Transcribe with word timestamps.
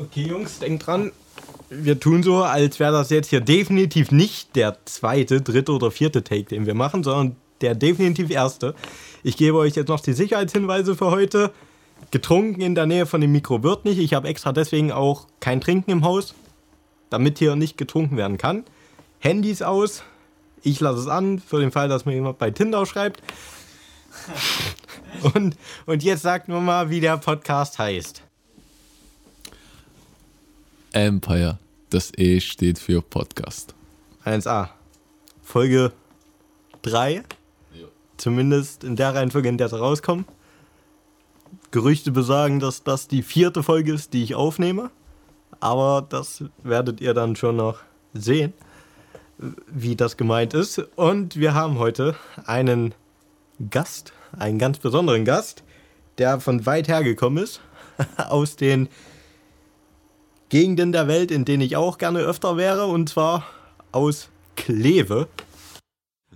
Okay, 0.00 0.28
Jungs, 0.28 0.60
denkt 0.60 0.86
dran, 0.86 1.10
wir 1.70 1.98
tun 1.98 2.22
so, 2.22 2.44
als 2.44 2.78
wäre 2.78 2.92
das 2.92 3.10
jetzt 3.10 3.30
hier 3.30 3.40
definitiv 3.40 4.12
nicht 4.12 4.54
der 4.54 4.76
zweite, 4.84 5.40
dritte 5.40 5.72
oder 5.72 5.90
vierte 5.90 6.22
Take, 6.22 6.44
den 6.44 6.66
wir 6.66 6.74
machen, 6.74 7.02
sondern 7.02 7.34
der 7.60 7.74
definitiv 7.74 8.30
erste. 8.30 8.76
Ich 9.24 9.36
gebe 9.36 9.58
euch 9.58 9.74
jetzt 9.74 9.88
noch 9.88 9.98
die 9.98 10.12
Sicherheitshinweise 10.12 10.94
für 10.94 11.10
heute. 11.10 11.50
Getrunken 12.12 12.60
in 12.60 12.76
der 12.76 12.86
Nähe 12.86 13.06
von 13.06 13.20
dem 13.20 13.32
Mikro 13.32 13.64
wird 13.64 13.84
nicht. 13.84 13.98
Ich 13.98 14.14
habe 14.14 14.28
extra 14.28 14.52
deswegen 14.52 14.92
auch 14.92 15.26
kein 15.40 15.60
Trinken 15.60 15.90
im 15.90 16.04
Haus, 16.04 16.34
damit 17.10 17.38
hier 17.38 17.56
nicht 17.56 17.76
getrunken 17.76 18.16
werden 18.16 18.38
kann. 18.38 18.62
Handys 19.18 19.62
aus. 19.62 20.04
Ich 20.62 20.78
lasse 20.78 21.00
es 21.00 21.08
an, 21.08 21.40
für 21.40 21.58
den 21.58 21.72
Fall, 21.72 21.88
dass 21.88 22.04
mir 22.04 22.14
jemand 22.14 22.38
bei 22.38 22.52
Tinder 22.52 22.86
schreibt. 22.86 23.20
Und, 25.34 25.56
und 25.86 26.02
jetzt 26.04 26.22
sagt 26.22 26.48
nur 26.48 26.60
mal, 26.60 26.90
wie 26.90 27.00
der 27.00 27.16
Podcast 27.16 27.78
heißt. 27.78 28.27
Empire. 30.92 31.58
Das 31.90 32.12
E 32.16 32.40
steht 32.40 32.78
für 32.78 33.02
Podcast. 33.02 33.74
1a. 34.24 34.68
Folge 35.42 35.92
3. 36.82 37.22
Zumindest 38.16 38.84
in 38.84 38.96
der 38.96 39.14
Reihenfolge, 39.14 39.48
in 39.48 39.58
der 39.58 39.68
sie 39.68 39.78
rauskommen. 39.78 40.24
Gerüchte 41.70 42.10
besagen, 42.10 42.60
dass 42.60 42.82
das 42.82 43.08
die 43.08 43.22
vierte 43.22 43.62
Folge 43.62 43.92
ist, 43.92 44.12
die 44.12 44.22
ich 44.22 44.34
aufnehme. 44.34 44.90
Aber 45.60 46.06
das 46.08 46.44
werdet 46.62 47.00
ihr 47.00 47.14
dann 47.14 47.36
schon 47.36 47.56
noch 47.56 47.80
sehen, 48.14 48.52
wie 49.66 49.94
das 49.94 50.16
gemeint 50.16 50.54
ist. 50.54 50.78
Und 50.96 51.36
wir 51.36 51.54
haben 51.54 51.78
heute 51.78 52.16
einen 52.44 52.94
Gast, 53.70 54.12
einen 54.38 54.58
ganz 54.58 54.78
besonderen 54.78 55.24
Gast, 55.24 55.62
der 56.18 56.40
von 56.40 56.66
weit 56.66 56.88
her 56.88 57.04
gekommen 57.04 57.38
ist, 57.38 57.60
aus 58.16 58.56
den 58.56 58.88
Gegenden 60.48 60.92
der 60.92 61.08
Welt, 61.08 61.30
in 61.30 61.44
denen 61.44 61.62
ich 61.62 61.76
auch 61.76 61.98
gerne 61.98 62.20
öfter 62.20 62.56
wäre, 62.56 62.86
und 62.86 63.08
zwar 63.08 63.44
aus 63.92 64.30
Kleve. 64.56 65.28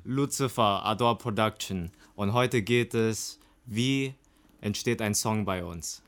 Lucifer 0.04 0.84
Adore 0.84 1.16
Production. 1.16 1.90
Und 2.14 2.34
heute 2.34 2.62
geht 2.62 2.92
es, 2.92 3.38
wie 3.64 4.14
entsteht 4.60 5.00
ein 5.00 5.14
Song 5.14 5.44
bei 5.44 5.64
uns. 5.64 6.02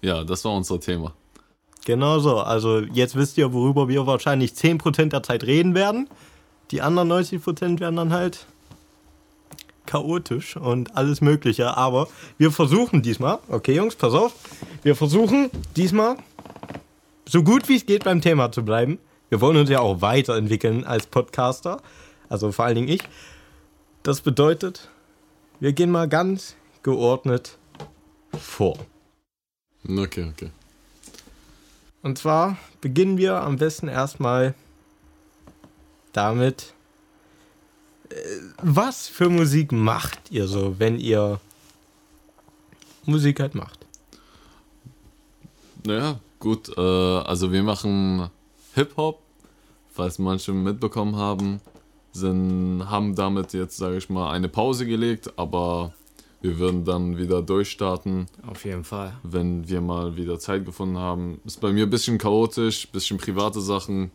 Ja, 0.00 0.24
das 0.24 0.44
war 0.44 0.52
unser 0.52 0.80
Thema. 0.80 1.14
Genau 1.84 2.18
so. 2.18 2.38
Also 2.38 2.80
jetzt 2.80 3.14
wisst 3.14 3.36
ihr, 3.36 3.52
worüber 3.52 3.88
wir 3.88 4.06
wahrscheinlich 4.06 4.52
10% 4.52 5.10
der 5.10 5.22
Zeit 5.22 5.44
reden 5.44 5.74
werden. 5.74 6.08
Die 6.70 6.80
anderen 6.80 7.12
90% 7.12 7.80
werden 7.80 7.96
dann 7.96 8.12
halt 8.12 8.46
chaotisch 9.92 10.56
und 10.56 10.96
alles 10.96 11.20
Mögliche. 11.20 11.76
Aber 11.76 12.08
wir 12.38 12.50
versuchen 12.50 13.02
diesmal, 13.02 13.40
okay 13.48 13.74
Jungs, 13.74 13.94
pass 13.94 14.14
auf, 14.14 14.32
wir 14.82 14.96
versuchen 14.96 15.50
diesmal 15.76 16.16
so 17.28 17.42
gut 17.42 17.68
wie 17.68 17.76
es 17.76 17.84
geht 17.84 18.04
beim 18.04 18.22
Thema 18.22 18.50
zu 18.50 18.64
bleiben. 18.64 18.98
Wir 19.28 19.42
wollen 19.42 19.58
uns 19.58 19.68
ja 19.68 19.80
auch 19.80 20.00
weiterentwickeln 20.00 20.84
als 20.84 21.06
Podcaster, 21.06 21.82
also 22.30 22.52
vor 22.52 22.64
allen 22.64 22.76
Dingen 22.76 22.88
ich. 22.88 23.02
Das 24.02 24.22
bedeutet, 24.22 24.88
wir 25.60 25.74
gehen 25.74 25.90
mal 25.90 26.08
ganz 26.08 26.56
geordnet 26.82 27.58
vor. 28.38 28.78
Okay, 29.86 30.26
okay. 30.32 30.50
Und 32.00 32.16
zwar 32.16 32.56
beginnen 32.80 33.18
wir 33.18 33.42
am 33.42 33.56
besten 33.56 33.88
erstmal 33.88 34.54
damit, 36.14 36.72
was 38.62 39.08
für 39.08 39.28
Musik 39.28 39.72
macht 39.72 40.30
ihr 40.30 40.46
so, 40.46 40.78
wenn 40.78 40.98
ihr 40.98 41.40
Musik 43.04 43.40
halt 43.40 43.54
macht? 43.54 43.86
Naja, 45.84 46.20
gut. 46.38 46.76
Äh, 46.76 46.80
also 46.80 47.52
wir 47.52 47.62
machen 47.62 48.30
Hip-Hop, 48.74 49.20
falls 49.90 50.18
manche 50.18 50.52
mitbekommen 50.52 51.16
haben. 51.16 51.60
Sind, 52.12 52.84
haben 52.90 53.14
damit 53.14 53.54
jetzt, 53.54 53.78
sage 53.78 53.96
ich 53.96 54.10
mal, 54.10 54.32
eine 54.32 54.48
Pause 54.48 54.86
gelegt, 54.86 55.32
aber 55.38 55.94
wir 56.42 56.58
würden 56.58 56.84
dann 56.84 57.16
wieder 57.16 57.40
durchstarten. 57.40 58.26
Auf 58.46 58.64
jeden 58.64 58.84
Fall. 58.84 59.14
Wenn 59.22 59.68
wir 59.68 59.80
mal 59.80 60.16
wieder 60.16 60.38
Zeit 60.38 60.66
gefunden 60.66 60.98
haben. 60.98 61.40
Ist 61.44 61.60
bei 61.60 61.72
mir 61.72 61.84
ein 61.84 61.90
bisschen 61.90 62.18
chaotisch, 62.18 62.88
bisschen 62.88 63.16
private 63.16 63.60
Sachen. 63.60 64.10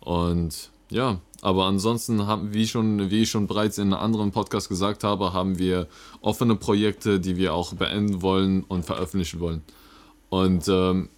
Und 0.00 0.70
ja, 0.90 1.18
aber 1.42 1.66
ansonsten 1.66 2.26
haben, 2.26 2.54
wie 2.54 2.66
schon, 2.66 3.10
wie 3.10 3.22
ich 3.22 3.30
schon 3.30 3.46
bereits 3.46 3.78
in 3.78 3.92
einem 3.92 4.02
anderen 4.02 4.32
Podcast 4.32 4.68
gesagt 4.68 5.04
habe, 5.04 5.32
haben 5.32 5.58
wir 5.58 5.86
offene 6.20 6.56
Projekte, 6.56 7.20
die 7.20 7.36
wir 7.36 7.54
auch 7.54 7.74
beenden 7.74 8.22
wollen 8.22 8.62
und 8.64 8.84
veröffentlichen 8.84 9.40
wollen. 9.40 9.62
Und 10.28 10.68
ähm, 10.68 11.08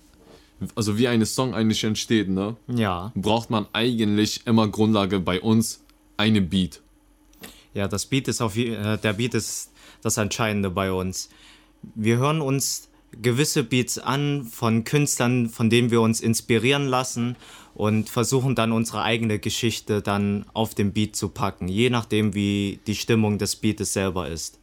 also 0.74 0.98
wie 0.98 1.08
eine 1.08 1.26
Song 1.26 1.54
eigentlich 1.54 1.84
entsteht, 1.84 2.28
ne? 2.28 2.56
Ja. 2.66 3.12
Braucht 3.14 3.50
man 3.50 3.66
eigentlich 3.72 4.46
immer 4.46 4.68
Grundlage 4.68 5.20
bei 5.20 5.40
uns 5.40 5.82
eine 6.16 6.40
Beat. 6.40 6.82
Ja, 7.74 7.86
das 7.86 8.06
Beat 8.06 8.28
ist 8.28 8.40
auf 8.40 8.56
äh, 8.56 8.96
der 8.96 9.12
Beat 9.12 9.34
ist 9.34 9.70
das 10.02 10.16
Entscheidende 10.16 10.70
bei 10.70 10.92
uns. 10.92 11.28
Wir 11.94 12.18
hören 12.18 12.40
uns 12.40 12.88
gewisse 13.22 13.62
Beats 13.64 13.98
an 13.98 14.44
von 14.44 14.84
Künstlern, 14.84 15.48
von 15.48 15.70
denen 15.70 15.90
wir 15.90 16.00
uns 16.00 16.20
inspirieren 16.20 16.86
lassen 16.86 17.36
und 17.78 18.08
versuchen 18.08 18.56
dann 18.56 18.72
unsere 18.72 19.02
eigene 19.02 19.38
Geschichte 19.38 20.02
dann 20.02 20.44
auf 20.52 20.74
den 20.74 20.92
Beat 20.92 21.14
zu 21.14 21.28
packen, 21.28 21.68
je 21.68 21.90
nachdem 21.90 22.34
wie 22.34 22.80
die 22.88 22.96
Stimmung 22.96 23.38
des 23.38 23.54
Beates 23.54 23.92
selber 23.92 24.28
ist. 24.28 24.58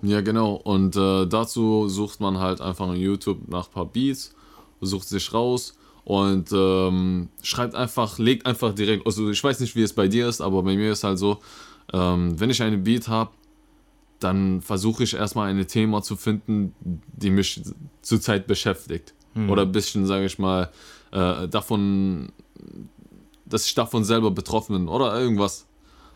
Ja, 0.00 0.22
genau. 0.22 0.54
Und 0.54 0.96
äh, 0.96 1.26
dazu 1.26 1.86
sucht 1.90 2.18
man 2.18 2.38
halt 2.38 2.62
einfach 2.62 2.88
auf 2.88 2.96
YouTube 2.96 3.46
nach 3.48 3.66
ein 3.68 3.72
paar 3.72 3.84
Beats, 3.84 4.34
sucht 4.80 5.06
sich 5.06 5.34
raus 5.34 5.76
und 6.04 6.50
ähm, 6.52 7.28
schreibt 7.42 7.74
einfach, 7.74 8.18
legt 8.18 8.46
einfach 8.46 8.74
direkt. 8.74 9.04
Also, 9.04 9.28
ich 9.28 9.44
weiß 9.44 9.60
nicht, 9.60 9.76
wie 9.76 9.82
es 9.82 9.92
bei 9.92 10.08
dir 10.08 10.26
ist, 10.26 10.40
aber 10.40 10.62
bei 10.62 10.74
mir 10.74 10.92
ist 10.92 11.04
halt 11.04 11.18
so, 11.18 11.40
ähm, 11.92 12.40
wenn 12.40 12.48
ich 12.48 12.62
eine 12.62 12.78
Beat 12.78 13.06
habe, 13.08 13.32
dann 14.18 14.62
versuche 14.62 15.02
ich 15.02 15.12
erstmal 15.12 15.50
ein 15.50 15.66
Thema 15.66 16.00
zu 16.00 16.16
finden, 16.16 16.74
die 17.12 17.28
mich 17.28 17.60
zurzeit 18.00 18.46
beschäftigt. 18.46 19.12
Oder 19.48 19.62
ein 19.62 19.72
bisschen, 19.72 20.06
sage 20.06 20.26
ich 20.26 20.38
mal, 20.40 20.70
äh, 21.12 21.48
davon, 21.48 22.32
dass 23.44 23.66
ich 23.66 23.74
davon 23.74 24.04
selber 24.04 24.30
betroffen 24.30 24.76
bin 24.76 24.88
oder 24.88 25.18
irgendwas. 25.18 25.66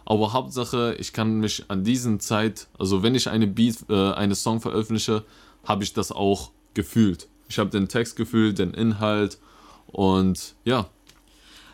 Aber 0.04 0.32
Hauptsache, 0.32 0.96
ich 0.98 1.12
kann 1.12 1.40
mich 1.40 1.64
an 1.68 1.82
diesen 1.82 2.20
Zeit, 2.20 2.68
also 2.78 3.02
wenn 3.02 3.14
ich 3.14 3.28
eine 3.28 3.46
Beat, 3.46 3.78
äh, 3.88 4.12
eine 4.12 4.34
Song 4.34 4.60
veröffentliche, 4.60 5.24
habe 5.64 5.82
ich 5.82 5.94
das 5.94 6.12
auch 6.12 6.50
gefühlt. 6.74 7.28
Ich 7.48 7.58
habe 7.58 7.70
den 7.70 7.88
Text 7.88 8.16
gefühlt, 8.16 8.58
den 8.58 8.74
Inhalt 8.74 9.38
und 9.86 10.54
ja, 10.64 10.88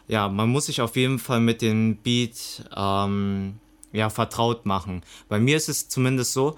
Ja, 0.09 0.29
man 0.29 0.49
muss 0.49 0.67
sich 0.67 0.81
auf 0.81 0.97
jeden 0.97 1.19
Fall 1.19 1.41
mit 1.41 1.63
dem 1.63 1.97
Beat 1.97 2.65
ähm, 2.77 3.61
ja, 3.93 4.11
vertraut 4.11 4.67
machen. 4.67 5.03
Bei 5.29 5.39
mir 5.39 5.57
ist 5.57 5.69
es 5.69 5.89
zumindest 5.89 6.33
so, 6.33 6.57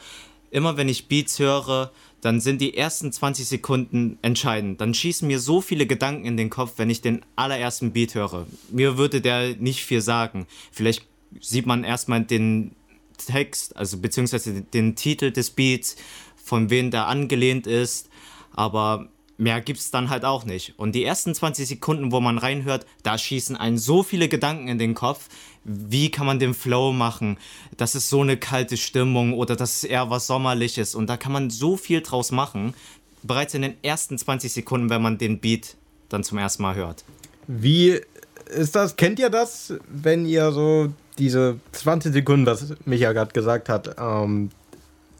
immer 0.52 0.76
wenn 0.76 0.88
ich 0.88 1.08
Beats 1.08 1.38
höre, 1.38 1.90
dann 2.20 2.40
sind 2.40 2.60
die 2.60 2.76
ersten 2.76 3.10
20 3.10 3.48
Sekunden 3.48 4.18
entscheidend. 4.22 4.80
Dann 4.80 4.94
schießen 4.94 5.26
mir 5.26 5.40
so 5.40 5.60
viele 5.60 5.86
Gedanken 5.86 6.24
in 6.24 6.36
den 6.36 6.50
Kopf, 6.50 6.74
wenn 6.76 6.90
ich 6.90 7.00
den 7.00 7.24
allerersten 7.34 7.92
Beat 7.92 8.14
höre. 8.14 8.46
Mir 8.70 8.96
würde 8.96 9.20
der 9.20 9.56
nicht 9.56 9.84
viel 9.84 10.00
sagen. 10.00 10.46
Vielleicht 10.70 11.04
sieht 11.40 11.66
man 11.66 11.82
erstmal 11.82 12.22
den 12.22 12.76
Text, 13.18 13.76
also 13.76 13.98
beziehungsweise 13.98 14.62
den 14.62 14.94
Titel 14.94 15.32
des 15.32 15.50
Beats, 15.50 15.96
von 16.36 16.70
wem 16.70 16.90
der 16.90 17.08
angelehnt 17.08 17.66
ist, 17.66 18.08
aber 18.52 19.08
mehr 19.38 19.60
gibt's 19.60 19.90
dann 19.90 20.10
halt 20.10 20.24
auch 20.24 20.44
nicht. 20.44 20.74
Und 20.76 20.94
die 20.94 21.04
ersten 21.04 21.34
20 21.34 21.66
Sekunden, 21.66 22.12
wo 22.12 22.20
man 22.20 22.38
reinhört, 22.38 22.86
da 23.02 23.18
schießen 23.18 23.56
einen 23.56 23.78
so 23.78 24.02
viele 24.02 24.28
Gedanken 24.28 24.68
in 24.68 24.78
den 24.78 24.94
Kopf. 24.94 25.28
Wie 25.64 26.10
kann 26.10 26.26
man 26.26 26.38
den 26.38 26.54
Flow 26.54 26.92
machen? 26.92 27.38
Das 27.76 27.94
ist 27.94 28.08
so 28.08 28.20
eine 28.22 28.36
kalte 28.36 28.76
Stimmung 28.76 29.34
oder 29.34 29.56
das 29.56 29.76
ist 29.76 29.84
eher 29.84 30.10
was 30.10 30.26
Sommerliches. 30.26 30.94
Und 30.94 31.08
da 31.08 31.16
kann 31.16 31.32
man 31.32 31.50
so 31.50 31.76
viel 31.76 32.00
draus 32.00 32.32
machen. 32.32 32.74
Bereits 33.22 33.54
in 33.54 33.62
den 33.62 33.74
ersten 33.82 34.18
20 34.18 34.52
Sekunden, 34.52 34.90
wenn 34.90 35.02
man 35.02 35.18
den 35.18 35.38
Beat 35.38 35.76
dann 36.08 36.24
zum 36.24 36.38
ersten 36.38 36.62
Mal 36.62 36.74
hört. 36.74 37.04
Wie 37.46 38.00
ist 38.46 38.74
das? 38.74 38.96
Kennt 38.96 39.18
ihr 39.18 39.30
das, 39.30 39.74
wenn 39.88 40.26
ihr 40.26 40.52
so 40.52 40.92
diese 41.18 41.58
20 41.72 42.12
Sekunden, 42.12 42.46
was 42.46 42.74
Micha 42.84 43.12
gerade 43.12 43.32
gesagt 43.32 43.68
hat, 43.68 43.96
ähm, 43.98 44.50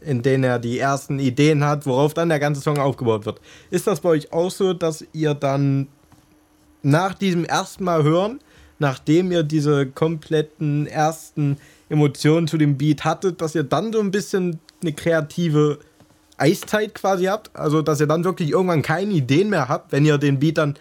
in 0.05 0.21
denen 0.21 0.43
er 0.43 0.59
die 0.59 0.79
ersten 0.79 1.19
Ideen 1.19 1.63
hat, 1.63 1.85
worauf 1.85 2.13
dann 2.13 2.29
der 2.29 2.39
ganze 2.39 2.61
Song 2.61 2.77
aufgebaut 2.77 3.25
wird? 3.25 3.39
Ist 3.71 3.87
das 3.87 4.01
bei 4.01 4.09
euch 4.09 4.31
auch 4.33 4.51
so, 4.51 4.73
dass 4.73 5.05
ihr 5.13 5.33
dann 5.33 5.87
nach 6.81 7.13
diesem 7.13 7.45
ersten 7.45 7.83
Mal 7.83 8.03
hören, 8.03 8.39
nachdem 8.79 9.31
ihr 9.31 9.43
diese 9.43 9.87
kompletten 9.87 10.87
ersten 10.87 11.57
Emotionen 11.89 12.47
zu 12.47 12.57
dem 12.57 12.77
Beat 12.77 13.05
hattet, 13.05 13.41
dass 13.41 13.55
ihr 13.55 13.63
dann 13.63 13.93
so 13.93 13.99
ein 13.99 14.11
bisschen 14.11 14.59
eine 14.81 14.93
kreative 14.93 15.79
Eiszeit 16.37 16.95
quasi 16.95 17.25
habt? 17.25 17.55
Also, 17.55 17.81
dass 17.81 17.99
ihr 17.99 18.07
dann 18.07 18.23
wirklich 18.23 18.49
irgendwann 18.49 18.81
keine 18.81 19.13
Ideen 19.13 19.49
mehr 19.49 19.69
habt, 19.69 19.91
wenn 19.91 20.05
ihr 20.05 20.17
den 20.17 20.39
Beat 20.39 20.57
dann 20.57 20.75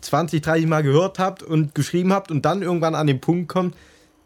20, 0.00 0.42
30 0.42 0.66
Mal 0.66 0.82
gehört 0.82 1.18
habt 1.18 1.42
und 1.42 1.74
geschrieben 1.74 2.12
habt 2.12 2.30
und 2.30 2.44
dann 2.44 2.62
irgendwann 2.62 2.94
an 2.94 3.06
den 3.06 3.20
Punkt 3.20 3.48
kommt, 3.48 3.74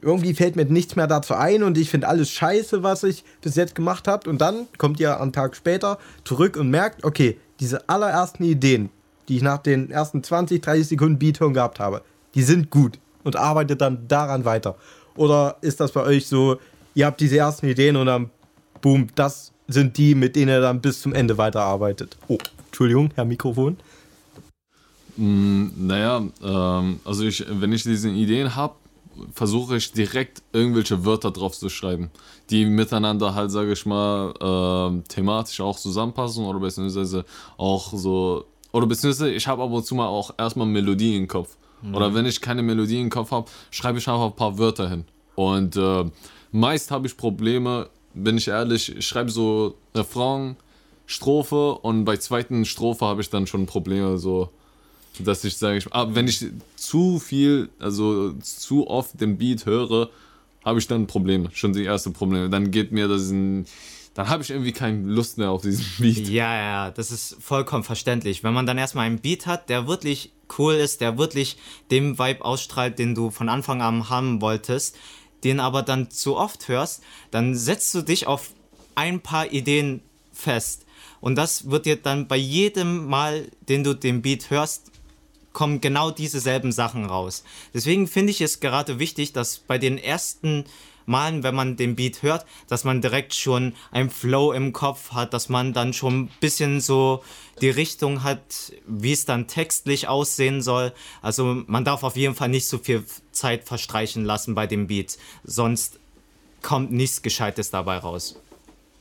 irgendwie 0.01 0.35
fällt 0.35 0.57
mir 0.57 0.65
nichts 0.67 0.97
mehr 0.97 1.07
dazu 1.07 1.35
ein 1.35 1.63
und 1.63 1.79
ich 1.79 1.91
finde 1.91 2.09
alles 2.09 2.31
scheiße, 2.31 2.83
was 2.83 3.03
ich 3.03 3.25
bis 3.41 3.57
jetzt 3.57 3.75
gemacht 3.75 4.09
habe. 4.09 4.29
Und 4.29 4.41
dann 4.41 4.67
kommt 4.79 5.01
ihr 5.01 5.21
einen 5.21 5.33
Tag 5.33 5.57
später 5.57 5.99
zurück 6.25 6.57
und 6.57 6.71
merkt, 6.71 7.05
okay, 7.05 7.39
diese 7.61 7.89
allerersten 7.89 8.45
Ideen, 8.45 8.91
die 9.29 9.37
ich 9.37 9.43
nach 9.43 9.59
den 9.59 9.91
ersten 9.91 10.23
20, 10.23 10.61
30 10.61 10.89
Sekunden 10.89 11.19
Beaton 11.19 11.55
gehabt 11.55 11.81
habe, 11.81 12.03
die 12.35 12.43
sind 12.43 12.71
gut 12.71 12.99
und 13.25 13.37
arbeitet 13.37 13.81
dann 13.81 14.07
daran 14.07 14.45
weiter? 14.45 14.77
Oder 15.17 15.57
ist 15.63 15.81
das 15.81 15.93
bei 15.93 16.03
euch 16.03 16.27
so, 16.27 16.59
ihr 16.95 17.07
habt 17.07 17.21
diese 17.21 17.39
ersten 17.39 17.67
Ideen 17.67 17.97
und 17.97 18.07
dann, 18.07 18.31
boom, 18.83 19.09
das 19.15 19.53
sind 19.67 19.97
die, 19.97 20.15
mit 20.15 20.37
denen 20.37 20.51
ihr 20.51 20.61
dann 20.61 20.81
bis 20.81 21.01
zum 21.01 21.15
Ende 21.15 21.39
weiterarbeitet? 21.39 22.17
Oh, 22.29 22.39
Entschuldigung, 22.67 23.11
Herr 23.15 23.25
Mikrofon. 23.25 23.79
Mm, 25.17 25.69
naja, 25.77 26.23
ähm, 26.45 27.01
also 27.05 27.25
ich, 27.25 27.45
wenn 27.49 27.73
ich 27.73 27.83
diese 27.83 28.11
Ideen 28.11 28.55
habe, 28.55 28.75
versuche 29.33 29.77
ich 29.77 29.93
direkt 29.93 30.43
irgendwelche 30.53 31.05
Wörter 31.05 31.31
drauf 31.31 31.57
zu 31.57 31.69
schreiben, 31.69 32.11
die 32.51 32.67
miteinander 32.67 33.35
halt, 33.35 33.51
sage 33.51 33.73
ich 33.73 33.87
mal, 33.87 34.33
äh, 34.41 35.09
thematisch 35.09 35.61
auch 35.61 35.79
zusammenpassen 35.79 36.45
oder 36.45 36.59
beziehungsweise 36.59 37.25
auch 37.57 37.93
so, 37.93 38.45
oder 38.73 38.87
beziehungsweise 38.87 39.31
ich 39.33 39.47
habe 39.47 39.63
ab 39.63 39.71
und 39.71 39.85
zu 39.85 39.95
mal 39.95 40.07
auch 40.07 40.33
erstmal 40.39 40.67
Melodie 40.67 41.17
im 41.17 41.29
Kopf. 41.29 41.57
Mhm. 41.83 41.95
Oder 41.95 42.15
wenn 42.15 42.27
ich 42.27 42.41
keine 42.41 42.63
Melodie 42.63 43.01
im 43.01 43.11
Kopf 43.11 43.31
habe, 43.31 43.51
schreibe 43.71 43.99
ich 43.99 44.09
einfach 44.09 44.27
ein 44.27 44.37
paar 44.37 44.59
Wörter 44.59 44.89
hin. 44.89 45.05
Und 45.35 45.77
äh, 45.77 46.05
meist 46.53 46.91
habe 46.91 47.07
ich 47.07 47.17
Probleme, 47.17 47.89
bin 48.15 48.39
ich 48.39 48.49
ehrlich, 48.49 48.97
ich 48.97 49.07
schreibe 49.07 49.31
so 49.31 49.75
Refrain, 49.95 50.57
Strophe 51.07 51.75
und 51.75 52.05
bei 52.05 52.17
zweiten 52.17 52.65
Strophe 52.65 53.05
habe 53.05 53.21
ich 53.21 53.31
dann 53.31 53.47
schon 53.47 53.67
Probleme, 53.67 54.19
so 54.19 54.51
dass 55.21 55.45
ich 55.45 55.57
sage, 55.57 55.81
ah, 55.91 56.07
wenn 56.11 56.29
ich 56.29 56.45
zu 56.77 57.19
viel, 57.19 57.69
also 57.79 58.33
zu 58.35 58.87
oft 58.89 59.21
den 59.21 59.39
Beat 59.39 59.67
höre, 59.67 60.11
habe 60.65 60.79
ich 60.79 60.87
dann 60.89 61.07
Probleme, 61.07 61.49
schon 61.53 61.73
die 61.73 61.85
ersten 61.85 62.13
Probleme. 62.13 62.51
Dann 62.51 62.71
geht 62.71 62.93
mir 62.93 63.09
das 63.09 63.31
in, 63.31 63.67
dann 64.15 64.29
habe 64.29 64.43
ich 64.43 64.51
irgendwie 64.51 64.73
keine 64.73 65.07
Lust 65.07 65.39
mehr 65.39 65.51
auf 65.51 65.63
diesen 65.63 65.85
Beat. 65.99 66.29
Ja, 66.29 66.55
ja, 66.57 66.91
das 66.91 67.11
ist 67.11 67.37
vollkommen 67.41 67.85
verständlich. 67.85 68.43
Wenn 68.43 68.55
man 68.55 68.67
dann 68.67 68.79
erstmal 68.79 69.07
einen 69.07 69.21
Beat 69.21 69.47
hat, 69.47 69.69
der 69.69 69.87
wirklich 69.87 70.33
cool 70.59 70.75
ist, 70.75 71.01
der 71.01 71.19
wirklich 71.19 71.57
dem 71.91 72.19
Vibe 72.19 72.45
ausstrahlt, 72.45 72.99
den 72.99 73.15
du 73.15 73.31
von 73.31 73.49
Anfang 73.49 73.83
an 73.83 74.09
haben 74.09 74.41
wolltest, 74.41 74.97
den 75.45 75.61
aber 75.61 75.83
dann 75.83 76.11
zu 76.11 76.37
oft 76.37 76.67
hörst, 76.69 77.03
dann 77.31 77.55
setzt 77.55 77.95
du 77.95 78.03
dich 78.03 78.27
auf 78.27 78.51
ein 78.95 79.21
paar 79.21 79.53
Ideen 79.53 80.01
fest. 80.33 80.87
Und 81.21 81.37
das 81.37 81.71
wird 81.71 81.87
dir 81.87 81.97
dann 81.97 82.27
bei 82.27 82.37
jedem 82.37 83.07
Mal, 83.07 83.49
den 83.69 83.85
du 83.85 83.95
den 83.95 84.23
Beat 84.23 84.51
hörst, 84.51 84.91
kommen 85.57 85.81
genau 85.81 86.11
diese 86.11 86.39
selben 86.39 86.71
Sachen 86.71 87.07
raus. 87.07 87.43
Deswegen 87.73 88.07
finde 88.09 88.31
ich 88.31 88.43
es 88.43 88.61
gerade 88.61 88.99
wichtig, 88.99 89.33
dass 89.33 89.57
bei 89.57 89.79
den 89.79 89.97
ersten 89.97 90.67
Malen, 91.07 91.43
wenn 91.45 91.55
man 91.55 91.77
den 91.77 91.97
Beat 91.97 92.23
hört, 92.23 92.45
dass 92.69 92.85
man 92.85 93.01
direkt 93.01 93.33
schon 93.33 93.73
ein 93.91 94.11
Flow 94.11 94.53
im 94.53 94.75
Kopf 94.75 95.13
hat, 95.13 95.33
dass 95.33 95.49
man 95.49 95.73
dann 95.73 95.95
schon 95.95 96.25
ein 96.25 96.31
bisschen 96.41 96.83
so 96.83 97.25
die 97.63 97.71
Richtung 97.71 98.23
hat, 98.23 98.71
wie 98.87 99.13
es 99.13 99.25
dann 99.25 99.47
textlich 99.47 100.09
aussehen 100.09 100.61
soll. 100.61 100.93
Also 101.23 101.63
man 101.67 101.87
darf 101.87 102.03
auf 102.03 102.19
jeden 102.19 102.35
Fall 102.35 102.51
nicht 102.51 102.69
so 102.69 102.77
viel 102.77 103.03
Zeit 103.33 103.65
verstreichen 103.65 104.27
lassen 104.27 104.55
bei 104.55 104.67
dem 104.67 104.89
Beat, 104.89 105.17
sonst 105.43 105.99
kommt 106.61 106.93
nichts 106.93 107.23
Gescheites 107.23 107.71
dabei 107.71 107.97
raus. 107.97 108.39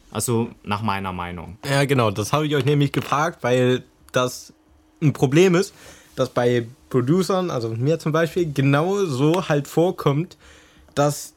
Also 0.09 0.51
nach 0.63 0.81
meiner 0.81 1.11
Meinung. 1.11 1.57
Ja, 1.69 1.83
genau, 1.83 2.11
das 2.11 2.31
habe 2.31 2.47
ich 2.47 2.55
euch 2.55 2.63
nämlich 2.63 2.93
gefragt, 2.93 3.39
weil 3.43 3.83
das 4.13 4.53
ein 5.01 5.11
Problem 5.11 5.53
ist 5.55 5.73
dass 6.15 6.29
bei 6.29 6.67
Producern, 6.89 7.51
also 7.51 7.69
mir 7.69 7.99
zum 7.99 8.11
Beispiel, 8.11 8.51
genau 8.51 9.05
so 9.05 9.49
halt 9.49 9.67
vorkommt, 9.67 10.37
dass 10.93 11.33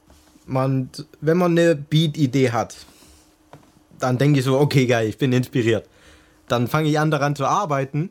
man, 0.47 0.91
wenn 1.21 1.37
man 1.37 1.53
eine 1.53 1.75
Beat-Idee 1.75 2.53
hat, 2.53 2.77
dann 3.99 4.19
denke 4.19 4.39
ich 4.39 4.45
so, 4.45 4.59
okay, 4.59 4.87
geil, 4.87 5.09
ich 5.09 5.19
bin 5.19 5.33
inspiriert. 5.33 5.87
Dann 6.47 6.69
fange 6.69 6.89
ich 6.89 6.99
an 6.99 7.11
daran 7.11 7.37
zu 7.37 7.45
arbeiten 7.45 8.11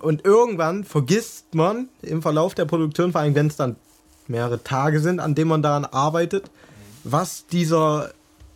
und 0.00 0.24
irgendwann 0.24 0.84
vergisst 0.84 1.54
man 1.54 1.88
im 2.02 2.22
Verlauf 2.22 2.54
der 2.54 2.64
Produktion, 2.64 3.12
vor 3.12 3.20
allem 3.20 3.34
wenn 3.34 3.46
es 3.48 3.56
dann 3.56 3.76
mehrere 4.26 4.62
Tage 4.62 5.00
sind, 5.00 5.20
an 5.20 5.34
denen 5.34 5.50
man 5.50 5.62
daran 5.62 5.84
arbeitet, 5.84 6.50
was 7.04 7.46
dieser 7.46 8.10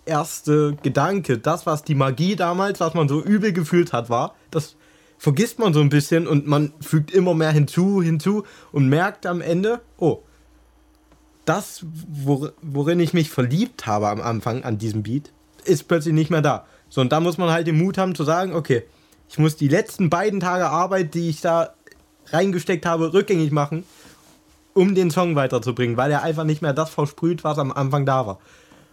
erste 0.07 0.77
Gedanke, 0.83 1.39
das, 1.39 1.67
was 1.67 1.83
die 1.83 1.95
Magie 1.95 2.37
damals, 2.37 2.81
was 2.81 2.95
man 2.95 3.09
so 3.09 3.23
übel 3.23 3.53
gefühlt 3.53 3.93
hat, 3.93 4.11
war, 4.11 4.35
das 4.51 4.77
vergisst 5.25 5.59
man 5.59 5.73
so 5.73 5.81
ein 5.81 5.89
bisschen 5.89 6.27
und 6.27 6.47
man 6.47 6.75
fügt 6.83 7.11
immer 7.11 7.33
mehr 7.33 7.51
hinzu, 7.51 8.03
hinzu 8.03 8.45
und 8.73 8.91
merkt 8.91 9.25
am 9.25 9.41
Ende, 9.41 9.81
oh, 9.97 10.19
das, 11.47 11.87
worin 12.61 13.01
ich 13.01 13.15
mich 13.15 13.31
verliebt 13.31 13.87
habe 13.87 14.09
am 14.09 14.21
Anfang 14.21 14.65
an 14.65 14.77
diesem 14.77 15.03
Beat, 15.03 15.33
ist 15.65 15.89
plötzlich 15.89 16.13
nicht 16.13 16.29
mehr 16.29 16.43
da. 16.43 16.67
So, 16.91 17.01
und 17.01 17.11
da 17.11 17.21
muss 17.21 17.39
man 17.39 17.49
halt 17.49 17.67
den 17.67 17.79
Mut 17.79 17.97
haben 17.97 18.15
zu 18.15 18.23
sagen, 18.23 18.53
okay, 18.53 18.83
ich 19.31 19.39
muss 19.39 19.57
die 19.57 19.69
letzten 19.69 20.11
beiden 20.11 20.41
Tage 20.41 20.69
Arbeit, 20.69 21.15
die 21.15 21.31
ich 21.31 21.41
da 21.41 21.71
reingesteckt 22.27 22.85
habe, 22.85 23.15
rückgängig 23.15 23.51
machen, 23.51 23.85
um 24.75 24.95
den 24.95 25.11
Song 25.11 25.37
weiterzubringen, 25.37 25.97
weil 25.97 26.11
er 26.11 26.23
einfach 26.23 26.45
nicht 26.45 26.61
mehr 26.61 26.75
das 26.75 26.91
versprüht, 26.91 27.45
was 27.45 27.59
am 27.59 27.73
Anfang 27.73 28.05
da 28.05 28.27
war. 28.27 28.41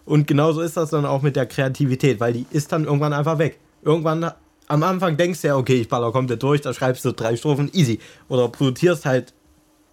Und 0.05 0.27
genauso 0.27 0.61
ist 0.61 0.77
das 0.77 0.91
dann 0.91 1.05
auch 1.05 1.23
mit 1.23 1.35
der 1.35 1.45
Kreativität, 1.45 2.21
weil 2.21 2.31
die 2.31 2.45
ist 2.51 2.71
dann 2.71 2.85
irgendwann 2.85 3.11
einfach 3.11 3.37
weg. 3.37 3.59
Irgendwann 3.83 4.31
am 4.71 4.83
Anfang 4.83 5.17
denkst 5.17 5.41
du 5.41 5.49
ja, 5.49 5.57
okay, 5.57 5.81
ich 5.81 5.89
baller 5.89 6.13
komplett 6.13 6.41
durch, 6.41 6.61
da 6.61 6.73
schreibst 6.73 7.03
du 7.03 7.11
drei 7.11 7.35
Strophen, 7.35 7.69
easy. 7.73 7.99
Oder 8.29 8.47
produzierst 8.47 9.05
halt 9.05 9.33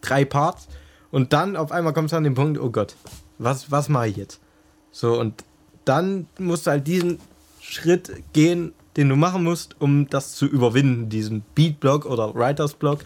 drei 0.01 0.25
Parts 0.25 0.69
und 1.11 1.33
dann 1.33 1.57
auf 1.57 1.73
einmal 1.73 1.93
kommst 1.93 2.13
du 2.13 2.17
an 2.17 2.23
den 2.23 2.35
Punkt, 2.35 2.61
oh 2.61 2.71
Gott, 2.71 2.95
was, 3.39 3.73
was 3.73 3.89
mache 3.89 4.09
ich 4.09 4.17
jetzt? 4.17 4.41
So, 4.93 5.19
und 5.19 5.43
dann 5.85 6.29
musst 6.39 6.67
du 6.67 6.71
halt 6.71 6.87
diesen 6.87 7.19
Schritt 7.61 8.13
gehen, 8.33 8.73
den 8.97 9.09
du 9.09 9.17
machen 9.17 9.43
musst, 9.43 9.75
um 9.81 10.09
das 10.09 10.37
zu 10.37 10.47
überwinden, 10.47 11.09
diesen 11.09 11.43
Beat-Block 11.57 12.07
oder 12.07 12.35
Writers-Block, 12.35 13.01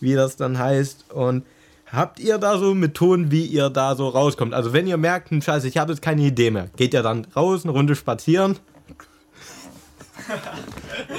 wie 0.00 0.14
das 0.14 0.36
dann 0.36 0.58
heißt. 0.58 1.10
Und 1.10 1.44
habt 1.86 2.20
ihr 2.20 2.36
da 2.36 2.58
so 2.58 2.74
Methoden, 2.74 3.30
wie 3.30 3.46
ihr 3.46 3.70
da 3.70 3.96
so 3.96 4.08
rauskommt? 4.08 4.52
Also 4.52 4.74
wenn 4.74 4.86
ihr 4.86 4.98
merkt, 4.98 5.30
hm, 5.30 5.40
scheiße, 5.40 5.68
ich 5.68 5.78
habe 5.78 5.92
jetzt 5.92 6.02
keine 6.02 6.22
Idee 6.22 6.50
mehr, 6.50 6.68
geht 6.76 6.92
ihr 6.92 7.02
dann 7.02 7.26
raus, 7.34 7.64
eine 7.64 7.72
Runde 7.72 7.94
spazieren 7.94 8.58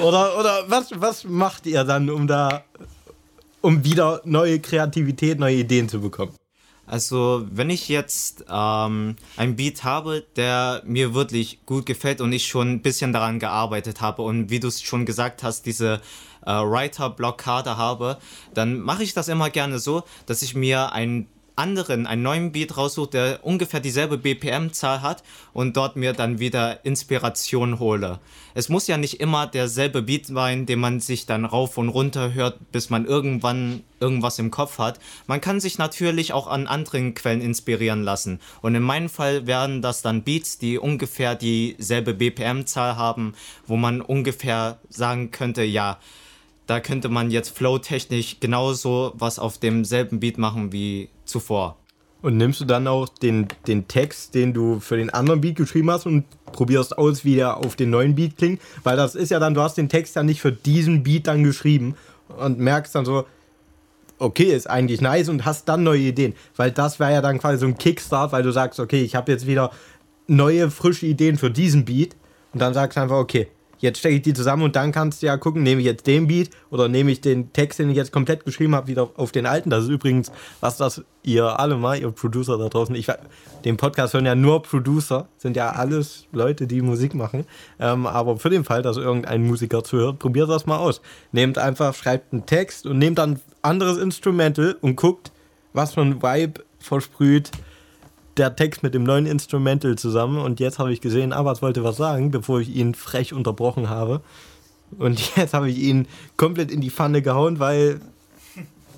oder 0.02 0.38
oder 0.40 0.64
was, 0.68 0.90
was 0.96 1.24
macht 1.24 1.66
ihr 1.66 1.84
dann, 1.84 2.10
um 2.10 2.28
da, 2.28 2.64
um 3.62 3.84
wieder 3.84 4.22
neue 4.26 4.60
Kreativität, 4.60 5.40
neue 5.40 5.58
Ideen 5.58 5.90
zu 5.90 6.00
bekommen? 6.02 6.36
Also, 6.88 7.48
wenn 7.50 7.72
ich 7.72 7.90
jetzt 7.90 8.46
ähm, 8.48 9.16
ein 9.38 9.56
Beat 9.56 9.84
habe, 9.84 10.24
der 10.36 10.84
mir 10.86 11.16
wirklich 11.16 11.66
gut 11.66 11.88
gefällt 11.88 12.22
und 12.22 12.32
ich 12.32 12.48
schon 12.48 12.74
ein 12.74 12.82
bisschen 12.84 13.12
daran 13.12 13.40
gearbeitet 13.40 14.02
habe 14.02 14.22
und 14.22 14.52
wie 14.52 14.60
du 14.60 14.68
es 14.68 14.84
schon 14.84 15.06
gesagt 15.06 15.42
hast, 15.42 15.66
diese 15.66 16.00
äh, 16.46 16.52
Writer-Blockade 16.52 17.76
habe, 17.76 18.18
dann 18.54 18.80
mache 18.80 19.02
ich 19.02 19.16
das 19.16 19.30
immer 19.30 19.50
gerne 19.50 19.80
so, 19.80 20.04
dass 20.28 20.44
ich 20.44 20.54
mir 20.54 20.92
ein 20.92 21.28
anderen 21.56 22.08
einen 22.08 22.24
neuen 22.24 22.52
Beat 22.52 22.78
raussuche, 22.78 23.10
der 23.10 23.40
ungefähr 23.44 23.80
dieselbe 23.80 24.18
BPM-Zahl 24.18 25.02
hat 25.02 25.24
und 25.54 25.78
dort 25.78 25.96
mir 25.96 26.14
dann 26.14 26.40
wieder 26.40 26.84
Inspiration 26.86 27.80
hole. 27.80 28.20
Es 28.54 28.70
muss 28.70 28.88
ja 28.88 28.98
nicht 28.98 29.20
immer 29.20 29.48
derselbe 29.48 30.02
Beat 30.02 30.28
sein, 30.28 30.66
den 30.66 30.80
man 30.80 31.00
sich 31.00 31.26
dann 31.26 31.46
rauf 31.46 31.78
und 31.78 31.90
runter 31.90 32.34
hört, 32.34 32.72
bis 32.72 32.90
man 32.90 33.06
irgendwann 33.06 33.84
irgendwas 34.00 34.40
im 34.40 34.52
Kopf 34.52 34.78
hat. 34.78 35.00
Man 35.28 35.42
kann 35.42 35.60
sich 35.60 35.78
natürlich 35.78 36.34
auch 36.34 36.48
an 36.48 36.68
anderen 36.68 37.14
Quellen 37.14 37.42
inspirieren 37.42 38.04
lassen. 38.04 38.40
Und 38.62 38.76
in 38.76 38.84
meinem 38.84 39.10
Fall 39.10 39.48
wären 39.48 39.82
das 39.82 40.02
dann 40.02 40.24
Beats, 40.24 40.58
die 40.58 40.78
ungefähr 40.78 41.36
dieselbe 41.36 42.14
BPM-Zahl 42.14 42.98
haben, 42.98 43.34
wo 43.68 43.78
man 43.78 44.02
ungefähr 44.02 44.80
sagen 44.90 45.32
könnte, 45.32 45.64
ja, 45.64 45.98
da 46.68 46.80
könnte 46.80 47.10
man 47.10 47.32
jetzt 47.32 47.56
flow-technisch 47.56 48.38
genauso 48.40 49.14
was 49.16 49.40
auf 49.40 49.58
demselben 49.58 50.20
Beat 50.20 50.38
machen 50.38 50.72
wie 50.72 51.10
zuvor. 51.26 51.78
Und 52.22 52.38
nimmst 52.38 52.60
du 52.60 52.66
dann 52.66 52.88
auch 52.88 53.08
den, 53.08 53.48
den 53.68 53.88
Text, 53.88 54.34
den 54.34 54.54
du 54.54 54.80
für 54.80 54.98
den 54.98 55.12
anderen 55.12 55.42
Beat 55.42 55.58
geschrieben 55.58 55.92
hast 55.92 56.08
und 56.08 56.26
probierst 56.54 56.98
aus, 56.98 57.24
wie 57.24 57.36
der 57.36 57.58
auf 57.58 57.76
den 57.76 57.92
neuen 57.92 58.16
Beat 58.16 58.38
klingt? 58.38 58.62
Weil 58.84 58.98
das 58.98 59.14
ist 59.14 59.30
ja 59.30 59.40
dann, 59.40 59.54
du 59.54 59.62
hast 59.62 59.78
den 59.78 59.90
Text 59.90 60.16
ja 60.16 60.24
nicht 60.24 60.42
für 60.42 60.52
diesen 60.52 61.04
Beat 61.04 61.28
dann 61.28 61.44
geschrieben 61.44 61.96
und 62.36 62.58
merkst 62.58 62.96
dann 62.96 63.06
so, 63.06 63.26
okay, 64.18 64.56
ist 64.56 64.68
eigentlich 64.68 65.02
nice 65.02 65.30
und 65.30 65.46
hast 65.46 65.70
dann 65.70 65.84
neue 65.84 66.00
Ideen. 66.00 66.34
Weil 66.56 66.72
das 66.72 67.00
wäre 67.00 67.14
ja 67.14 67.22
dann 67.22 67.38
quasi 67.38 67.60
so 67.60 67.68
ein 67.68 67.78
Kickstart, 67.78 68.32
weil 68.32 68.42
du 68.42 68.52
sagst, 68.52 68.80
okay, 68.80 69.04
ich 69.04 69.16
habe 69.16 69.32
jetzt 69.32 69.46
wieder 69.46 69.72
neue, 70.26 70.72
frische 70.72 71.06
Ideen 71.06 71.38
für 71.38 71.52
diesen 71.52 71.86
Beat 71.86 72.16
und 72.54 72.60
dann 72.60 72.74
sagst 72.74 72.98
du 72.98 73.02
einfach, 73.02 73.18
okay, 73.18 73.50
jetzt 73.80 74.00
stecke 74.00 74.16
ich 74.16 74.22
die 74.22 74.34
zusammen 74.34 74.64
und 74.64 74.76
dann 74.76 74.92
kannst 74.92 75.22
du 75.22 75.28
ja 75.28 75.38
gucken, 75.38 75.64
nehme 75.64 75.82
ich 75.82 75.86
jetzt 75.86 76.08
den 76.08 76.28
Beat 76.28 76.50
oder 76.70 76.88
nehme 76.88 77.12
ich 77.12 77.22
den 77.22 77.54
Text, 77.54 77.80
den 77.80 77.90
ich 77.90 77.96
jetzt 77.96 78.12
komplett 78.12 78.46
geschrieben 78.46 78.76
habe, 78.76 78.88
wieder 78.88 79.10
auf 79.16 79.32
den 79.32 79.46
alten. 79.46 79.70
Das 79.70 79.84
ist 79.86 79.90
übrigens, 79.90 80.32
was 80.60 80.78
das 80.78 81.04
ihr 81.24 81.60
alle 81.60 81.76
mal, 81.78 82.00
ihr 82.00 82.12
Producer 82.12 82.58
da 82.58 82.70
draußen, 82.70 82.96
ich 82.96 83.08
den 83.64 83.78
Podcast 83.78 84.14
hören 84.14 84.26
ja 84.26 84.36
nur 84.36 84.62
Producer, 84.62 85.28
sind 85.38 85.58
ja 85.58 85.72
alles 85.72 86.28
Leute, 86.32 86.68
die 86.68 86.82
Musik 86.82 87.16
machen. 87.16 87.46
Ähm, 87.80 88.06
aber 88.06 88.38
für 88.38 88.50
den 88.50 88.64
Fall, 88.64 88.82
dass 88.82 88.98
irgendein 88.98 89.46
Musiker 89.46 89.84
zuhört, 89.84 90.20
probiert 90.20 90.50
das 90.50 90.66
mal 90.66 90.78
aus. 90.78 91.02
Nehmt 91.32 91.58
einfach, 91.58 91.94
schreibt 91.96 92.32
einen 92.34 92.46
Text 92.46 92.86
und 92.86 93.00
nehmt 93.00 93.18
dann 93.18 93.40
anderes 93.62 93.98
Instrumental 93.98 94.76
und 94.82 94.96
guckt, 94.96 95.32
was 95.74 95.96
für 95.96 96.02
ein 96.02 96.22
Vibe 96.22 96.64
versprüht 96.80 97.52
der 98.38 98.56
Text 98.56 98.84
mit 98.84 98.94
dem 98.94 99.04
neuen 99.04 99.26
Instrumental 99.26 99.98
zusammen 99.98 100.40
und 100.40 100.60
jetzt 100.60 100.80
habe 100.80 100.92
ich 100.92 101.02
gesehen, 101.02 101.34
Abbas 101.34 101.62
wollte 101.62 101.84
was 101.84 101.98
sagen, 101.98 102.32
bevor 102.32 102.60
ich 102.60 102.76
ihn 102.76 102.94
frech 102.94 103.34
unterbrochen 103.34 103.90
habe. 103.90 104.22
Und 104.98 105.20
jetzt 105.36 105.54
habe 105.54 105.70
ich 105.70 105.78
ihn 105.78 106.08
komplett 106.38 106.72
in 106.72 106.82
die 106.82 106.90
Pfanne 106.90 107.22
gehauen, 107.22 107.60
weil 107.60 108.02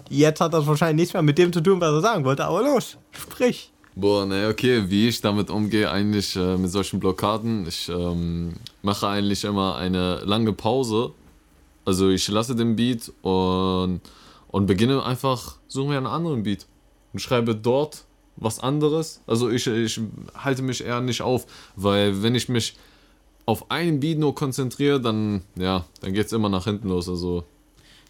jetzt 0.09 0.41
hat 0.41 0.53
das 0.53 0.65
wahrscheinlich 0.65 1.03
nichts 1.03 1.13
mehr 1.13 1.21
mit 1.21 1.37
dem 1.37 1.53
zu 1.53 1.61
tun, 1.61 1.79
was 1.81 1.91
er 1.91 2.01
sagen 2.01 2.25
wollte. 2.25 2.45
Aber 2.45 2.61
los, 2.61 2.97
sprich. 3.11 3.71
Boah, 3.95 4.25
ne, 4.25 4.47
okay, 4.47 4.83
wie 4.89 5.07
ich 5.07 5.21
damit 5.21 5.49
umgehe, 5.49 5.89
eigentlich 5.89 6.35
äh, 6.35 6.55
mit 6.55 6.69
solchen 6.69 6.99
Blockaden. 6.99 7.65
Ich 7.67 7.89
ähm, 7.89 8.53
mache 8.83 9.07
eigentlich 9.07 9.43
immer 9.43 9.75
eine 9.75 10.17
lange 10.23 10.53
Pause. 10.53 11.11
Also 11.83 12.09
ich 12.09 12.27
lasse 12.27 12.55
den 12.55 12.75
Beat 12.75 13.11
und, 13.21 14.01
und 14.49 14.65
beginne 14.67 15.03
einfach, 15.03 15.55
suche 15.67 15.89
mir 15.89 15.97
einen 15.97 16.05
anderen 16.05 16.43
Beat 16.43 16.67
und 17.13 17.21
schreibe 17.21 17.55
dort 17.55 18.03
was 18.37 18.59
anderes. 18.59 19.21
Also 19.27 19.49
ich, 19.49 19.67
ich 19.67 19.99
halte 20.35 20.61
mich 20.61 20.83
eher 20.83 21.01
nicht 21.01 21.21
auf, 21.21 21.45
weil 21.75 22.23
wenn 22.23 22.35
ich 22.35 22.49
mich 22.49 22.77
auf 23.45 23.71
einen 23.71 23.99
Beat 23.99 24.19
nur 24.19 24.35
konzentriere, 24.35 25.01
dann, 25.01 25.41
ja, 25.55 25.85
dann 26.01 26.13
geht 26.13 26.27
es 26.27 26.33
immer 26.33 26.49
nach 26.49 26.65
hinten 26.65 26.89
los. 26.89 27.09
Also 27.09 27.45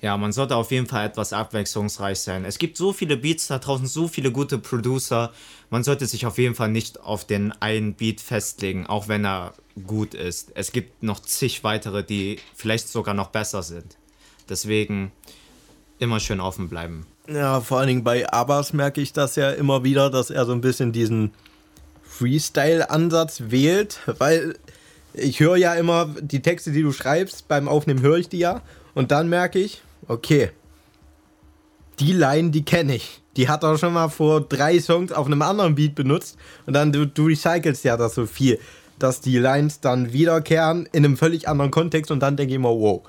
ja, 0.02 0.16
man 0.16 0.32
sollte 0.32 0.56
auf 0.56 0.72
jeden 0.72 0.86
Fall 0.86 1.08
etwas 1.08 1.34
abwechslungsreich 1.34 2.20
sein. 2.20 2.46
Es 2.46 2.60
gibt 2.60 2.78
so 2.78 2.94
viele 2.94 3.18
Beats 3.18 3.48
da 3.48 3.58
draußen, 3.58 3.88
so 3.88 4.08
viele 4.08 4.32
gute 4.32 4.60
Producer. 4.60 5.34
Man 5.72 5.84
sollte 5.84 6.06
sich 6.06 6.26
auf 6.26 6.38
jeden 6.38 6.54
Fall 6.54 6.70
nicht 6.70 7.00
auf 7.00 7.26
den 7.26 7.52
einen 7.54 7.96
Beat 7.96 8.22
festlegen, 8.22 8.86
auch 8.86 9.08
wenn 9.08 9.26
er 9.26 9.54
gut 9.88 10.14
ist. 10.14 10.52
Es 10.54 10.72
gibt 10.72 11.02
noch 11.02 11.20
zig 11.22 11.64
weitere, 11.64 12.04
die 12.04 12.40
vielleicht 12.54 12.90
sogar 12.90 13.16
noch 13.16 13.30
besser 13.30 13.64
sind. 13.64 13.98
Deswegen 14.50 15.12
immer 15.98 16.20
schön 16.20 16.40
offen 16.40 16.70
bleiben. 16.70 17.08
Ja, 17.30 17.60
vor 17.60 17.80
allen 17.80 17.88
Dingen 17.88 18.04
bei 18.06 18.28
Abbas 18.30 18.72
merke 18.72 19.02
ich 19.02 19.12
das 19.12 19.36
ja 19.36 19.52
immer 19.52 19.84
wieder, 19.84 20.10
dass 20.10 20.30
er 20.30 20.46
so 20.46 20.54
ein 20.54 20.62
bisschen 20.62 20.94
diesen 20.94 21.32
Freestyle-Ansatz 22.04 23.44
wählt, 23.48 24.00
weil 24.18 24.56
ich 25.14 25.42
höre 25.42 25.58
ja 25.58 25.74
immer 25.74 26.16
die 26.22 26.42
Texte, 26.42 26.72
die 26.72 26.84
du 26.84 26.94
schreibst, 26.94 27.48
beim 27.50 27.68
Aufnehmen 27.68 28.02
höre 28.02 28.18
ich 28.18 28.30
die 28.30 28.40
ja. 28.40 28.62
Und 28.94 29.12
dann 29.12 29.28
merke 29.28 29.60
ich, 29.60 29.82
okay, 30.08 30.52
die 32.00 32.14
Line, 32.14 32.52
die 32.52 32.64
kenne 32.64 32.96
ich. 32.96 33.22
Die 33.36 33.50
hat 33.50 33.64
er 33.64 33.78
schon 33.78 33.94
mal 33.94 34.08
vor 34.08 34.42
drei 34.42 34.80
Songs 34.80 35.12
auf 35.12 35.26
einem 35.26 35.42
anderen 35.42 35.76
Beat 35.76 35.96
benutzt. 35.96 36.38
Und 36.66 36.74
dann 36.74 36.94
du, 36.94 37.06
du 37.06 37.26
recycelst 37.26 37.84
ja 37.84 37.98
das 37.98 38.16
so 38.16 38.26
viel, 38.26 38.58
dass 39.00 39.20
die 39.20 39.38
Lines 39.38 39.82
dann 39.82 40.14
wiederkehren 40.14 40.88
in 40.94 41.04
einem 41.04 41.18
völlig 41.18 41.48
anderen 41.50 41.72
Kontext. 41.72 42.10
Und 42.10 42.22
dann 42.22 42.38
denke 42.38 42.52
ich 42.52 42.56
immer, 42.56 42.70
wow, 42.70 43.02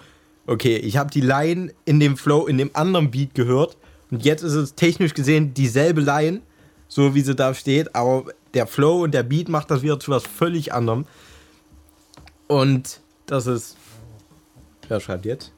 okay, 0.47 0.77
ich 0.77 0.97
habe 0.97 1.11
die 1.11 1.21
Line 1.21 1.73
in 1.85 2.01
dem 2.01 2.17
Flow, 2.17 2.47
in 2.47 2.59
dem 2.59 2.71
anderen 2.75 3.11
Beat 3.11 3.35
gehört 3.35 3.77
und 4.11 4.25
jetzt 4.25 4.43
ist 4.43 4.55
es 4.55 4.75
technisch 4.75 5.15
gesehen 5.15 5.55
dieselbe 5.55 6.00
Line, 6.00 6.41
so 6.88 7.15
wie 7.15 7.21
sie 7.21 7.35
da 7.35 7.55
steht, 7.55 7.95
aber 7.95 8.33
der 8.55 8.67
Flow 8.67 9.03
und 9.03 9.12
der 9.12 9.23
Beat 9.23 9.49
macht 9.49 9.71
das 9.71 9.83
wieder 9.83 10.00
zu 10.00 10.11
was 10.11 10.25
völlig 10.27 10.73
anderem. 10.73 11.07
Und 12.47 13.00
das 13.27 13.47
ist. 13.47 13.77
Wer 14.88 15.00
schreibt 15.00 15.27
jetzt? 15.27 15.53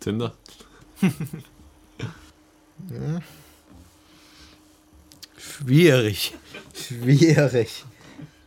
Tinder. 0.00 0.32
ja. 1.02 1.10
Schwierig. 5.36 6.34
Schwierig. 6.74 7.84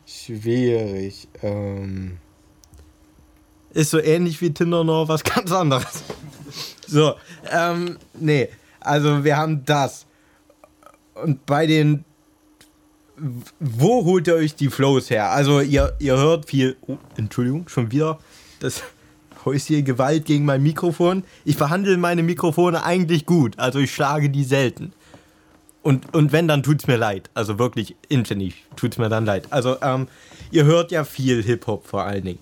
Schwierig. 0.07 1.27
Ähm. 1.43 2.17
Ist 3.73 3.91
so 3.91 3.99
ähnlich 3.99 4.41
wie 4.41 4.53
Tinder 4.53 4.83
nur 4.83 5.07
was 5.07 5.23
ganz 5.23 5.51
anderes. 5.51 6.03
So, 6.87 7.15
ähm, 7.49 7.97
nee. 8.19 8.49
Also 8.81 9.23
wir 9.23 9.37
haben 9.37 9.65
das. 9.65 10.05
Und 11.15 11.45
bei 11.45 11.65
den. 11.67 12.05
Wo 13.59 14.03
holt 14.05 14.27
ihr 14.27 14.35
euch 14.35 14.55
die 14.55 14.69
Flows 14.69 15.09
her? 15.09 15.29
Also 15.29 15.61
ihr, 15.61 15.93
ihr 15.99 16.17
hört 16.17 16.47
viel. 16.47 16.75
Oh, 16.87 16.97
Entschuldigung, 17.17 17.69
schon 17.69 17.91
wieder. 17.91 18.19
Das 18.59 18.81
häusliche 19.45 19.83
Gewalt 19.83 20.25
gegen 20.25 20.45
mein 20.45 20.63
Mikrofon. 20.63 21.23
Ich 21.45 21.57
behandle 21.57 21.97
meine 21.97 22.23
Mikrofone 22.23 22.83
eigentlich 22.83 23.25
gut, 23.25 23.57
also 23.59 23.79
ich 23.79 23.93
schlage 23.93 24.29
die 24.29 24.43
selten. 24.43 24.93
Und, 25.83 26.13
und 26.13 26.31
wenn, 26.31 26.47
dann 26.47 26.61
tut's 26.61 26.85
mir 26.85 26.97
leid. 26.97 27.29
Also 27.33 27.57
wirklich 27.57 27.95
inständig 28.07 28.65
tut's 28.75 28.97
mir 28.97 29.09
dann 29.09 29.25
leid. 29.25 29.47
Also, 29.49 29.77
ähm, 29.81 30.07
ihr 30.51 30.65
hört 30.65 30.91
ja 30.91 31.03
viel 31.03 31.41
Hip-Hop 31.41 31.87
vor 31.87 32.03
allen 32.03 32.23
Dingen. 32.23 32.39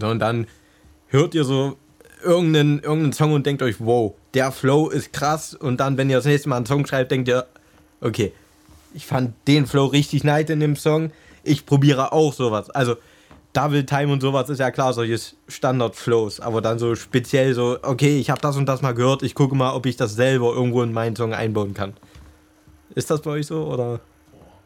Ja. 0.00 0.08
Und 0.08 0.20
dann 0.20 0.46
hört 1.08 1.34
ihr 1.34 1.42
so 1.42 1.76
irgendeinen, 2.22 2.78
irgendeinen 2.78 3.12
Song 3.12 3.32
und 3.32 3.46
denkt 3.46 3.62
euch, 3.62 3.76
wow, 3.80 4.14
der 4.34 4.52
Flow 4.52 4.88
ist 4.88 5.12
krass. 5.12 5.54
Und 5.54 5.78
dann, 5.78 5.96
wenn 5.96 6.10
ihr 6.10 6.16
das 6.16 6.26
nächste 6.26 6.48
Mal 6.48 6.56
einen 6.56 6.66
Song 6.66 6.86
schreibt, 6.86 7.10
denkt 7.10 7.28
ihr, 7.28 7.46
okay, 8.00 8.32
ich 8.94 9.06
fand 9.06 9.34
den 9.46 9.66
Flow 9.66 9.86
richtig 9.86 10.24
nice 10.24 10.50
in 10.50 10.60
dem 10.60 10.76
Song. 10.76 11.12
Ich 11.42 11.66
probiere 11.66 12.12
auch 12.12 12.32
sowas. 12.32 12.70
Also, 12.70 12.96
Double 13.52 13.84
Time 13.84 14.12
und 14.12 14.20
sowas 14.20 14.48
ist 14.48 14.60
ja 14.60 14.70
klar, 14.70 14.92
solches 14.92 15.34
Standard-Flows, 15.48 16.38
aber 16.38 16.60
dann 16.60 16.78
so 16.78 16.94
speziell 16.94 17.52
so, 17.54 17.78
okay, 17.82 18.18
ich 18.18 18.30
habe 18.30 18.40
das 18.40 18.56
und 18.56 18.66
das 18.66 18.80
mal 18.80 18.94
gehört, 18.94 19.24
ich 19.24 19.34
gucke 19.34 19.56
mal, 19.56 19.72
ob 19.74 19.86
ich 19.86 19.96
das 19.96 20.14
selber 20.14 20.52
irgendwo 20.54 20.82
in 20.82 20.92
meinen 20.92 21.16
Song 21.16 21.34
einbauen 21.34 21.74
kann. 21.74 21.94
Ist 22.94 23.10
das 23.10 23.22
bei 23.22 23.30
euch 23.30 23.46
so 23.46 23.64
oder 23.64 24.00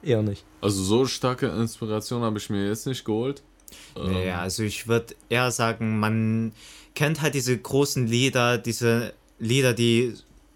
eher 0.02 0.22
nicht? 0.22 0.44
Also 0.60 0.82
so 0.82 1.06
starke 1.06 1.46
Inspiration 1.46 2.22
habe 2.22 2.38
ich 2.38 2.50
mir 2.50 2.68
jetzt 2.68 2.86
nicht 2.86 3.04
geholt. 3.06 3.42
Nee, 3.96 4.28
ähm. 4.28 4.38
also 4.38 4.62
ich 4.62 4.86
würde 4.86 5.14
eher 5.30 5.50
sagen, 5.50 5.98
man 5.98 6.52
kennt 6.94 7.22
halt 7.22 7.34
diese 7.34 7.56
großen 7.56 8.06
Lieder, 8.06 8.58
diese 8.58 9.14
Lieder, 9.38 9.74
die 9.74 10.14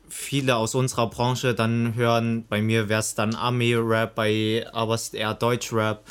viele 0.08 0.56
aus 0.56 0.75
unserer 0.75 1.08
Branche 1.08 1.54
dann 1.54 1.94
hören. 1.94 2.44
Bei 2.49 2.62
mir 2.62 2.88
wäre 2.88 3.00
es 3.00 3.14
dann 3.14 3.35
Army-Rap, 3.35 4.14
bei 4.14 4.66
aber 4.73 4.94
es 4.94 5.12
eher 5.14 5.35
Deutsch-Rap. 5.35 6.02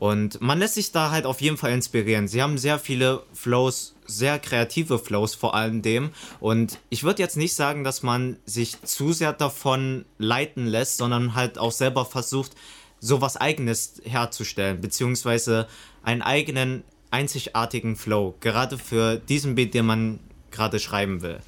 Und 0.00 0.40
man 0.40 0.58
lässt 0.58 0.74
sich 0.74 0.90
da 0.92 1.10
halt 1.10 1.24
auf 1.24 1.40
jeden 1.40 1.56
Fall 1.56 1.72
inspirieren. 1.72 2.26
Sie 2.26 2.42
haben 2.42 2.58
sehr 2.58 2.78
viele 2.78 3.22
Flows, 3.32 3.94
sehr 4.06 4.38
kreative 4.38 4.98
Flows 4.98 5.34
vor 5.34 5.54
allem 5.54 5.82
dem. 5.82 6.10
Und 6.40 6.78
ich 6.90 7.04
würde 7.04 7.22
jetzt 7.22 7.36
nicht 7.36 7.54
sagen, 7.54 7.84
dass 7.84 8.02
man 8.02 8.36
sich 8.44 8.82
zu 8.82 9.12
sehr 9.12 9.32
davon 9.32 10.04
leiten 10.18 10.66
lässt, 10.66 10.98
sondern 10.98 11.34
halt 11.34 11.58
auch 11.58 11.72
selber 11.72 12.04
versucht, 12.04 12.52
sowas 12.98 13.36
Eigenes 13.36 14.00
herzustellen, 14.04 14.80
beziehungsweise 14.80 15.68
einen 16.02 16.22
eigenen, 16.22 16.82
einzigartigen 17.10 17.96
Flow, 17.96 18.34
gerade 18.40 18.78
für 18.78 19.16
diesen 19.16 19.54
Beat, 19.54 19.74
den 19.74 19.86
man 19.86 20.20
gerade 20.50 20.80
schreiben 20.80 21.22
will. 21.22 21.38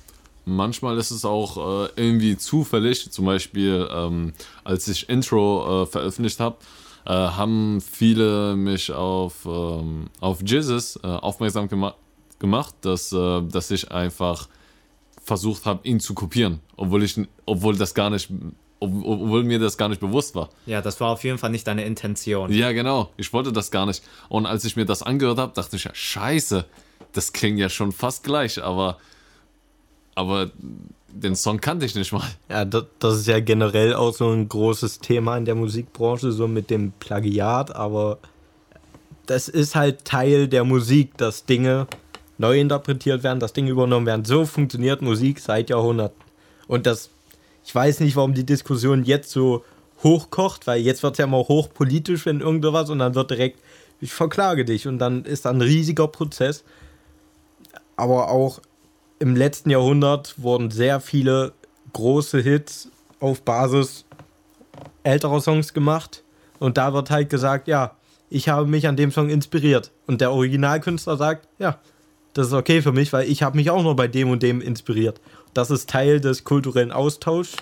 Manchmal 0.48 0.96
ist 0.96 1.10
es 1.10 1.24
auch 1.24 1.86
äh, 1.86 1.88
irgendwie 1.96 2.36
zufällig, 2.36 3.10
zum 3.10 3.26
Beispiel 3.26 3.88
ähm, 3.92 4.32
als 4.62 4.86
ich 4.86 5.08
Intro 5.08 5.82
äh, 5.82 5.86
veröffentlicht 5.86 6.38
habe, 6.38 6.56
äh, 7.04 7.10
haben 7.10 7.80
viele 7.80 8.54
mich 8.54 8.92
auf, 8.92 9.44
ähm, 9.44 10.08
auf 10.20 10.38
Jesus 10.46 11.00
äh, 11.02 11.06
aufmerksam 11.08 11.68
gema 11.68 11.94
gemacht, 12.38 12.74
dass, 12.82 13.12
äh, 13.12 13.42
dass 13.42 13.70
ich 13.72 13.90
einfach 13.90 14.48
versucht 15.24 15.66
habe, 15.66 15.86
ihn 15.88 15.98
zu 15.98 16.14
kopieren, 16.14 16.60
obwohl 16.76 17.02
ich, 17.02 17.18
obwohl 17.44 17.76
das 17.76 17.94
gar 17.94 18.10
nicht, 18.10 18.30
obwohl 18.78 19.42
mir 19.42 19.58
das 19.58 19.76
gar 19.76 19.88
nicht 19.88 20.00
bewusst 20.00 20.36
war. 20.36 20.50
Ja, 20.66 20.80
das 20.80 21.00
war 21.00 21.10
auf 21.10 21.24
jeden 21.24 21.38
Fall 21.38 21.50
nicht 21.50 21.66
deine 21.66 21.84
Intention. 21.84 22.52
Ja, 22.52 22.70
genau. 22.70 23.10
Ich 23.16 23.32
wollte 23.32 23.52
das 23.52 23.72
gar 23.72 23.86
nicht. 23.86 24.04
Und 24.28 24.46
als 24.46 24.64
ich 24.64 24.76
mir 24.76 24.84
das 24.84 25.02
angehört 25.02 25.38
habe, 25.38 25.52
dachte 25.54 25.74
ich 25.74 25.84
ja, 25.84 25.90
scheiße, 25.92 26.64
das 27.12 27.32
klingt 27.32 27.58
ja 27.58 27.68
schon 27.68 27.90
fast 27.90 28.22
gleich, 28.22 28.62
aber, 28.62 28.98
aber 30.16 30.50
den 31.08 31.36
Song 31.36 31.60
kannte 31.60 31.86
ich 31.86 31.94
nicht 31.94 32.12
mal. 32.12 32.22
Ja, 32.50 32.64
das, 32.64 32.84
das, 32.98 33.18
ist 33.18 33.28
ja 33.28 33.38
generell 33.38 33.94
auch 33.94 34.12
so 34.12 34.30
ein 34.30 34.48
großes 34.48 34.98
Thema 34.98 35.36
in 35.36 35.44
der 35.44 35.54
Musikbranche, 35.54 36.32
so 36.32 36.48
mit 36.48 36.70
dem 36.70 36.92
Plagiat, 36.98 37.74
aber 37.74 38.18
das 39.26 39.48
ist 39.48 39.76
halt 39.76 40.04
Teil 40.04 40.48
der 40.48 40.64
Musik, 40.64 41.16
dass 41.16 41.44
Dinge 41.44 41.86
neu 42.38 42.60
interpretiert 42.60 43.22
werden, 43.22 43.40
dass 43.40 43.52
Dinge 43.52 43.70
übernommen 43.70 44.06
werden. 44.06 44.24
So 44.24 44.46
funktioniert 44.46 45.02
Musik 45.02 45.40
seit 45.40 45.70
Jahrhunderten. 45.70 46.20
Und 46.68 46.86
das, 46.86 47.10
ich 47.64 47.74
weiß 47.74 48.00
nicht, 48.00 48.16
warum 48.16 48.34
die 48.34 48.46
Diskussion 48.46 49.04
jetzt 49.04 49.30
so 49.30 49.64
hochkocht, 50.02 50.66
weil 50.66 50.80
jetzt 50.80 51.02
wird 51.02 51.14
es 51.14 51.18
ja 51.18 51.26
mal 51.26 51.42
hochpolitisch, 51.48 52.26
wenn 52.26 52.40
irgendwas 52.40 52.90
und 52.90 52.98
dann 52.98 53.14
wird 53.14 53.30
direkt, 53.30 53.60
ich 54.00 54.12
verklage 54.12 54.64
dich 54.64 54.86
und 54.86 54.98
dann 54.98 55.24
ist 55.24 55.44
da 55.44 55.50
ein 55.50 55.62
riesiger 55.62 56.08
Prozess. 56.08 56.64
Aber 57.96 58.30
auch 58.30 58.60
im 59.18 59.36
letzten 59.36 59.70
Jahrhundert 59.70 60.34
wurden 60.36 60.70
sehr 60.70 61.00
viele 61.00 61.52
große 61.92 62.40
Hits 62.40 62.90
auf 63.20 63.42
Basis 63.42 64.04
älterer 65.02 65.40
Songs 65.40 65.72
gemacht. 65.72 66.22
Und 66.58 66.76
da 66.76 66.92
wird 66.92 67.10
halt 67.10 67.30
gesagt, 67.30 67.68
ja, 67.68 67.96
ich 68.28 68.48
habe 68.48 68.66
mich 68.66 68.88
an 68.88 68.96
dem 68.96 69.10
Song 69.10 69.28
inspiriert. 69.28 69.92
Und 70.06 70.20
der 70.20 70.32
Originalkünstler 70.32 71.16
sagt, 71.16 71.48
ja, 71.58 71.78
das 72.34 72.48
ist 72.48 72.52
okay 72.52 72.82
für 72.82 72.92
mich, 72.92 73.12
weil 73.12 73.28
ich 73.30 73.42
habe 73.42 73.56
mich 73.56 73.70
auch 73.70 73.82
nur 73.82 73.96
bei 73.96 74.08
dem 74.08 74.30
und 74.30 74.42
dem 74.42 74.60
inspiriert. 74.60 75.20
Das 75.54 75.70
ist 75.70 75.88
Teil 75.88 76.20
des 76.20 76.44
kulturellen 76.44 76.92
Austauschs, 76.92 77.56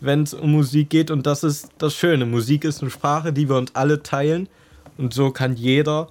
wenn 0.00 0.24
es 0.24 0.34
um 0.34 0.50
Musik 0.50 0.90
geht. 0.90 1.10
Und 1.10 1.26
das 1.26 1.44
ist 1.44 1.68
das 1.78 1.94
Schöne. 1.94 2.26
Musik 2.26 2.64
ist 2.64 2.82
eine 2.82 2.90
Sprache, 2.90 3.32
die 3.32 3.48
wir 3.48 3.56
uns 3.56 3.74
alle 3.74 4.02
teilen. 4.02 4.48
Und 4.98 5.14
so 5.14 5.30
kann 5.30 5.54
jeder 5.54 6.08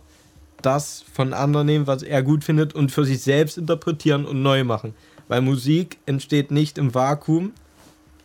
das 0.61 1.03
von 1.13 1.33
anderen 1.33 1.67
nehmen, 1.67 1.87
was 1.87 2.03
er 2.03 2.23
gut 2.23 2.43
findet 2.43 2.73
und 2.73 2.91
für 2.91 3.05
sich 3.05 3.21
selbst 3.21 3.57
interpretieren 3.57 4.25
und 4.25 4.41
neu 4.41 4.63
machen. 4.63 4.93
Weil 5.27 5.41
Musik 5.41 5.97
entsteht 6.05 6.51
nicht 6.51 6.77
im 6.77 6.93
Vakuum 6.93 7.53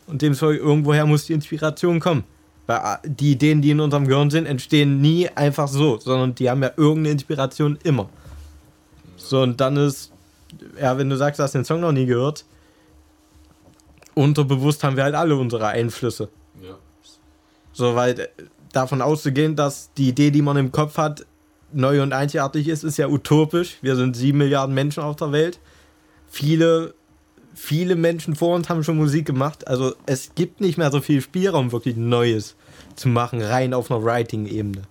und 0.07 0.23
demzufolge 0.23 0.59
irgendwoher 0.59 1.07
muss 1.07 1.27
die 1.27 1.33
Inspiration 1.33 2.01
kommen. 2.01 2.25
Weil 2.67 2.79
ah, 2.79 3.01
die 3.05 3.33
Ideen, 3.33 3.63
die 3.63 3.71
in 3.71 3.81
unserem 3.81 4.07
Gehirn 4.07 4.31
sind, 4.31 4.47
entstehen 4.47 5.01
nie 5.01 5.29
einfach 5.29 5.69
so, 5.69 5.99
sondern 5.99 6.35
die 6.35 6.49
haben 6.49 6.63
ja 6.63 6.71
irgendeine 6.77 7.11
Inspiration 7.11 7.79
immer. 7.83 8.09
So, 9.17 9.43
und 9.43 9.61
dann 9.61 9.77
ist 9.77 10.13
ja, 10.81 10.97
wenn 10.99 11.09
du 11.11 11.17
sagst, 11.17 11.39
du 11.39 11.43
hast 11.43 11.55
den 11.55 11.65
Song 11.65 11.81
noch 11.81 11.93
nie 11.93 12.07
gehört, 12.07 12.45
unterbewusst 14.15 14.83
haben 14.85 14.97
wir 14.97 15.05
halt 15.05 15.15
alle 15.15 15.37
unsere 15.37 15.69
Einflüsse. 15.69 16.29
Ja. 16.63 16.77
Soweit 17.73 18.19
äh, 18.19 18.29
davon 18.73 19.03
auszugehen, 19.03 19.57
dass 19.57 19.93
die 19.95 20.09
Idee, 20.09 20.31
die 20.31 20.43
man 20.43 20.57
im 20.57 20.73
Kopf 20.73 20.97
hat, 20.97 21.27
neu 21.73 22.03
und 22.03 22.13
einzigartig 22.13 22.69
ist, 22.69 22.85
ist 22.85 22.97
ja 22.99 23.09
utopisch. 23.09 23.79
Wir 23.83 23.97
sind 23.97 24.17
sieben 24.17 24.39
Milliarden 24.39 24.75
Menschen 24.75 25.03
auf 25.03 25.17
der 25.17 25.33
Welt. 25.33 25.59
Viele, 26.29 26.95
viele 27.55 27.97
Menschen 27.97 28.37
vor 28.37 28.55
uns 28.55 28.69
haben 28.69 28.85
schon 28.85 28.97
Musik 28.97 29.27
gemacht. 29.27 29.67
Also 29.67 29.95
es 30.07 30.35
gibt 30.35 30.61
nicht 30.61 30.79
mehr 30.79 30.91
so 30.91 31.01
viel 31.01 31.21
Spielraum, 31.21 31.73
wirklich 31.73 31.97
Neues 31.97 32.57
zu 32.97 33.09
machen, 33.09 33.43
rein 33.43 33.75
auf 33.75 33.91
einer 33.91 34.05
Writing-Ebene. 34.05 34.83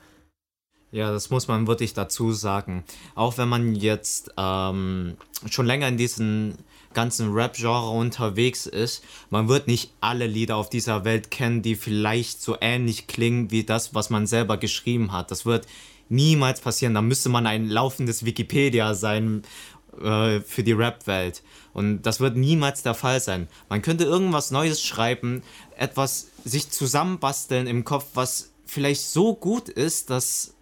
Ja, 0.91 1.12
das 1.12 1.29
muss 1.29 1.48
man 1.48 1.67
wirklich 1.67 1.93
dazu 1.93 2.31
sagen. 2.31 2.83
Auch 3.13 3.38
wenn 3.38 3.48
man 3.48 3.75
jetzt 3.75 4.31
ähm, 4.38 5.17
schon 5.50 5.67
länger 5.67 5.88
in 5.88 5.98
diesem 5.98 6.55
ganzen 6.93 7.31
Rap-Genre 7.31 7.91
unterwegs 7.91 8.65
ist, 8.65 9.03
man 9.29 9.48
wird 9.48 9.67
nicht 9.67 9.91
alle 10.01 10.25
Lieder 10.25 10.55
auf 10.55 10.69
dieser 10.69 11.05
Welt 11.05 11.29
kennen, 11.29 11.62
die 11.62 11.75
vielleicht 11.75 12.41
so 12.41 12.57
ähnlich 12.59 13.05
klingen 13.05 13.51
wie 13.51 13.63
das, 13.63 13.93
was 13.93 14.09
man 14.09 14.25
selber 14.25 14.57
geschrieben 14.57 15.12
hat. 15.12 15.29
Das 15.29 15.45
wird 15.45 15.67
niemals 16.10 16.62
passieren. 16.62 16.94
Da 16.94 17.01
müsste 17.01 17.30
man 17.30 17.48
ein 17.48 17.70
laufendes 17.70 18.25
Wikipedia 18.25 18.94
sein 18.94 19.44
äh, 20.01 20.39
für 20.42 20.63
die 20.63 20.74
Rap-Welt. 20.74 21.44
Und 21.74 22.01
das 22.04 22.20
wird 22.20 22.36
niemals 22.36 22.84
der 22.84 22.94
Fall 22.94 23.20
sein. 23.20 23.48
Man 23.70 23.82
könnte 23.82 24.04
irgendwas 24.04 24.51
Neues 24.51 24.82
schreiben, 24.82 25.44
etwas 25.78 26.30
sich 26.44 26.70
zusammenbasteln 26.70 27.68
im 27.68 27.86
Kopf, 27.86 28.08
was 28.13 28.51
vielleicht 28.66 29.01
so 29.01 29.36
gut 29.36 29.70
ist, 29.70 30.10
dass 30.10 30.56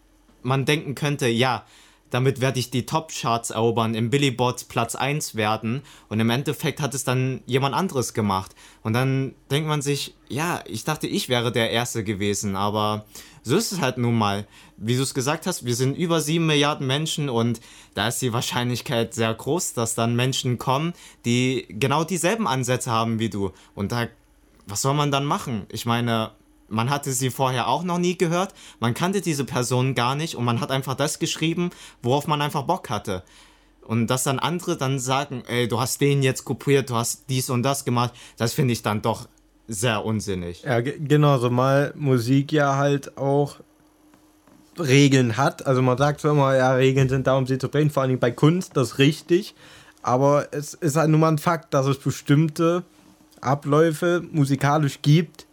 man 0.43 0.65
denken 0.65 0.95
könnte, 0.95 1.27
ja, 1.27 1.65
damit 2.09 2.39
werde 2.39 2.59
ich 2.59 2.69
die 2.69 2.85
Top-Charts 2.85 3.49
erobern, 3.49 3.93
im 3.93 4.09
Billboard 4.09 4.69
Platz 4.69 4.95
1 4.95 5.35
werden. 5.35 5.81
Und 6.07 6.19
im 6.19 6.29
Endeffekt 6.29 6.79
hat 6.79 6.93
es 6.93 7.03
dann 7.03 7.41
jemand 7.45 7.75
anderes 7.75 8.13
gemacht. 8.13 8.55
Und 8.81 8.93
dann 8.93 9.35
denkt 9.51 9.67
man 9.67 9.81
sich, 9.81 10.15
ja, 10.29 10.63
ich 10.67 10.85
dachte, 10.85 11.07
ich 11.07 11.27
wäre 11.27 11.51
der 11.51 11.71
Erste 11.71 12.03
gewesen, 12.03 12.55
aber 12.55 13.05
so 13.47 13.55
ist 13.55 13.71
es 13.71 13.81
halt 13.81 13.97
nun 13.97 14.15
mal. 14.15 14.45
Wie 14.75 14.97
du 14.97 15.03
es 15.03 15.13
gesagt 15.13 15.47
hast, 15.47 15.65
wir 15.65 15.75
sind 15.75 15.95
über 15.95 16.19
7 16.19 16.45
Milliarden 16.45 16.85
Menschen 16.85 17.29
und 17.29 17.61
da 17.93 18.09
ist 18.09 18.21
die 18.21 18.33
Wahrscheinlichkeit 18.33 19.13
sehr 19.13 19.33
groß, 19.33 19.73
dass 19.73 19.95
dann 19.95 20.15
Menschen 20.15 20.57
kommen, 20.57 20.93
die 21.25 21.65
genau 21.69 22.03
dieselben 22.03 22.47
Ansätze 22.47 22.91
haben 22.91 23.19
wie 23.19 23.29
du. 23.29 23.51
Und 23.73 23.91
da, 23.91 24.07
was 24.67 24.81
soll 24.81 24.93
man 24.93 25.11
dann 25.11 25.25
machen? 25.25 25.65
Ich 25.71 25.85
meine, 25.85 26.31
man 26.67 26.89
hatte 26.89 27.13
sie 27.13 27.29
vorher 27.29 27.69
auch 27.69 27.83
noch 27.83 27.97
nie 27.97 28.17
gehört, 28.17 28.53
man 28.81 28.93
kannte 28.93 29.21
diese 29.21 29.45
Person 29.45 29.95
gar 29.95 30.15
nicht 30.15 30.35
und 30.35 30.43
man 30.43 30.59
hat 30.59 30.69
einfach 30.69 30.95
das 30.95 31.17
geschrieben, 31.17 31.69
worauf 32.01 32.27
man 32.27 32.41
einfach 32.41 32.63
Bock 32.63 32.89
hatte. 32.89 33.23
Und 33.81 34.07
dass 34.07 34.23
dann 34.23 34.39
andere 34.39 34.75
dann 34.75 34.99
sagen, 34.99 35.43
ey, 35.47 35.69
du 35.69 35.79
hast 35.79 36.01
den 36.01 36.21
jetzt 36.21 36.43
kopiert, 36.43 36.89
du 36.89 36.95
hast 36.95 37.29
dies 37.29 37.49
und 37.49 37.63
das 37.63 37.85
gemacht, 37.85 38.13
das 38.35 38.53
finde 38.53 38.73
ich 38.73 38.81
dann 38.81 39.01
doch 39.01 39.29
sehr 39.67 40.05
unsinnig. 40.05 40.63
Ja, 40.63 40.79
genau, 40.81 41.37
so 41.37 41.49
mal 41.49 41.93
Musik 41.95 42.51
ja 42.51 42.77
halt 42.77 43.17
auch 43.17 43.57
Regeln 44.79 45.37
hat. 45.37 45.65
Also 45.65 45.81
man 45.81 45.97
sagt 45.97 46.21
zwar 46.21 46.31
immer, 46.31 46.55
ja, 46.55 46.73
Regeln 46.73 47.09
sind 47.09 47.27
da, 47.27 47.35
um 47.37 47.47
sie 47.47 47.57
zu 47.57 47.67
bringen, 47.69 47.89
vor 47.89 48.03
allem 48.03 48.19
bei 48.19 48.31
Kunst, 48.31 48.77
das 48.77 48.91
ist 48.91 48.97
richtig. 48.99 49.55
Aber 50.03 50.47
es 50.51 50.73
ist 50.73 50.95
halt 50.95 51.09
nur 51.09 51.19
mal 51.19 51.29
ein 51.29 51.37
Fakt, 51.37 51.73
dass 51.73 51.85
es 51.85 51.97
bestimmte 51.97 52.83
Abläufe 53.41 54.23
musikalisch 54.31 54.99
gibt, 55.01 55.45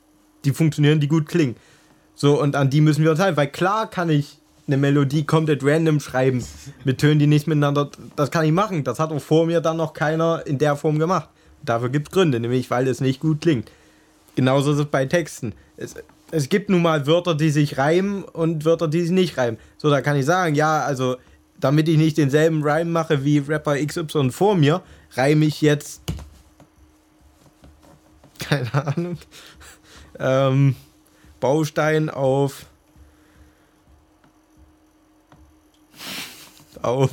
die 0.45 0.53
funktionieren, 0.53 1.01
die 1.01 1.09
gut 1.09 1.27
klingen. 1.27 1.57
So, 2.15 2.41
und 2.41 2.55
an 2.55 2.71
die 2.71 2.81
müssen 2.81 3.03
wir 3.03 3.11
uns 3.11 3.21
halten, 3.21 3.37
weil 3.37 3.49
klar 3.49 3.91
kann 3.91 4.11
ich 4.11 4.39
eine 4.67 4.77
Melodie 4.77 5.25
komplett 5.25 5.63
random 5.63 6.01
schreiben, 6.01 6.45
mit 6.85 6.99
Tönen, 6.99 7.19
die 7.19 7.27
nicht 7.27 7.47
miteinander, 7.47 7.91
das 8.17 8.31
kann 8.31 8.45
ich 8.45 8.53
machen. 8.53 8.85
Das 8.85 8.99
hat 8.99 9.11
auch 9.11 9.21
vor 9.21 9.47
mir 9.47 9.61
dann 9.61 9.77
noch 9.77 9.93
keiner 9.93 10.43
in 10.47 10.59
der 10.59 10.77
Form 10.77 10.99
gemacht. 10.99 11.29
Dafür 11.63 11.89
gibt 11.89 12.09
es 12.09 12.15
Gründe, 12.15 12.41
nämlich 12.41 12.71
weil 12.71 12.89
es 12.89 13.01
nicht 13.01 13.21
gut 13.21 13.41
klingt. 13.41 13.71
Genauso 14.35 14.73
ist 14.73 14.79
es 14.79 14.87
bei 14.87 15.07
Texten. 15.07 15.55
Es, 15.77 15.95
es 16.31 16.49
gibt 16.49 16.71
nun 16.71 16.83
mal 16.83 17.07
Wörter, 17.07 17.35
die 17.35 17.51
sich 17.51 17.79
reimen 17.79 18.25
und 18.25 18.65
Wörter, 18.65 18.89
die 18.89 19.03
sich 19.03 19.11
nicht 19.11 19.39
reimen. 19.39 19.59
So, 19.77 19.91
da 19.91 20.01
kann 20.01 20.17
ich 20.17 20.27
sagen, 20.27 20.55
ja, 20.55 20.81
also, 20.81 21.17
damit 21.61 21.89
ich 21.89 21.97
nicht 21.97 22.19
denselben 22.19 22.63
Rhyme 22.63 22.91
mache 22.91 23.25
wie 23.25 23.39
Rapper 23.39 23.77
XY 23.77 24.31
vor 24.31 24.57
mir, 24.57 24.83
reime 25.13 25.45
ich 25.45 25.61
jetzt. 25.61 26.03
Keine 28.39 28.75
Ahnung 28.75 29.19
ähm, 30.19 30.77
Baustein 31.41 32.11
auf 32.11 32.67
auf 36.83 37.11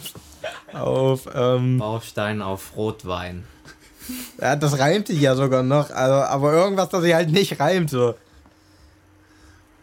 auf 0.74 1.30
ähm, 1.34 1.78
Baustein 1.78 2.42
auf 2.42 2.76
Rotwein. 2.76 3.46
Ja, 4.40 4.56
das 4.56 4.80
reimt 4.80 5.08
sich 5.08 5.20
ja 5.22 5.36
sogar 5.36 5.64
noch, 5.64 5.92
also, 5.92 6.16
aber 6.16 6.54
irgendwas, 6.54 6.90
das 6.90 7.04
sich 7.04 7.14
halt 7.14 7.32
nicht 7.32 7.60
reimt 7.60 7.90
so. 7.90 8.16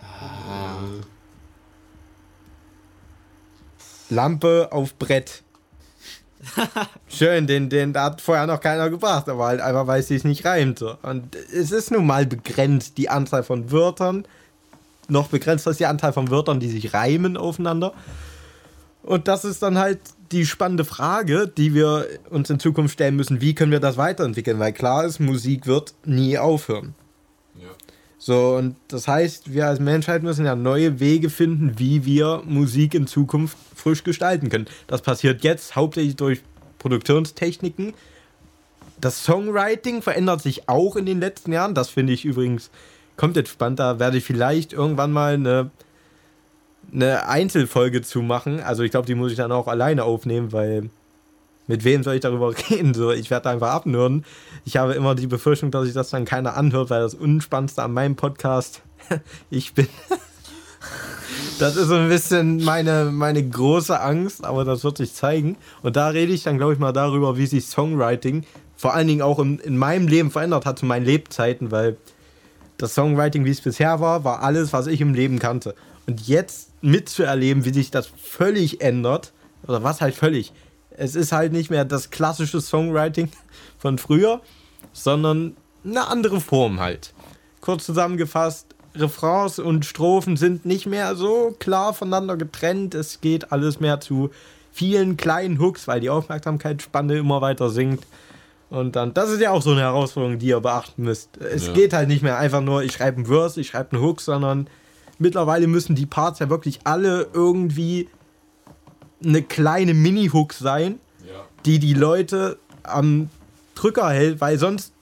Ah. 0.00 0.78
Lampe 4.10 4.68
auf 4.70 4.94
Brett. 4.96 5.42
Schön, 7.08 7.46
den, 7.46 7.68
den 7.68 7.96
hat 7.96 8.20
vorher 8.20 8.46
noch 8.46 8.60
keiner 8.60 8.90
gebracht, 8.90 9.28
aber 9.28 9.46
halt 9.46 9.60
einfach, 9.60 9.86
weil 9.86 10.00
es 10.00 10.08
sich 10.08 10.24
nicht 10.24 10.44
reimt. 10.44 10.78
So. 10.78 10.96
Und 11.02 11.34
es 11.34 11.70
ist 11.70 11.90
nun 11.90 12.06
mal 12.06 12.26
begrenzt, 12.26 12.96
die 12.98 13.08
Anzahl 13.08 13.42
von 13.42 13.70
Wörtern. 13.70 14.24
Noch 15.08 15.28
begrenzt 15.28 15.66
ist 15.66 15.80
die 15.80 15.86
Anzahl 15.86 16.12
von 16.12 16.30
Wörtern, 16.30 16.60
die 16.60 16.68
sich 16.68 16.94
reimen 16.94 17.36
aufeinander. 17.36 17.92
Und 19.08 19.26
das 19.26 19.46
ist 19.46 19.62
dann 19.62 19.78
halt 19.78 20.00
die 20.32 20.44
spannende 20.44 20.84
Frage, 20.84 21.48
die 21.48 21.72
wir 21.72 22.06
uns 22.28 22.50
in 22.50 22.60
Zukunft 22.60 22.92
stellen 22.92 23.16
müssen. 23.16 23.40
Wie 23.40 23.54
können 23.54 23.72
wir 23.72 23.80
das 23.80 23.96
weiterentwickeln? 23.96 24.58
Weil 24.58 24.74
klar 24.74 25.06
ist, 25.06 25.18
Musik 25.18 25.66
wird 25.66 25.94
nie 26.04 26.36
aufhören. 26.36 26.94
Ja. 27.58 27.68
So, 28.18 28.56
und 28.56 28.76
das 28.88 29.08
heißt, 29.08 29.54
wir 29.54 29.66
als 29.66 29.80
Menschheit 29.80 30.22
müssen 30.22 30.44
ja 30.44 30.54
neue 30.54 31.00
Wege 31.00 31.30
finden, 31.30 31.78
wie 31.78 32.04
wir 32.04 32.42
Musik 32.44 32.92
in 32.92 33.06
Zukunft 33.06 33.56
frisch 33.74 34.04
gestalten 34.04 34.50
können. 34.50 34.66
Das 34.88 35.00
passiert 35.00 35.42
jetzt 35.42 35.74
hauptsächlich 35.74 36.16
durch 36.16 36.42
Produktionstechniken. 36.78 37.94
Das 39.00 39.24
Songwriting 39.24 40.02
verändert 40.02 40.42
sich 40.42 40.68
auch 40.68 40.96
in 40.96 41.06
den 41.06 41.18
letzten 41.18 41.52
Jahren. 41.52 41.74
Das 41.74 41.88
finde 41.88 42.12
ich 42.12 42.26
übrigens 42.26 42.68
komplett 43.16 43.48
spannend. 43.48 43.78
Da 43.78 43.98
werde 43.98 44.18
ich 44.18 44.24
vielleicht 44.24 44.74
irgendwann 44.74 45.12
mal 45.12 45.32
eine, 45.32 45.70
eine 46.92 47.28
Einzelfolge 47.28 48.02
zu 48.02 48.22
machen. 48.22 48.60
Also 48.60 48.82
ich 48.82 48.90
glaube, 48.90 49.06
die 49.06 49.14
muss 49.14 49.30
ich 49.30 49.36
dann 49.36 49.52
auch 49.52 49.68
alleine 49.68 50.04
aufnehmen, 50.04 50.52
weil 50.52 50.90
mit 51.66 51.84
wem 51.84 52.02
soll 52.02 52.14
ich 52.14 52.20
darüber 52.20 52.52
reden? 52.70 52.94
So, 52.94 53.12
ich 53.12 53.30
werde 53.30 53.50
einfach 53.50 53.70
abnörden. 53.70 54.24
Ich 54.64 54.76
habe 54.76 54.94
immer 54.94 55.14
die 55.14 55.26
Befürchtung, 55.26 55.70
dass 55.70 55.84
sich 55.84 55.94
das 55.94 56.10
dann 56.10 56.24
keiner 56.24 56.56
anhört, 56.56 56.90
weil 56.90 57.00
das 57.00 57.14
Unspannendste 57.14 57.82
an 57.82 57.92
meinem 57.92 58.16
Podcast 58.16 58.82
ich 59.50 59.74
bin. 59.74 59.88
Das 61.58 61.76
ist 61.76 61.88
so 61.88 61.94
ein 61.94 62.08
bisschen 62.08 62.64
meine, 62.64 63.06
meine 63.06 63.46
große 63.46 64.00
Angst, 64.00 64.44
aber 64.44 64.64
das 64.64 64.84
wird 64.84 64.96
sich 64.96 65.12
zeigen. 65.12 65.56
Und 65.82 65.96
da 65.96 66.08
rede 66.08 66.32
ich 66.32 66.44
dann, 66.44 66.56
glaube 66.56 66.72
ich, 66.72 66.78
mal 66.78 66.92
darüber, 66.92 67.36
wie 67.36 67.46
sich 67.46 67.66
Songwriting 67.66 68.44
vor 68.78 68.94
allen 68.94 69.08
Dingen 69.08 69.22
auch 69.22 69.40
in, 69.40 69.58
in 69.58 69.76
meinem 69.76 70.06
Leben 70.06 70.30
verändert 70.30 70.64
hat 70.64 70.78
zu 70.78 70.86
meinen 70.86 71.04
Lebzeiten, 71.04 71.72
weil 71.72 71.96
das 72.78 72.94
Songwriting, 72.94 73.44
wie 73.44 73.50
es 73.50 73.60
bisher 73.60 74.00
war, 74.00 74.24
war 74.24 74.42
alles, 74.42 74.72
was 74.72 74.86
ich 74.86 75.00
im 75.00 75.14
Leben 75.14 75.38
kannte. 75.38 75.74
Und 76.06 76.26
jetzt 76.26 76.70
mitzuerleben, 76.80 77.64
wie 77.64 77.72
sich 77.72 77.90
das 77.90 78.06
völlig 78.06 78.80
ändert, 78.80 79.32
oder 79.66 79.82
was 79.82 80.00
halt 80.00 80.14
völlig, 80.14 80.52
es 80.90 81.14
ist 81.14 81.32
halt 81.32 81.52
nicht 81.52 81.70
mehr 81.70 81.84
das 81.84 82.10
klassische 82.10 82.60
Songwriting 82.60 83.30
von 83.78 83.98
früher, 83.98 84.40
sondern 84.92 85.56
eine 85.84 86.06
andere 86.08 86.40
Form 86.40 86.80
halt. 86.80 87.12
Kurz 87.60 87.84
zusammengefasst, 87.84 88.74
Refrains 88.94 89.58
und 89.58 89.84
Strophen 89.84 90.36
sind 90.36 90.64
nicht 90.64 90.86
mehr 90.86 91.14
so 91.14 91.54
klar 91.58 91.94
voneinander 91.94 92.36
getrennt. 92.36 92.94
Es 92.94 93.20
geht 93.20 93.52
alles 93.52 93.80
mehr 93.80 94.00
zu 94.00 94.30
vielen 94.72 95.16
kleinen 95.16 95.60
Hooks, 95.60 95.86
weil 95.86 96.00
die 96.00 96.10
Aufmerksamkeitsspanne 96.10 97.18
immer 97.18 97.40
weiter 97.40 97.70
sinkt. 97.70 98.04
Und 98.70 98.96
dann, 98.96 99.14
das 99.14 99.30
ist 99.30 99.40
ja 99.40 99.50
auch 99.50 99.62
so 99.62 99.70
eine 99.70 99.80
Herausforderung, 99.80 100.38
die 100.38 100.48
ihr 100.48 100.60
beachten 100.60 101.02
müsst. 101.04 101.38
Es 101.38 101.68
ja. 101.68 101.72
geht 101.72 101.92
halt 101.92 102.08
nicht 102.08 102.22
mehr 102.22 102.38
einfach 102.38 102.60
nur, 102.60 102.82
ich 102.82 102.92
schreibe 102.92 103.16
einen 103.16 103.26
Verse, 103.26 103.60
ich 103.60 103.68
schreibe 103.68 103.92
einen 103.92 104.02
Hook, 104.02 104.20
sondern 104.20 104.68
mittlerweile 105.18 105.66
müssen 105.66 105.94
die 105.94 106.06
Parts 106.06 106.38
ja 106.38 106.50
wirklich 106.50 106.80
alle 106.84 107.28
irgendwie 107.32 108.08
eine 109.24 109.42
kleine 109.42 109.94
Mini-Hook 109.94 110.52
sein, 110.52 111.00
ja. 111.26 111.44
die 111.64 111.78
die 111.78 111.94
Leute 111.94 112.58
am 112.82 113.30
Drücker 113.74 114.10
hält, 114.10 114.40
weil 114.40 114.58
sonst 114.58 114.92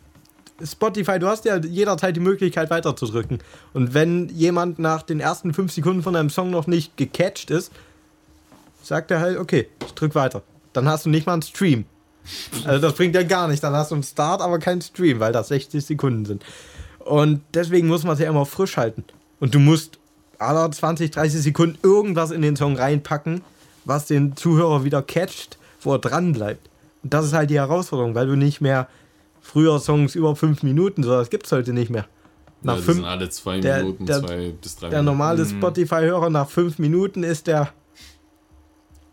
Spotify, 0.65 1.19
du 1.19 1.27
hast 1.27 1.45
ja 1.45 1.57
jederzeit 1.57 2.17
die 2.17 2.21
Möglichkeit 2.21 2.71
weiterzudrücken. 2.71 3.41
Und 3.75 3.95
wenn 3.95 4.29
jemand 4.31 4.79
nach 4.79 5.03
den 5.03 5.21
ersten 5.21 5.53
fünf 5.53 5.73
Sekunden 5.73 6.03
von 6.03 6.17
einem 6.17 6.31
Song 6.31 6.51
noch 6.51 6.67
nicht 6.67 6.97
gecatcht 6.97 7.51
ist, 7.51 7.73
sagt 8.83 9.11
er 9.11 9.21
halt, 9.21 9.39
okay, 9.39 9.69
ich 9.85 9.93
drück 9.93 10.15
weiter. 10.15 10.43
Dann 10.73 10.89
hast 10.89 11.05
du 11.05 11.11
nicht 11.11 11.27
mal 11.27 11.35
einen 11.35 11.43
Stream. 11.43 11.85
Also 12.65 12.81
das 12.81 12.95
bringt 12.95 13.15
ja 13.15 13.23
gar 13.23 13.47
nichts. 13.49 13.61
Dann 13.61 13.75
hast 13.75 13.91
du 13.91 13.95
einen 13.97 14.03
Start, 14.05 14.41
aber 14.41 14.59
keinen 14.59 14.83
Stream, 14.83 15.21
weil 15.21 15.33
das 15.33 15.49
60 15.49 15.85
Sekunden 15.85 16.25
sind. 16.25 16.45
Und 17.01 17.41
deswegen 17.55 17.87
muss 17.87 18.03
man 18.05 18.15
es 18.15 18.21
ja 18.21 18.29
immer 18.29 18.47
frisch 18.47 18.77
halten. 18.77 19.05
Und 19.41 19.55
du 19.55 19.59
musst 19.61 19.99
alle 20.39 20.69
20, 20.71 21.11
30 21.13 21.41
Sekunden 21.43 21.79
irgendwas 21.83 22.31
in 22.31 22.43
den 22.43 22.57
Song 22.57 22.77
reinpacken, 22.77 23.43
was 23.85 24.07
den 24.07 24.37
Zuhörer 24.37 24.85
wieder 24.85 25.03
catcht, 25.03 25.59
wo 25.81 25.93
er 25.93 25.99
dran 25.99 26.33
bleibt. 26.33 26.69
Und 27.03 27.15
das 27.15 27.27
ist 27.27 27.33
halt 27.33 27.51
die 27.51 27.59
Herausforderung, 27.61 28.15
weil 28.15 28.27
du 28.27 28.35
nicht 28.37 28.61
mehr 28.61 28.89
früher 29.41 29.79
Songs 29.79 30.15
über 30.17 30.35
fünf 30.35 30.63
Minuten, 30.65 31.05
so 31.05 31.11
das 31.11 31.31
gibt 31.31 31.47
es 31.47 31.53
heute 31.53 31.73
nicht 31.73 31.91
mehr. 31.91 32.07
Nach 32.63 32.77
ja, 32.77 32.83
fünf, 32.83 32.97
sind 32.97 33.05
alle 33.07 33.29
zwei 33.31 33.61
der- 33.61 33.79
Minuten, 33.79 34.07
der- 34.07 34.21
zwei 34.23 34.53
bis 34.61 34.77
drei 34.77 34.89
Der 34.89 35.03
normale. 35.03 35.47
Spotify-Hörer 35.47 36.31
nach 36.31 36.49
fünf 36.51 36.79
Minuten 36.81 37.23
ist 37.23 37.47
der. 37.47 37.69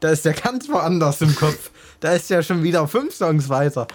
Da 0.03 0.09
ist 0.09 0.25
der 0.25 0.33
ganz 0.33 0.67
woanders 0.67 1.21
im 1.21 1.33
Kopf. 1.33 1.71
Da 2.01 2.11
ist 2.11 2.29
ja 2.29 2.43
schon 2.43 2.61
wieder 2.61 2.85
fünf 2.89 3.15
Songs 3.15 3.47
weiter. 3.47 3.87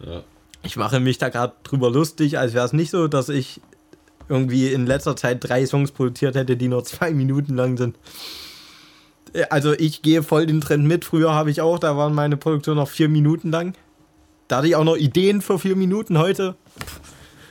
Ja. 0.00 0.22
Ich 0.62 0.76
mache 0.76 1.00
mich 1.00 1.16
da 1.16 1.30
gerade 1.30 1.54
drüber 1.62 1.90
lustig, 1.90 2.38
als 2.38 2.52
wäre 2.52 2.66
es 2.66 2.74
nicht 2.74 2.90
so, 2.90 3.08
dass 3.08 3.30
ich 3.30 3.62
irgendwie 4.28 4.70
in 4.70 4.84
letzter 4.84 5.16
Zeit 5.16 5.38
drei 5.40 5.64
Songs 5.64 5.92
produziert 5.92 6.34
hätte, 6.34 6.58
die 6.58 6.68
nur 6.68 6.84
zwei 6.84 7.12
Minuten 7.12 7.54
lang 7.54 7.78
sind. 7.78 7.96
Äh, 9.32 9.46
Also 9.48 9.72
ich 9.72 10.02
gehe 10.02 10.22
voll 10.22 10.44
den 10.44 10.60
Trend 10.60 10.84
mit. 10.84 11.06
Früher 11.06 11.32
habe 11.32 11.50
ich 11.50 11.62
auch, 11.62 11.78
da 11.78 11.96
waren 11.96 12.12
meine 12.12 12.36
Produktionen 12.36 12.76
noch 12.76 12.90
vier 12.90 13.08
Minuten 13.08 13.50
lang. 13.50 13.72
Da 14.48 14.58
hatte 14.58 14.66
ich 14.68 14.76
auch 14.76 14.84
noch 14.84 14.96
Ideen 14.96 15.40
für 15.40 15.58
vier 15.58 15.74
Minuten 15.74 16.18
heute. 16.18 16.54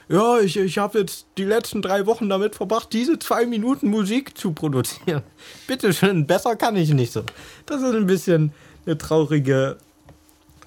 Ja, 0.10 0.40
ich, 0.40 0.58
ich 0.58 0.78
habe 0.78 1.00
jetzt 1.00 1.28
die 1.38 1.46
letzten 1.46 1.82
drei 1.82 2.06
Wochen 2.06 2.30
damit 2.30 2.56
verbracht, 2.56 2.92
diese 2.92 3.20
zwei 3.20 3.46
Minuten 3.46 3.90
Musik 3.90 4.38
zu 4.38 4.52
produzieren. 4.52 5.24
Bitte 5.68 5.94
schön, 5.94 6.28
besser 6.28 6.56
kann 6.56 6.76
ich 6.76 6.94
nicht 6.94 7.14
so. 7.14 7.24
Das 7.66 7.82
ist 7.82 7.94
ein 7.94 8.08
bisschen 8.08 8.52
eine 8.86 8.98
traurige 8.98 9.78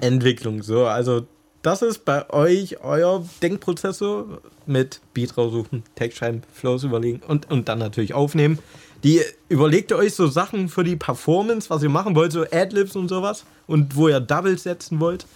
Entwicklung. 0.01 0.63
So, 0.63 0.87
also 0.87 1.27
das 1.63 1.83
ist 1.83 2.05
bei 2.05 2.31
euch 2.31 2.81
euer 2.83 3.27
Denkprozess 3.43 3.99
so 3.99 4.39
mit 4.67 5.01
Beat 5.15 5.37
raussuchen, 5.37 5.83
Text 5.97 6.19
schreiben, 6.19 6.43
Flows 6.53 6.85
überlegen 6.85 7.21
und, 7.27 7.51
und 7.51 7.69
dann 7.69 7.79
natürlich 7.79 8.15
aufnehmen. 8.15 8.59
Die 9.05 9.21
überlegt 9.49 9.91
ihr 9.91 9.97
euch 9.97 10.15
so 10.15 10.27
Sachen 10.27 10.69
für 10.69 10.85
die 10.85 10.97
Performance, 10.97 11.69
was 11.69 11.83
ihr 11.83 11.89
machen 11.89 12.15
wollt, 12.15 12.33
so 12.33 12.45
Adlibs 12.51 12.97
und 12.97 13.09
sowas 13.09 13.45
und 13.67 13.97
wo 13.97 14.09
ihr 14.09 14.21
Doubles 14.21 14.63
setzen 14.63 15.01
wollt. 15.01 15.27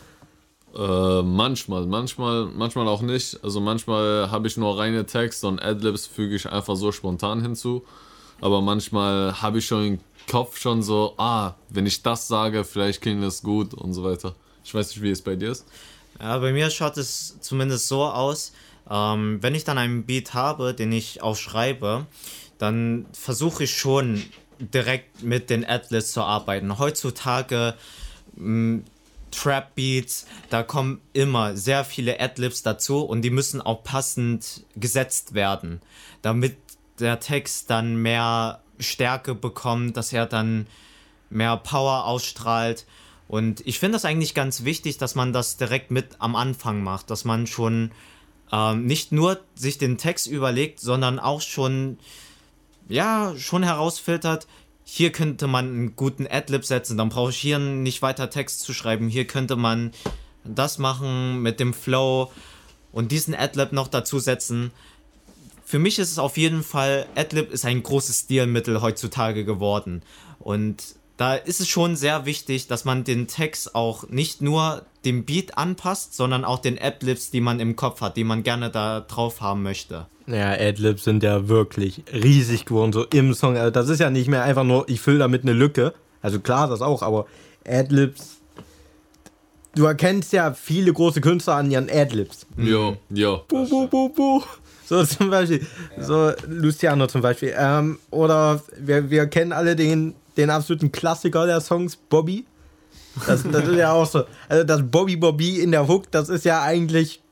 Äh, 0.76 1.22
manchmal, 1.22 1.87
manchmal, 1.87 2.46
manchmal 2.46 2.87
auch 2.87 3.02
nicht. 3.02 3.42
Also 3.42 3.61
manchmal 3.61 4.30
habe 4.30 4.46
ich 4.46 4.56
nur 4.56 4.78
reine 4.78 5.04
Text 5.04 5.44
und 5.44 5.61
Adlibs 5.61 6.06
füge 6.06 6.37
ich 6.37 6.50
einfach 6.50 6.76
so 6.76 6.92
spontan 6.92 7.42
hinzu. 7.42 7.85
Aber 8.40 8.61
manchmal 8.61 9.40
habe 9.42 9.59
ich 9.59 9.66
schon 9.66 9.85
im 9.85 10.00
Kopf 10.30 10.59
schon 10.59 10.83
so, 10.83 11.14
ah, 11.18 11.54
wenn 11.68 11.87
ich 11.87 12.02
das 12.02 12.28
sage, 12.28 12.64
vielleicht 12.64 13.02
klingt 13.02 13.22
das 13.22 13.42
gut 13.42 13.74
und 13.74 13.92
so 13.94 14.04
weiter. 14.04 14.35
Ich 14.64 14.72
weiß 14.72 14.90
nicht, 14.90 15.02
wie 15.02 15.11
es 15.11 15.22
bei 15.22 15.35
dir 15.35 15.50
ist. 15.50 15.66
Ja, 16.20 16.38
bei 16.38 16.52
mir 16.52 16.70
schaut 16.70 16.96
es 16.96 17.40
zumindest 17.40 17.88
so 17.88 18.04
aus, 18.04 18.52
ähm, 18.88 19.38
wenn 19.42 19.54
ich 19.54 19.64
dann 19.64 19.78
einen 19.78 20.04
Beat 20.04 20.35
habe, 20.35 20.74
den 20.74 20.92
ich 20.92 21.22
auch 21.22 21.37
schreibe, 21.37 22.06
dann 22.59 23.06
versuche 23.12 23.64
ich 23.64 23.76
schon 23.76 24.22
direkt 24.59 25.22
mit 25.22 25.50
den 25.50 25.64
Adlibs 25.64 26.12
zu 26.12 26.22
arbeiten. 26.22 26.78
Heutzutage 26.78 27.74
mh, 28.37 28.83
Trap 29.31 29.75
Beats, 29.75 30.27
da 30.49 30.62
kommen 30.62 31.01
immer 31.12 31.57
sehr 31.57 31.85
viele 31.85 32.21
Adlibs 32.21 32.62
dazu 32.62 33.01
und 33.01 33.23
die 33.23 33.31
müssen 33.31 33.61
auch 33.61 33.83
passend 33.83 34.64
gesetzt 34.77 35.35
werden, 35.35 35.81
damit 36.23 36.57
der 36.99 37.21
Text 37.21 37.71
dann 37.71 37.97
mehr 37.97 38.61
Stärke 38.79 39.35
bekommt, 39.35 39.97
dass 39.97 40.12
er 40.12 40.27
dann 40.27 40.66
mehr 41.31 41.57
Power 41.57 42.05
ausstrahlt. 42.05 42.87
Und 43.29 43.66
ich 43.66 43.79
finde 43.79 43.97
das 43.97 44.05
eigentlich 44.05 44.35
ganz 44.35 44.64
wichtig, 44.64 44.99
dass 44.99 45.14
man 45.14 45.33
das 45.33 45.57
direkt 45.57 45.90
mit 45.90 46.16
am 46.19 46.35
Anfang 46.35 46.83
macht, 46.83 47.11
dass 47.11 47.25
man 47.25 47.47
schon 47.47 47.93
ähm, 48.53 48.87
nicht 48.87 49.12
nur 49.12 49.40
sich 49.55 49.79
den 49.79 49.99
Text 49.99 50.27
überlegt, 50.27 50.81
sondern 50.81 51.19
auch 51.19 51.40
schon, 51.40 51.99
ja, 52.88 53.35
schon 53.37 53.62
herausfiltert, 53.62 54.47
hier 54.92 55.12
könnte 55.12 55.46
man 55.46 55.66
einen 55.66 55.96
guten 55.96 56.26
Adlib 56.26 56.64
setzen, 56.64 56.98
dann 56.98 57.11
brauche 57.11 57.31
ich 57.31 57.37
hier 57.37 57.61
nicht 57.61 58.03
weiter 58.03 58.29
Text 58.29 58.62
zu 58.62 58.74
schreiben, 58.74 59.09
hier 59.09 59.24
könnte 59.24 59.55
man 59.55 59.92
das 60.42 60.79
machen 60.79 61.40
mit 61.42 61.61
dem 61.61 61.72
Flow 61.72 62.33
und 62.90 63.12
diesen 63.12 63.33
Adlib 63.37 63.70
noch 63.70 63.87
dazu 63.87 64.18
setzen. 64.18 64.72
Für 65.64 65.79
mich 65.79 66.00
ist 66.00 66.11
es 66.11 66.18
auf 66.18 66.37
jeden 66.37 66.64
Fall, 66.64 67.07
Adlib 67.14 67.53
ist 67.53 67.64
ein 67.64 67.85
großes 67.85 68.22
Stilmittel 68.22 68.83
heutzutage 68.83 69.44
geworden. 69.44 70.03
Und 70.40 70.96
da 71.20 71.35
ist 71.35 71.61
es 71.61 71.68
schon 71.68 71.96
sehr 71.96 72.24
wichtig, 72.24 72.66
dass 72.66 72.87
man 72.87 73.04
den 73.04 73.26
Text 73.26 73.74
auch 73.74 74.09
nicht 74.09 74.40
nur 74.40 74.87
dem 75.04 75.26
Beat 75.26 75.59
anpasst, 75.59 76.14
sondern 76.14 76.46
auch 76.46 76.61
den 76.61 76.80
Adlibs, 76.80 77.30
die 77.30 77.42
man 77.42 77.61
im 77.61 77.76
Kopf 77.76 78.00
hat, 78.00 78.16
die 78.16 78.24
man 78.24 78.42
gerne 78.42 78.70
da 78.70 79.00
drauf 79.00 79.42
haben 79.42 79.62
möchte. 79.62 80.06
Ja, 80.26 80.52
Adlibs 80.52 81.04
sind 81.04 81.22
ja 81.22 81.46
wirklich 81.46 82.04
riesig 82.11 82.64
geworden, 82.64 82.94
so 82.94 83.04
im 83.04 83.35
Song. 83.35 83.59
Also 83.59 83.70
das 83.70 83.90
ist 83.90 84.00
ja 84.00 84.09
nicht 84.09 84.28
mehr 84.28 84.44
einfach 84.44 84.64
nur, 84.64 84.88
ich 84.88 85.02
fülle 85.02 85.18
damit 85.18 85.42
eine 85.42 85.52
Lücke. 85.52 85.92
Also 86.22 86.40
klar, 86.40 86.68
das 86.68 86.80
auch, 86.80 87.02
aber 87.02 87.26
Adlibs. 87.68 88.38
Du 89.74 89.85
erkennst 89.85 90.33
ja 90.33 90.54
viele 90.54 90.90
große 90.90 91.20
Künstler 91.20 91.56
an 91.56 91.70
ihren 91.70 91.90
Adlibs. 91.90 92.46
Jo, 92.56 92.96
jo. 93.11 93.42
Bu, 93.46 93.68
bu, 93.68 93.87
bu, 93.88 94.09
bu. 94.09 94.42
So 94.87 95.04
zum 95.04 95.30
Beispiel, 95.30 95.64
so 96.00 96.33
Luciano 96.48 97.06
zum 97.06 97.20
Beispiel. 97.20 97.54
Ähm, 97.56 98.00
oder 98.11 98.61
wir, 98.76 99.09
wir 99.09 99.28
kennen 99.28 99.52
alle 99.52 99.76
den, 99.76 100.14
den 100.37 100.51
absoluten 100.51 100.93
Klassiker 100.93 101.47
der 101.47 101.61
Songs, 101.61 101.97
Bobby. 101.97 102.45
Das, 103.27 103.43
das 103.51 103.69
ist 103.69 103.77
ja 103.77 103.93
auch 103.93 104.07
so. 104.07 104.25
Also 104.49 104.64
das 104.64 104.83
Bobby 104.83 105.16
Bobby 105.16 105.61
in 105.61 105.73
der 105.73 105.87
Hook, 105.87 106.11
das 106.11 106.29
ist 106.29 106.45
ja 106.45 106.62
eigentlich, 106.62 107.23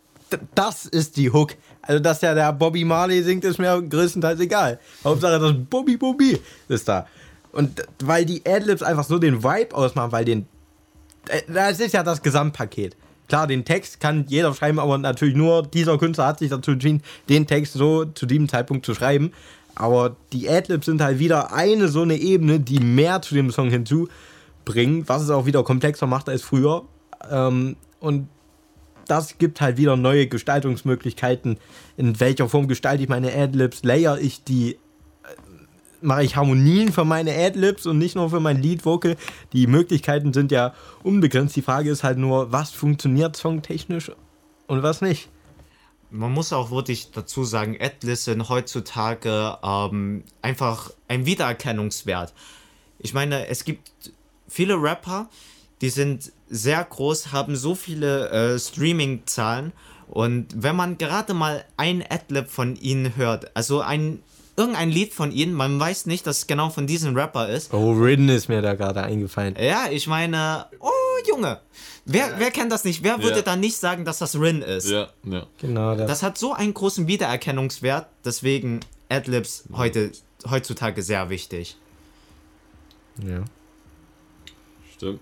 das 0.55 0.87
ist 0.87 1.17
die 1.17 1.31
Hook. 1.31 1.55
Also 1.83 2.01
dass 2.01 2.21
ja 2.21 2.35
der 2.35 2.53
Bobby 2.53 2.85
Marley 2.85 3.23
singt, 3.23 3.45
ist 3.45 3.59
mir 3.59 3.81
größtenteils 3.81 4.41
egal. 4.41 4.79
Hauptsache 5.05 5.39
das 5.39 5.55
Bobby 5.71 5.97
Bobby 5.97 6.39
ist 6.69 6.89
da. 6.89 7.07
Und 7.53 7.83
weil 8.03 8.25
die 8.27 8.43
Adlibs 8.47 8.83
einfach 8.83 9.05
so 9.05 9.19
den 9.19 9.43
Vibe 9.43 9.75
ausmachen, 9.75 10.13
weil 10.13 10.25
den 10.25 10.47
äh, 11.29 11.43
das 11.49 11.81
ist 11.81 11.95
ja 11.95 12.03
das 12.03 12.23
Gesamtpaket. 12.23 12.97
Klar, 13.29 13.47
den 13.47 13.65
Text 13.65 14.01
kann 14.01 14.25
jeder 14.29 14.55
schreiben, 14.55 14.79
aber 14.79 14.97
natürlich 14.97 15.37
nur 15.37 15.63
dieser 15.63 15.99
Künstler 15.99 16.27
hat 16.27 16.39
sich 16.39 16.49
dazu 16.49 16.73
entschieden, 16.73 17.03
den 17.29 17.47
Text 17.47 17.75
so 17.75 18.07
zu 18.07 18.25
diesem 18.25 18.49
Zeitpunkt 18.49 18.87
zu 18.87 18.95
schreiben. 18.95 19.33
Aber 19.79 20.17
die 20.33 20.49
Adlibs 20.49 20.87
sind 20.87 21.01
halt 21.01 21.19
wieder 21.19 21.53
eine 21.53 21.88
so 21.88 22.03
eine 22.03 22.17
Ebene, 22.17 22.59
die 22.59 22.81
mehr 22.81 23.23
zu 23.23 23.35
dem 23.35 23.51
Song 23.51 23.71
hinzubringen, 23.71 25.09
was 25.09 25.23
es 25.23 25.31
auch 25.31 25.47
wieder 25.47 25.62
komplexer 25.62 26.07
macht 26.07 26.29
als 26.29 26.43
früher. 26.43 26.85
Ähm, 27.31 27.77
und 28.01 28.29
das 29.07 29.38
gibt 29.38 29.61
halt 29.61 29.77
wieder 29.77 29.97
neue 29.97 30.27
Gestaltungsmöglichkeiten. 30.27 31.59
In 31.97 32.19
welcher 32.21 32.49
Form 32.49 32.69
gestalte 32.69 33.05
ich 33.05 33.09
meine 33.09 33.33
Adlibs? 33.33 33.83
Layer 33.85 34.19
ich 34.19 34.45
die 34.45 34.77
mache 36.01 36.25
ich 36.25 36.37
Harmonien 36.37 36.93
für 36.93 37.05
meine 37.05 37.35
Adlibs 37.35 37.87
und 37.87 37.99
nicht 37.99 38.14
nur 38.14 38.31
für 38.31 38.41
mein 38.41 38.61
Lead-Vocal. 38.61 39.17
Die 39.53 39.67
Möglichkeiten 39.67 40.33
sind 40.33 40.53
ja 40.53 40.75
unbegrenzt. 41.03 41.57
Die 41.57 41.62
Frage 41.62 41.91
ist 41.91 42.05
halt 42.05 42.19
nur, 42.19 42.53
was 42.53 42.71
funktioniert 42.71 43.37
songtechnisch 43.37 44.12
und 44.67 44.83
was 44.83 45.01
nicht. 45.01 45.29
Man 46.11 46.33
muss 46.33 46.53
auch 46.53 46.71
wirklich 46.71 47.11
dazu 47.11 47.44
sagen, 47.44 47.77
Adlibs 47.81 48.25
sind 48.25 48.49
heutzutage 48.49 49.59
ähm, 49.62 50.25
einfach 50.40 50.90
ein 51.07 51.27
Wiedererkennungswert. 51.27 52.33
Ich 52.99 53.12
meine, 53.12 53.47
es 53.49 53.64
gibt 53.64 53.90
viele 54.49 54.81
Rapper, 54.81 55.29
die 55.81 55.90
sind 55.90 56.33
sehr 56.49 56.83
groß, 56.83 57.33
haben 57.33 57.57
so 57.57 57.75
viele 57.75 58.31
äh, 58.31 58.59
Streaming-Zahlen 58.59 59.73
und 60.09 60.47
wenn 60.57 60.75
man 60.75 60.97
gerade 60.97 61.35
mal 61.35 61.64
ein 61.77 62.03
Adlib 62.09 62.49
von 62.49 62.77
ihnen 62.77 63.16
hört, 63.16 63.55
also 63.55 63.81
ein 63.81 64.23
irgendein 64.59 64.90
Lied 64.90 65.14
von 65.14 65.33
ihnen, 65.33 65.55
man 65.55 65.79
weiß 65.81 66.05
nicht, 66.07 66.27
dass 66.27 66.38
es 66.38 66.47
genau 66.47 66.68
von 66.68 66.87
diesem 66.87 67.16
Rapper 67.16 67.49
ist. 67.49 67.73
Oh, 67.73 67.92
Ridden 67.92 68.29
ist 68.29 68.49
mir 68.49 68.61
da 68.61 68.75
gerade 68.75 69.03
eingefallen. 69.03 69.57
Ja, 69.59 69.87
ich 69.90 70.07
meine, 70.07 70.66
oh 70.81 70.90
Junge, 71.29 71.61
wer, 72.05 72.38
wer 72.38 72.51
kennt 72.51 72.71
das 72.73 72.85
nicht? 72.85 73.03
Wer 73.03 73.23
würde 73.23 73.37
Ja. 73.37 73.42
dann 73.42 73.61
nicht 73.61 73.77
sagen, 73.79 74.05
dass 74.05 74.18
das 74.18 74.38
Rin 74.38 74.61
ist? 74.62 74.88
Ja, 74.90 75.09
ja. 75.25 75.47
Genau, 75.59 75.94
das. 75.94 76.07
Das 76.09 76.23
hat 76.23 76.37
so 76.38 76.53
einen 76.53 76.75
großen 76.75 77.07
Wiedererkennungswert, 77.07 78.07
deswegen 78.25 78.81
Adlibs 79.09 79.64
heute, 79.73 80.12
heutzutage 80.51 81.03
sehr 81.03 81.31
wichtig. 81.31 81.77
ja, 83.23 83.44
Stimmt. 84.97 85.21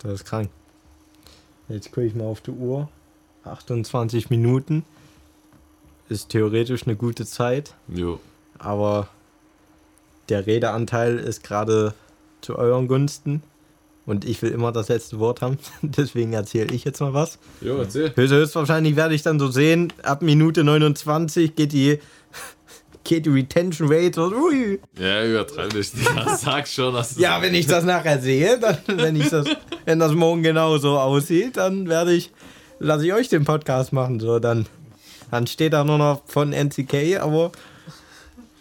das 0.00 0.12
ist 0.12 0.24
krank. 0.26 0.50
Jetzt 1.68 1.92
gucke 1.92 2.06
ich 2.06 2.14
mal 2.14 2.24
auf 2.26 2.40
die 2.40 2.50
Uhr. 2.50 2.88
28 3.44 4.28
Minuten. 4.30 4.84
Ist 6.08 6.28
theoretisch 6.30 6.82
eine 6.86 6.96
gute 6.96 7.24
Zeit, 7.24 7.74
Jo. 7.88 8.18
Aber 8.62 9.08
der 10.28 10.46
Redeanteil 10.46 11.18
ist 11.18 11.42
gerade 11.42 11.94
zu 12.40 12.56
euren 12.56 12.86
Gunsten. 12.88 13.42
Und 14.06 14.24
ich 14.24 14.40
will 14.42 14.50
immer 14.50 14.72
das 14.72 14.88
letzte 14.88 15.18
Wort 15.20 15.40
haben. 15.40 15.58
Deswegen 15.82 16.32
erzähle 16.32 16.74
ich 16.74 16.84
jetzt 16.84 17.00
mal 17.00 17.12
was. 17.14 17.38
Jo, 17.60 17.76
erzähl. 17.78 18.10
Höchst- 18.16 18.32
Höchstwahrscheinlich 18.32 18.96
werde 18.96 19.14
ich 19.14 19.22
dann 19.22 19.38
so 19.38 19.48
sehen, 19.48 19.92
ab 20.02 20.22
Minute 20.22 20.64
29 20.64 21.54
geht 21.54 21.72
die, 21.72 21.98
geht 23.04 23.26
die 23.26 23.30
Retention 23.30 23.88
Rate 23.92 24.14
so, 24.14 24.32
ui. 24.34 24.80
Ja, 24.98 25.24
übertreib 25.24 25.70
dich. 25.70 25.92
Ja, 26.16 26.36
sag 26.36 26.66
schon, 26.66 26.94
dass 26.94 27.18
Ja, 27.18 27.40
wenn 27.42 27.54
ich 27.54 27.66
das 27.66 27.84
nachher 27.84 28.18
sehe, 28.20 28.58
dann, 28.58 28.78
wenn 28.86 29.14
ich 29.16 29.28
das, 29.28 29.46
wenn 29.84 29.98
das 30.00 30.12
morgen 30.12 30.42
genau 30.42 30.78
so 30.78 30.98
aussieht, 30.98 31.56
dann 31.56 31.88
werde 31.88 32.12
ich, 32.12 32.32
lasse 32.80 33.06
ich 33.06 33.12
euch 33.12 33.28
den 33.28 33.44
Podcast 33.44 33.92
machen, 33.92 34.18
so, 34.18 34.38
dann, 34.40 34.66
dann 35.30 35.46
steht 35.46 35.72
da 35.72 35.84
nur 35.84 35.98
noch 35.98 36.22
von 36.26 36.52
NCK, 36.52 37.20
aber 37.20 37.52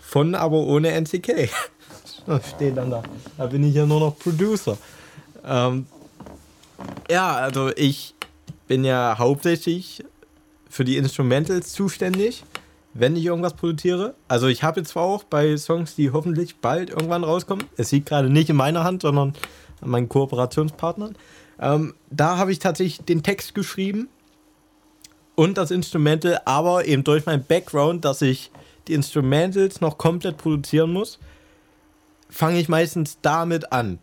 von, 0.10 0.36
aber 0.36 0.58
ohne 0.58 0.90
NCK. 0.92 1.50
Steht 2.56 2.78
dann 2.78 2.92
da. 2.92 3.04
Da 3.38 3.46
bin 3.46 3.64
ich 3.64 3.76
ja 3.76 3.86
nur 3.86 4.00
noch 4.00 4.18
Producer. 4.18 4.78
Ähm, 5.46 5.86
Ja, 7.10 7.36
also 7.36 7.72
ich 7.76 8.16
bin 8.68 8.84
ja 8.84 9.16
hauptsächlich 9.18 10.04
für 10.70 10.84
die 10.86 10.98
Instrumentals 10.98 11.74
zuständig, 11.74 12.44
wenn 12.94 13.16
ich 13.16 13.26
irgendwas 13.26 13.54
produziere. 13.54 14.16
Also 14.28 14.48
ich 14.48 14.64
habe 14.64 14.80
jetzt 14.80 14.90
zwar 14.90 15.04
auch 15.04 15.24
bei 15.24 15.58
Songs, 15.58 15.96
die 15.96 16.12
hoffentlich 16.12 16.58
bald 16.58 16.90
irgendwann 16.90 17.24
rauskommen. 17.24 17.66
Es 17.78 17.92
liegt 17.92 18.08
gerade 18.08 18.30
nicht 18.30 18.50
in 18.50 18.56
meiner 18.56 18.84
Hand, 18.84 19.02
sondern 19.02 19.34
an 19.82 19.90
meinen 19.90 20.10
Kooperationspartnern. 20.10 21.16
Ähm, 21.60 21.94
da 22.10 22.38
habe 22.38 22.52
ich 22.52 22.60
tatsächlich 22.60 23.06
den 23.06 23.24
Text 23.24 23.56
geschrieben 23.56 24.08
und 25.36 25.58
das 25.58 25.72
Instrumental, 25.72 26.42
aber 26.46 26.86
eben 26.86 27.04
durch 27.04 27.26
meinen 27.26 27.44
Background, 27.44 28.06
dass 28.06 28.22
ich 28.22 28.52
die 28.90 28.94
Instrumentals 28.96 29.82
noch 29.82 29.98
komplett 29.98 30.38
produzieren 30.38 30.92
muss, 30.92 31.20
fange 32.30 32.60
ich 32.60 32.68
meistens 32.68 33.20
damit 33.22 33.72
an. 33.72 34.00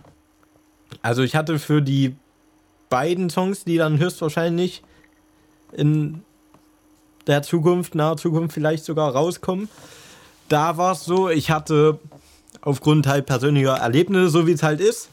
Also 1.03 1.23
ich 1.23 1.37
hatte 1.37 1.59
für 1.59 1.83
die 1.83 2.17
beiden 2.89 3.29
Songs, 3.29 3.65
die 3.65 3.77
dann 3.77 3.99
höchstwahrscheinlich 3.99 4.83
in 5.73 6.23
der 7.27 7.43
Zukunft, 7.43 7.95
naher 7.95 8.17
Zukunft 8.17 8.55
vielleicht 8.55 8.85
sogar 8.85 9.13
rauskommen, 9.13 9.69
da 10.49 10.77
war 10.77 10.93
es 10.93 11.05
so, 11.05 11.29
ich 11.29 11.51
hatte 11.51 11.99
aufgrund 12.61 13.09
halt 13.09 13.27
persönlicher 13.27 13.77
Erlebnisse, 13.77 14.29
so 14.29 14.47
wie 14.47 14.53
es 14.53 14.63
halt 14.63 14.81
ist, 14.81 15.09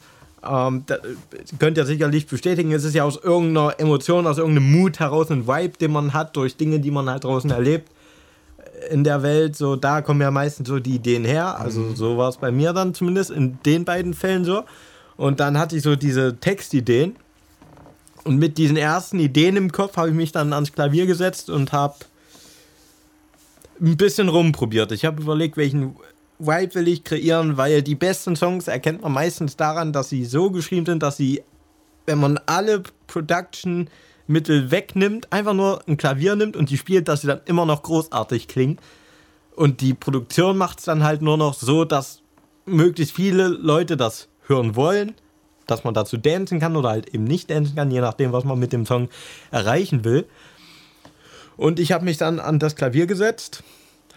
ähm, 0.46 0.84
da, 0.86 0.98
könnt 1.58 1.76
ihr 1.76 1.86
sicherlich 1.86 2.28
bestätigen, 2.28 2.70
es 2.70 2.84
ist 2.84 2.94
ja 2.94 3.02
aus 3.02 3.16
irgendeiner 3.16 3.80
Emotion, 3.80 4.28
aus 4.28 4.38
irgendeinem 4.38 4.70
Mut 4.70 5.00
heraus 5.00 5.30
ein 5.30 5.48
Vibe, 5.48 5.78
den 5.78 5.90
man 5.90 6.12
hat, 6.12 6.36
durch 6.36 6.56
Dinge, 6.56 6.78
die 6.78 6.92
man 6.92 7.10
halt 7.10 7.24
draußen 7.24 7.50
erlebt 7.50 7.90
in 8.90 9.04
der 9.04 9.22
Welt, 9.22 9.56
so 9.56 9.76
da 9.76 10.02
kommen 10.02 10.20
ja 10.20 10.30
meistens 10.30 10.68
so 10.68 10.78
die 10.78 10.96
Ideen 10.96 11.24
her. 11.24 11.58
Also 11.60 11.80
mhm. 11.80 11.96
so 11.96 12.16
war 12.16 12.28
es 12.28 12.36
bei 12.36 12.50
mir 12.50 12.72
dann 12.72 12.94
zumindest 12.94 13.30
in 13.30 13.58
den 13.64 13.84
beiden 13.84 14.14
Fällen 14.14 14.44
so. 14.44 14.64
Und 15.16 15.40
dann 15.40 15.58
hatte 15.58 15.76
ich 15.76 15.82
so 15.82 15.96
diese 15.96 16.38
Textideen. 16.38 17.16
Und 18.24 18.38
mit 18.38 18.56
diesen 18.56 18.76
ersten 18.76 19.18
Ideen 19.18 19.56
im 19.56 19.70
Kopf 19.70 19.96
habe 19.96 20.08
ich 20.08 20.14
mich 20.14 20.32
dann 20.32 20.52
ans 20.52 20.72
Klavier 20.72 21.06
gesetzt 21.06 21.50
und 21.50 21.72
habe 21.72 21.96
ein 23.80 23.96
bisschen 23.96 24.28
rumprobiert. 24.28 24.92
Ich 24.92 25.04
habe 25.04 25.22
überlegt, 25.22 25.56
welchen 25.56 25.96
Vibe 26.38 26.74
will 26.74 26.88
ich 26.88 27.04
kreieren, 27.04 27.56
weil 27.56 27.82
die 27.82 27.94
besten 27.94 28.34
Songs 28.34 28.66
erkennt 28.66 29.02
man 29.02 29.12
meistens 29.12 29.56
daran, 29.56 29.92
dass 29.92 30.08
sie 30.08 30.24
so 30.24 30.50
geschrieben 30.50 30.86
sind, 30.86 31.02
dass 31.02 31.16
sie, 31.16 31.42
wenn 32.06 32.18
man 32.18 32.40
alle 32.46 32.82
Production 33.06 33.88
Mittel 34.26 34.70
wegnimmt, 34.70 35.32
einfach 35.32 35.54
nur 35.54 35.82
ein 35.86 35.96
Klavier 35.96 36.36
nimmt 36.36 36.56
und 36.56 36.70
die 36.70 36.78
spielt, 36.78 37.08
dass 37.08 37.20
sie 37.20 37.26
dann 37.26 37.40
immer 37.44 37.66
noch 37.66 37.82
großartig 37.82 38.48
klingen. 38.48 38.78
Und 39.54 39.80
die 39.80 39.94
Produktion 39.94 40.56
macht 40.56 40.78
es 40.78 40.84
dann 40.86 41.04
halt 41.04 41.22
nur 41.22 41.36
noch 41.36 41.54
so, 41.54 41.84
dass 41.84 42.22
möglichst 42.66 43.14
viele 43.14 43.48
Leute 43.48 43.96
das 43.96 44.28
hören 44.46 44.76
wollen, 44.76 45.14
dass 45.66 45.84
man 45.84 45.94
dazu 45.94 46.16
dancen 46.16 46.60
kann 46.60 46.76
oder 46.76 46.90
halt 46.90 47.14
eben 47.14 47.24
nicht 47.24 47.50
dancen 47.50 47.76
kann, 47.76 47.90
je 47.90 48.00
nachdem, 48.00 48.32
was 48.32 48.44
man 48.44 48.58
mit 48.58 48.72
dem 48.72 48.86
Song 48.86 49.08
erreichen 49.50 50.04
will. 50.04 50.26
Und 51.56 51.78
ich 51.78 51.92
habe 51.92 52.04
mich 52.04 52.16
dann 52.16 52.40
an 52.40 52.58
das 52.58 52.74
Klavier 52.74 53.06
gesetzt, 53.06 53.62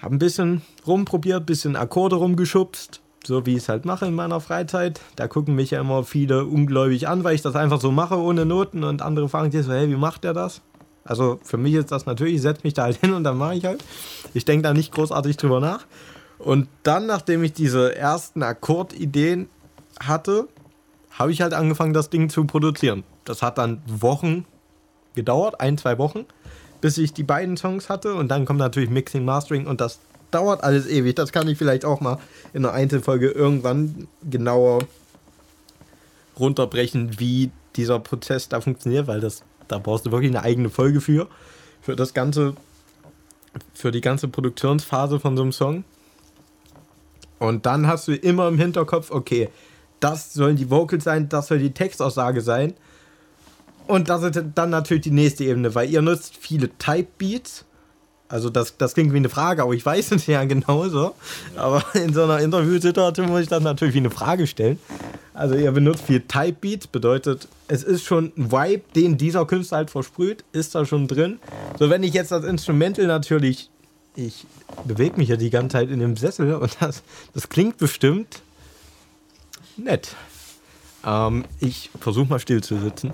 habe 0.02 0.15
ein 0.15 0.20
bisschen 0.20 0.62
rumprobiert, 0.86 1.46
bisschen 1.46 1.76
Akkorde 1.76 2.15
rumgeschubst, 2.15 3.02
so 3.25 3.45
wie 3.45 3.53
ich 3.53 3.63
es 3.63 3.69
halt 3.69 3.86
mache 3.86 4.06
in 4.06 4.15
meiner 4.15 4.39
Freizeit. 4.39 5.01
Da 5.15 5.27
gucken 5.27 5.56
mich 5.56 5.71
ja 5.71 5.82
immer 5.82 6.03
viele 6.03 6.45
ungläubig 6.45 7.08
an, 7.08 7.23
weil 7.23 7.36
ich 7.36 7.41
das 7.41 7.56
einfach 7.56 7.82
so 7.82 7.91
mache 7.91 8.17
ohne 8.17 8.45
Noten 8.45 8.84
und 8.84 9.01
andere 9.01 9.30
fragen 9.30 9.51
sich 9.51 9.65
so, 9.65 9.73
hey, 9.73 9.89
wie 9.89 9.95
macht 9.95 10.23
der 10.23 10.34
das? 10.34 10.62
Also 11.03 11.39
für 11.43 11.58
mich 11.58 11.73
ist 11.73 11.91
das 11.91 12.06
natürlich, 12.06 12.36
ich 12.36 12.41
setze 12.41 12.62
mich 12.63 12.73
da 12.73 12.84
halt 12.84 12.97
hin 13.01 13.13
und 13.13 13.23
dann 13.23 13.38
mache 13.38 13.56
ich 13.56 13.65
halt. 13.65 13.84
Ich 14.34 14.45
denke 14.45 14.63
da 14.63 14.73
nicht 14.73 14.93
großartig 14.93 15.38
drüber 15.38 15.60
nach. 15.60 15.86
Und 16.39 16.67
dann, 16.84 17.08
nachdem 17.08 17.43
ich 17.43 17.53
diese 17.53 17.95
ersten 17.95 18.43
Akkordideen 18.43 19.49
hatte, 19.99 20.47
habe 21.12 21.32
ich 21.32 21.41
halt 21.41 21.53
angefangen, 21.53 21.93
das 21.93 22.10
Ding 22.10 22.30
zu 22.30 22.45
produzieren. 22.45 23.03
Das 23.25 23.41
hat 23.41 23.58
dann 23.58 23.82
Wochen 23.88 24.45
gedauert, 25.15 25.60
ein, 25.60 25.77
zwei 25.77 25.97
Wochen, 25.97 26.25
bis 26.80 26.99
ich 26.99 27.13
die 27.13 27.23
beiden 27.23 27.58
Songs 27.58 27.89
hatte. 27.89 28.13
Und 28.13 28.30
dann 28.30 28.45
kommt 28.45 28.60
natürlich 28.60 28.89
Mixing, 28.91 29.25
Mastering 29.25 29.65
und 29.65 29.82
das 29.82 29.99
dauert 30.31 30.63
alles 30.63 30.87
ewig. 30.87 31.15
Das 31.15 31.31
kann 31.31 31.47
ich 31.47 31.57
vielleicht 31.57 31.85
auch 31.85 31.99
mal 31.99 32.19
in 32.53 32.65
einer 32.65 32.73
Einzelfolge 32.73 33.29
irgendwann 33.29 34.07
genauer 34.29 34.79
runterbrechen, 36.39 37.19
wie 37.19 37.51
dieser 37.75 37.99
Prozess 37.99 38.49
da 38.49 38.61
funktioniert, 38.61 39.07
weil 39.07 39.19
das, 39.19 39.43
da 39.67 39.77
brauchst 39.79 40.05
du 40.05 40.11
wirklich 40.11 40.31
eine 40.31 40.43
eigene 40.43 40.69
Folge 40.69 41.01
für. 41.01 41.27
Für 41.81 41.95
das 41.95 42.13
ganze, 42.13 42.55
für 43.73 43.91
die 43.91 44.01
ganze 44.01 44.27
Produktionsphase 44.27 45.19
von 45.19 45.37
so 45.37 45.43
einem 45.43 45.51
Song. 45.51 45.83
Und 47.39 47.65
dann 47.65 47.87
hast 47.87 48.07
du 48.07 48.15
immer 48.15 48.47
im 48.47 48.57
Hinterkopf, 48.57 49.11
okay, 49.11 49.49
das 49.99 50.33
sollen 50.33 50.55
die 50.55 50.69
Vocals 50.69 51.03
sein, 51.03 51.29
das 51.29 51.47
soll 51.47 51.59
die 51.59 51.71
Textaussage 51.71 52.41
sein. 52.41 52.73
Und 53.87 54.09
das 54.09 54.23
ist 54.23 54.43
dann 54.55 54.69
natürlich 54.69 55.03
die 55.03 55.11
nächste 55.11 55.45
Ebene, 55.45 55.73
weil 55.73 55.89
ihr 55.89 56.01
nutzt 56.01 56.35
viele 56.35 56.69
Type 56.77 57.07
Beats 57.17 57.63
also 58.29 58.49
das, 58.49 58.75
das 58.77 58.93
klingt 58.93 59.13
wie 59.13 59.17
eine 59.17 59.29
Frage, 59.29 59.63
aber 59.63 59.73
ich 59.73 59.85
weiß 59.85 60.11
es 60.11 60.27
ja 60.27 60.43
genauso. 60.45 61.15
Aber 61.55 61.83
in 61.93 62.13
so 62.13 62.23
einer 62.23 62.39
Interviewsituation 62.39 63.27
muss 63.27 63.41
ich 63.41 63.47
das 63.47 63.63
natürlich 63.63 63.93
wie 63.93 63.99
eine 63.99 64.09
Frage 64.09 64.47
stellen. 64.47 64.79
Also 65.33 65.55
ihr 65.55 65.71
benutzt 65.71 66.03
viel 66.03 66.21
Type 66.21 66.57
Beats, 66.59 66.87
bedeutet, 66.87 67.47
es 67.67 67.83
ist 67.83 68.03
schon 68.03 68.33
ein 68.37 68.51
Vibe, 68.51 68.81
den 68.95 69.17
dieser 69.17 69.45
Künstler 69.45 69.77
halt 69.77 69.91
versprüht, 69.91 70.43
ist 70.51 70.73
da 70.73 70.85
schon 70.85 71.07
drin. 71.07 71.39
So, 71.77 71.89
wenn 71.89 72.01
ich 72.03 72.13
jetzt 72.13 72.31
das 72.31 72.43
Instrumental 72.43 73.05
natürlich, 73.05 73.69
ich 74.15 74.47
bewege 74.85 75.17
mich 75.17 75.29
ja 75.29 75.35
die 75.35 75.51
ganze 75.51 75.73
Zeit 75.73 75.91
in 75.91 75.99
dem 75.99 76.17
Sessel 76.17 76.55
und 76.55 76.75
das, 76.79 77.03
das 77.33 77.49
klingt 77.49 77.77
bestimmt 77.77 78.41
nett. 79.77 80.15
Ähm, 81.05 81.45
ich 81.59 81.91
versuche 81.99 82.27
mal 82.27 82.39
still 82.39 82.63
zu 82.63 82.79
sitzen. 82.79 83.11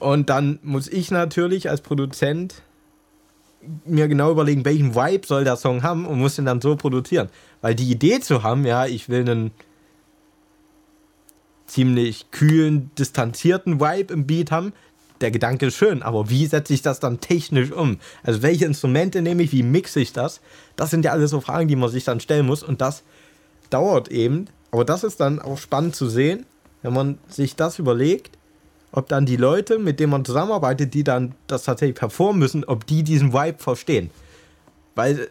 Und 0.00 0.28
dann 0.28 0.58
muss 0.62 0.86
ich 0.86 1.10
natürlich 1.10 1.70
als 1.70 1.80
Produzent 1.80 2.62
mir 3.84 4.08
genau 4.08 4.30
überlegen, 4.30 4.64
welchen 4.64 4.94
Vibe 4.94 5.26
soll 5.26 5.44
der 5.44 5.56
Song 5.56 5.82
haben 5.82 6.06
und 6.06 6.18
muss 6.18 6.36
den 6.36 6.44
dann 6.44 6.60
so 6.60 6.76
produzieren. 6.76 7.28
Weil 7.60 7.74
die 7.74 7.90
Idee 7.90 8.20
zu 8.20 8.42
haben, 8.42 8.64
ja, 8.64 8.86
ich 8.86 9.08
will 9.08 9.20
einen 9.20 9.50
ziemlich 11.66 12.30
kühlen, 12.30 12.90
distanzierten 12.98 13.80
Vibe 13.80 14.12
im 14.12 14.26
Beat 14.26 14.50
haben, 14.50 14.72
der 15.20 15.30
Gedanke 15.30 15.66
ist 15.66 15.76
schön, 15.76 16.02
aber 16.02 16.28
wie 16.28 16.46
setze 16.46 16.74
ich 16.74 16.82
das 16.82 17.00
dann 17.00 17.20
technisch 17.20 17.72
um? 17.72 17.98
Also 18.22 18.42
welche 18.42 18.66
Instrumente 18.66 19.22
nehme 19.22 19.42
ich, 19.42 19.52
wie 19.52 19.62
mixe 19.62 20.00
ich 20.00 20.12
das? 20.12 20.40
Das 20.76 20.90
sind 20.90 21.04
ja 21.04 21.12
alles 21.12 21.30
so 21.30 21.40
Fragen, 21.40 21.68
die 21.68 21.76
man 21.76 21.88
sich 21.88 22.04
dann 22.04 22.20
stellen 22.20 22.46
muss 22.46 22.62
und 22.62 22.80
das 22.80 23.04
dauert 23.70 24.08
eben. 24.08 24.46
Aber 24.70 24.84
das 24.84 25.04
ist 25.04 25.20
dann 25.20 25.40
auch 25.40 25.58
spannend 25.58 25.94
zu 25.94 26.08
sehen, 26.08 26.46
wenn 26.82 26.92
man 26.92 27.18
sich 27.28 27.56
das 27.56 27.78
überlegt 27.78 28.36
ob 28.96 29.08
dann 29.08 29.26
die 29.26 29.36
Leute, 29.36 29.80
mit 29.80 29.98
denen 29.98 30.12
man 30.12 30.24
zusammenarbeitet, 30.24 30.94
die 30.94 31.02
dann 31.02 31.34
das 31.48 31.64
tatsächlich 31.64 31.96
performen 31.96 32.38
müssen, 32.38 32.64
ob 32.64 32.86
die 32.86 33.02
diesen 33.02 33.32
Vibe 33.32 33.58
verstehen. 33.58 34.10
Weil, 34.94 35.28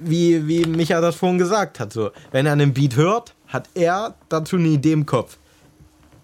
wie, 0.00 0.46
wie 0.46 0.64
Micha 0.66 1.00
das 1.00 1.16
vorhin 1.16 1.36
gesagt 1.36 1.80
hat, 1.80 1.92
so, 1.92 2.12
wenn 2.30 2.46
er 2.46 2.52
einen 2.52 2.72
Beat 2.72 2.94
hört, 2.94 3.34
hat 3.48 3.68
er 3.74 4.14
dazu 4.28 4.54
eine 4.54 4.68
Idee 4.68 4.92
im 4.92 5.04
Kopf. 5.04 5.38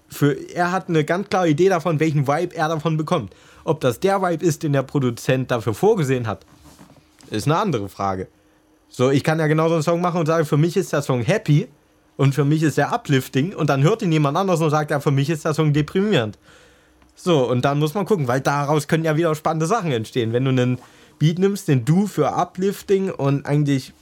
Für, 0.09 0.33
er 0.55 0.71
hat 0.71 0.89
eine 0.89 1.05
ganz 1.05 1.29
klare 1.29 1.49
Idee 1.49 1.69
davon, 1.69 1.99
welchen 1.99 2.29
Vibe 2.29 2.55
er 2.55 2.69
davon 2.69 2.97
bekommt. 2.97 3.35
Ob 3.65 3.81
das 3.81 3.99
der 3.99 4.23
Vibe 4.23 4.45
ist, 4.45 4.63
den 4.63 4.73
der 4.73 4.85
Produzent 4.85 5.51
dafür 5.51 5.75
vorgesehen 5.75 6.29
hat, 6.29 6.47
ist 7.31 7.49
eine 7.49 7.57
andere 7.57 7.89
Frage. 7.89 8.29
So, 8.89 9.11
ich 9.11 9.25
kann 9.25 9.41
ja 9.41 9.49
genauso 9.49 9.75
einen 9.75 9.83
Song 9.83 10.01
machen 10.01 10.21
und 10.21 10.27
sagen, 10.27 10.47
für 10.47 10.57
mich 10.57 10.77
ist 10.77 10.93
der 10.93 11.03
Song 11.03 11.23
happy 11.23 11.67
und 12.17 12.37
für 12.37 12.45
mich 12.45 12.63
ist 12.63 12.79
er 12.79 12.93
uplifting 12.93 13.53
und 13.53 13.69
dann 13.69 13.83
hört 13.83 14.03
ihn 14.03 14.13
jemand 14.13 14.37
anders 14.37 14.61
und 14.61 14.71
sagt, 14.71 14.93
ja, 14.93 15.01
für 15.01 15.11
mich 15.11 15.29
ist 15.29 15.45
der 15.45 15.55
Song 15.55 15.73
deprimierend. 15.73 16.39
So, 17.21 17.51
und 17.51 17.65
dann 17.65 17.81
muss 17.81 17.95
man 17.95 18.07
gucken, 18.07 18.29
weil 18.29 18.41
daraus 18.41 18.87
können 18.87 19.05
ja 19.05 19.17
wieder 19.17 19.35
spannende 19.35 19.67
Sachen 19.67 19.91
entstehen. 19.91 20.33
Wenn 20.33 20.45
du 20.45 20.51
einen 20.51 20.79
Beat 21.19 21.41
nimmst, 21.41 21.67
den 21.67 21.85
du 21.85 22.07
für 22.07 22.33
Uplifting 22.33 23.11
und 23.11 23.45
eigentlich 23.45 23.93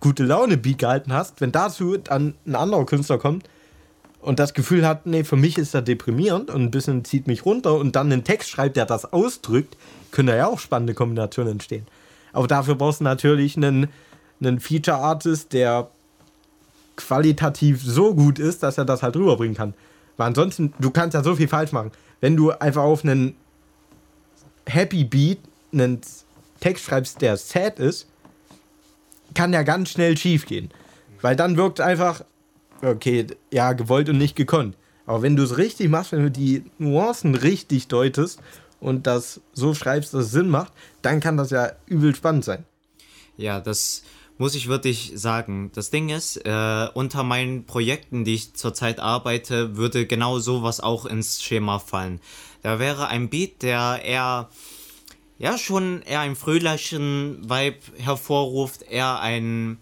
gute 0.00 0.24
Laune 0.24 0.56
Beat 0.56 0.78
gehalten 0.78 1.12
hast, 1.12 1.40
wenn 1.40 1.52
dazu 1.52 1.96
dann 1.96 2.34
ein 2.46 2.56
anderer 2.56 2.84
Künstler 2.84 3.18
kommt 3.18 3.48
und 4.20 4.40
das 4.40 4.54
Gefühl 4.54 4.84
hat, 4.84 5.06
nee, 5.06 5.22
für 5.22 5.36
mich 5.36 5.56
ist 5.56 5.72
er 5.72 5.82
deprimierend 5.82 6.50
und 6.50 6.62
ein 6.62 6.70
bisschen 6.72 7.04
zieht 7.04 7.28
mich 7.28 7.44
runter 7.44 7.76
und 7.76 7.94
dann 7.94 8.10
einen 8.10 8.24
Text 8.24 8.50
schreibt, 8.50 8.76
der 8.76 8.86
das 8.86 9.12
ausdrückt, 9.12 9.76
können 10.10 10.26
da 10.26 10.34
ja 10.34 10.48
auch 10.48 10.58
spannende 10.58 10.94
Kombinationen 10.94 11.52
entstehen. 11.52 11.86
Aber 12.32 12.48
dafür 12.48 12.74
brauchst 12.74 12.98
du 12.98 13.04
natürlich 13.04 13.56
einen, 13.56 13.86
einen 14.40 14.58
Feature-Artist, 14.58 15.52
der 15.52 15.90
qualitativ 16.96 17.80
so 17.84 18.16
gut 18.16 18.40
ist, 18.40 18.64
dass 18.64 18.78
er 18.78 18.84
das 18.84 19.04
halt 19.04 19.14
rüberbringen 19.14 19.56
kann. 19.56 19.74
Weil 20.16 20.26
ansonsten, 20.26 20.72
du 20.80 20.90
kannst 20.90 21.14
ja 21.14 21.22
so 21.22 21.36
viel 21.36 21.46
falsch 21.46 21.70
machen 21.70 21.92
wenn 22.20 22.36
du 22.36 22.50
einfach 22.50 22.82
auf 22.82 23.04
einen 23.04 23.36
Happy 24.66 25.04
Beat 25.04 25.38
einen 25.72 26.00
Text 26.60 26.84
schreibst, 26.84 27.20
der 27.20 27.36
sad 27.36 27.78
ist, 27.78 28.06
kann 29.34 29.52
ja 29.52 29.62
ganz 29.62 29.90
schnell 29.90 30.16
schief 30.16 30.46
gehen. 30.46 30.70
Weil 31.20 31.36
dann 31.36 31.56
wirkt 31.56 31.80
einfach, 31.80 32.24
okay, 32.82 33.26
ja, 33.52 33.72
gewollt 33.72 34.08
und 34.08 34.18
nicht 34.18 34.36
gekonnt. 34.36 34.76
Aber 35.06 35.22
wenn 35.22 35.36
du 35.36 35.42
es 35.42 35.56
richtig 35.56 35.88
machst, 35.88 36.12
wenn 36.12 36.22
du 36.22 36.30
die 36.30 36.64
Nuancen 36.78 37.34
richtig 37.34 37.88
deutest 37.88 38.40
und 38.80 39.06
das 39.06 39.40
so 39.52 39.74
schreibst, 39.74 40.12
dass 40.14 40.26
es 40.26 40.32
Sinn 40.32 40.48
macht, 40.48 40.72
dann 41.02 41.20
kann 41.20 41.36
das 41.36 41.50
ja 41.50 41.72
übel 41.86 42.14
spannend 42.14 42.44
sein. 42.44 42.64
Ja, 43.36 43.60
das 43.60 44.02
muss 44.38 44.54
ich 44.54 44.68
wirklich 44.68 45.12
sagen. 45.16 45.70
Das 45.74 45.90
Ding 45.90 46.08
ist, 46.08 46.36
äh, 46.36 46.88
unter 46.94 47.24
meinen 47.24 47.64
Projekten, 47.64 48.24
die 48.24 48.34
ich 48.34 48.54
zurzeit 48.54 49.00
arbeite, 49.00 49.76
würde 49.76 50.06
genau 50.06 50.38
sowas 50.38 50.80
auch 50.80 51.04
ins 51.04 51.42
Schema 51.42 51.80
fallen. 51.80 52.20
Da 52.62 52.78
wäre 52.78 53.08
ein 53.08 53.28
Beat, 53.28 53.62
der 53.62 54.00
eher, 54.04 54.48
ja, 55.38 55.58
schon 55.58 56.02
eher 56.02 56.20
einen 56.20 56.36
fröhlichen 56.36 57.48
Vibe 57.48 57.78
hervorruft, 57.98 58.82
eher 58.82 59.20
ein, 59.20 59.78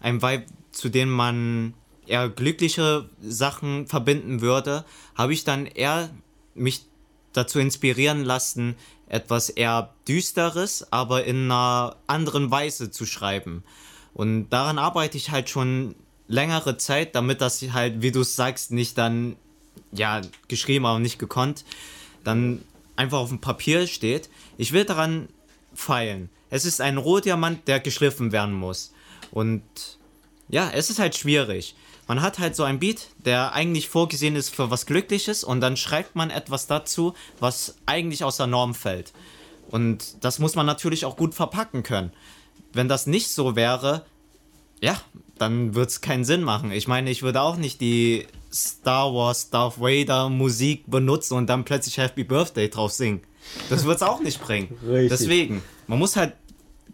ein 0.00 0.22
Vibe, 0.22 0.46
zu 0.70 0.90
dem 0.90 1.10
man 1.10 1.74
eher 2.06 2.28
glückliche 2.28 3.08
Sachen 3.22 3.86
verbinden 3.86 4.42
würde, 4.42 4.84
habe 5.14 5.32
ich 5.32 5.44
dann 5.44 5.66
eher 5.66 6.10
mich 6.54 6.82
dazu 7.32 7.58
inspirieren 7.58 8.24
lassen, 8.24 8.76
etwas 9.08 9.48
eher 9.48 9.94
düsteres, 10.06 10.86
aber 10.92 11.24
in 11.24 11.44
einer 11.44 11.96
anderen 12.06 12.50
Weise 12.50 12.90
zu 12.90 13.06
schreiben. 13.06 13.62
Und 14.14 14.48
daran 14.50 14.78
arbeite 14.78 15.16
ich 15.16 15.30
halt 15.30 15.50
schon 15.50 15.96
längere 16.28 16.78
Zeit, 16.78 17.14
damit 17.14 17.40
das 17.40 17.60
halt, 17.72 18.00
wie 18.00 18.12
du 18.12 18.20
es 18.20 18.36
sagst, 18.36 18.70
nicht 18.70 18.96
dann, 18.96 19.36
ja, 19.92 20.20
geschrieben, 20.48 20.86
aber 20.86 21.00
nicht 21.00 21.18
gekonnt, 21.18 21.64
dann 22.22 22.62
einfach 22.96 23.18
auf 23.18 23.28
dem 23.28 23.40
Papier 23.40 23.86
steht. 23.86 24.30
Ich 24.56 24.72
will 24.72 24.84
daran 24.84 25.28
feilen. 25.74 26.30
Es 26.48 26.64
ist 26.64 26.80
ein 26.80 26.96
Rohdiamant, 26.96 27.66
der 27.66 27.80
geschliffen 27.80 28.30
werden 28.30 28.54
muss. 28.54 28.92
Und 29.32 29.62
ja, 30.48 30.70
es 30.70 30.90
ist 30.90 31.00
halt 31.00 31.16
schwierig. 31.16 31.74
Man 32.06 32.22
hat 32.22 32.38
halt 32.38 32.54
so 32.54 32.62
ein 32.62 32.78
Beat, 32.78 33.08
der 33.24 33.54
eigentlich 33.54 33.88
vorgesehen 33.88 34.36
ist 34.36 34.54
für 34.54 34.70
was 34.70 34.86
Glückliches 34.86 35.42
und 35.42 35.60
dann 35.60 35.76
schreibt 35.76 36.14
man 36.14 36.30
etwas 36.30 36.66
dazu, 36.66 37.14
was 37.40 37.76
eigentlich 37.86 38.22
aus 38.22 38.36
der 38.36 38.46
Norm 38.46 38.74
fällt. 38.74 39.12
Und 39.70 40.22
das 40.22 40.38
muss 40.38 40.54
man 40.54 40.66
natürlich 40.66 41.04
auch 41.04 41.16
gut 41.16 41.34
verpacken 41.34 41.82
können 41.82 42.12
wenn 42.76 42.88
das 42.88 43.06
nicht 43.06 43.30
so 43.30 43.56
wäre, 43.56 44.04
ja, 44.80 45.00
dann 45.38 45.74
würde 45.74 45.88
es 45.88 46.00
keinen 46.00 46.24
Sinn 46.24 46.42
machen. 46.42 46.70
Ich 46.70 46.88
meine, 46.88 47.10
ich 47.10 47.22
würde 47.22 47.40
auch 47.40 47.56
nicht 47.56 47.80
die 47.80 48.26
Star 48.52 49.12
Wars 49.12 49.50
Darth 49.50 49.80
Vader 49.80 50.28
Musik 50.28 50.84
benutzen 50.86 51.34
und 51.34 51.48
dann 51.48 51.64
plötzlich 51.64 51.98
Happy 51.98 52.24
Birthday 52.24 52.68
drauf 52.68 52.92
singen. 52.92 53.20
Das 53.68 53.84
wird 53.84 53.96
es 53.96 54.02
auch 54.02 54.20
nicht 54.20 54.40
bringen. 54.40 54.76
Richtig. 54.86 55.10
Deswegen, 55.10 55.62
man 55.86 55.98
muss 55.98 56.16
halt 56.16 56.34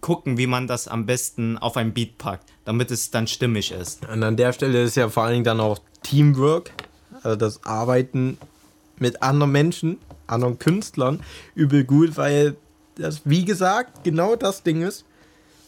gucken, 0.00 0.38
wie 0.38 0.46
man 0.46 0.66
das 0.66 0.88
am 0.88 1.04
besten 1.04 1.58
auf 1.58 1.76
ein 1.76 1.92
Beat 1.92 2.16
packt, 2.16 2.50
damit 2.64 2.90
es 2.90 3.10
dann 3.10 3.26
stimmig 3.26 3.72
ist. 3.72 4.06
Und 4.08 4.22
an 4.22 4.36
der 4.36 4.52
Stelle 4.52 4.82
ist 4.82 4.96
ja 4.96 5.08
vor 5.08 5.24
allen 5.24 5.32
Dingen 5.32 5.44
dann 5.44 5.60
auch 5.60 5.78
Teamwork, 6.02 6.72
also 7.22 7.36
das 7.36 7.64
Arbeiten 7.64 8.38
mit 8.98 9.22
anderen 9.22 9.52
Menschen, 9.52 9.98
anderen 10.26 10.58
Künstlern 10.58 11.20
übel 11.54 11.84
gut, 11.84 12.16
weil 12.16 12.56
das, 12.96 13.22
wie 13.24 13.44
gesagt, 13.44 14.04
genau 14.04 14.36
das 14.36 14.62
Ding 14.62 14.82
ist 14.82 15.04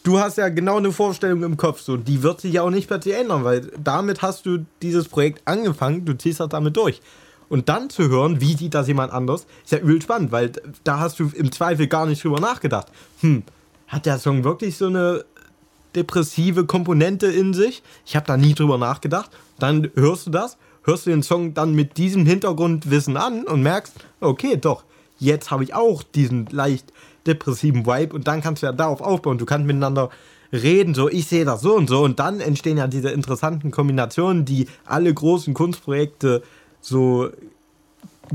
du 0.03 0.19
hast 0.19 0.37
ja 0.37 0.49
genau 0.49 0.77
eine 0.77 0.91
Vorstellung 0.91 1.43
im 1.43 1.57
Kopf, 1.57 1.81
so 1.81 1.97
die 1.97 2.21
wird 2.21 2.41
sich 2.41 2.53
ja 2.53 2.61
auch 2.61 2.69
nicht 2.69 2.87
plötzlich 2.87 3.15
ändern, 3.15 3.43
weil 3.43 3.71
damit 3.81 4.21
hast 4.21 4.45
du 4.45 4.65
dieses 4.81 5.07
Projekt 5.07 5.41
angefangen, 5.45 6.05
du 6.05 6.13
ziehst 6.13 6.39
das 6.39 6.49
damit 6.49 6.77
durch. 6.77 7.01
Und 7.49 7.69
dann 7.69 7.89
zu 7.89 8.07
hören, 8.09 8.41
wie 8.41 8.55
sieht 8.55 8.73
das 8.73 8.87
jemand 8.87 9.13
anders, 9.13 9.45
ist 9.63 9.71
ja 9.71 9.77
übel 9.79 10.01
spannend, 10.01 10.31
weil 10.31 10.51
da 10.83 10.99
hast 10.99 11.19
du 11.19 11.29
im 11.33 11.51
Zweifel 11.51 11.87
gar 11.87 12.05
nicht 12.05 12.23
drüber 12.23 12.39
nachgedacht. 12.39 12.87
Hm, 13.21 13.43
hat 13.87 14.05
der 14.05 14.17
Song 14.17 14.43
wirklich 14.43 14.77
so 14.77 14.87
eine 14.87 15.23
depressive 15.95 16.65
Komponente 16.65 17.27
in 17.27 17.53
sich? 17.53 17.83
Ich 18.05 18.15
habe 18.15 18.25
da 18.25 18.37
nie 18.37 18.53
drüber 18.53 18.77
nachgedacht. 18.77 19.29
Dann 19.59 19.91
hörst 19.95 20.27
du 20.27 20.31
das, 20.31 20.57
hörst 20.83 21.05
du 21.05 21.11
den 21.11 21.21
Song 21.21 21.53
dann 21.53 21.73
mit 21.73 21.97
diesem 21.97 22.25
Hintergrundwissen 22.25 23.17
an 23.17 23.43
und 23.43 23.61
merkst, 23.61 23.93
okay, 24.19 24.57
doch, 24.57 24.83
jetzt 25.19 25.51
habe 25.51 25.63
ich 25.63 25.75
auch 25.75 26.01
diesen 26.01 26.47
leicht 26.47 26.91
depressiven 27.25 27.85
Vibe 27.85 28.15
und 28.15 28.27
dann 28.27 28.41
kannst 28.41 28.61
du 28.61 28.67
ja 28.67 28.71
darauf 28.71 29.01
aufbauen. 29.01 29.37
Du 29.37 29.45
kannst 29.45 29.65
miteinander 29.65 30.09
reden, 30.51 30.93
so 30.93 31.09
ich 31.09 31.27
sehe 31.27 31.45
das 31.45 31.61
so 31.61 31.75
und 31.75 31.89
so 31.89 32.03
und 32.03 32.19
dann 32.19 32.39
entstehen 32.39 32.77
ja 32.77 32.87
diese 32.87 33.09
interessanten 33.09 33.71
Kombinationen, 33.71 34.45
die 34.45 34.67
alle 34.85 35.13
großen 35.13 35.53
Kunstprojekte 35.53 36.43
so 36.79 37.29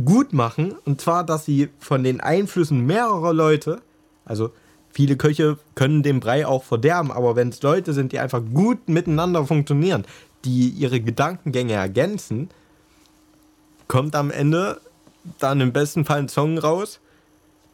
gut 0.05 0.33
machen 0.33 0.75
und 0.85 1.01
zwar, 1.01 1.25
dass 1.25 1.45
sie 1.45 1.69
von 1.79 2.03
den 2.03 2.21
Einflüssen 2.21 2.85
mehrerer 2.87 3.33
Leute, 3.33 3.81
also 4.25 4.51
viele 4.91 5.17
Köche 5.17 5.59
können 5.77 6.03
den 6.03 6.19
Brei 6.19 6.47
auch 6.47 6.65
verderben, 6.65 7.13
aber 7.13 7.37
wenn 7.37 7.51
es 7.51 7.63
Leute 7.63 7.93
sind, 7.93 8.13
die 8.13 8.19
einfach 8.19 8.43
gut 8.53 8.89
miteinander 8.89 9.47
funktionieren, 9.47 10.05
die 10.45 10.71
ihre 10.71 11.01
Gedankengänge 11.01 11.75
ergänzen, 11.75 12.51
kommt 13.87 14.17
am 14.17 14.31
Ende 14.31 14.81
dann 15.39 15.61
im 15.61 15.73
besten 15.73 16.05
Fall 16.05 16.21
ein 16.21 16.29
Song 16.29 16.59
raus, 16.59 17.01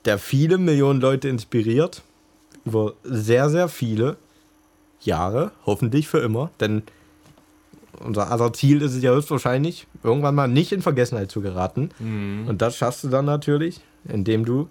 der 0.04 0.18
viele 0.18 0.58
Millionen 0.58 1.00
Leute 1.00 1.28
inspiriert. 1.28 2.02
Über 2.64 2.94
sehr, 3.02 3.50
sehr 3.50 3.68
viele 3.68 4.16
Jahre, 5.00 5.52
hoffentlich 5.66 6.08
für 6.08 6.18
immer. 6.18 6.50
Denn 6.60 6.82
unser 8.00 8.30
aller 8.30 8.52
Ziel 8.52 8.82
ist 8.82 8.94
es 8.94 9.02
ja 9.02 9.12
höchstwahrscheinlich, 9.12 9.86
irgendwann 10.02 10.34
mal 10.34 10.48
nicht 10.48 10.72
in 10.72 10.82
Vergessenheit 10.82 11.30
zu 11.30 11.40
geraten. 11.40 11.90
Mhm. 11.98 12.46
Und 12.48 12.62
das 12.62 12.76
schaffst 12.76 13.04
du 13.04 13.08
dann 13.08 13.24
natürlich, 13.24 13.80
indem 14.08 14.44
du 14.44 14.68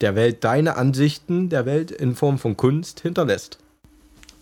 der 0.00 0.14
Welt 0.14 0.44
deine 0.44 0.76
Ansichten 0.76 1.48
der 1.48 1.66
Welt 1.66 1.90
in 1.90 2.14
Form 2.14 2.38
von 2.38 2.56
Kunst 2.56 3.00
hinterlässt. 3.00 3.58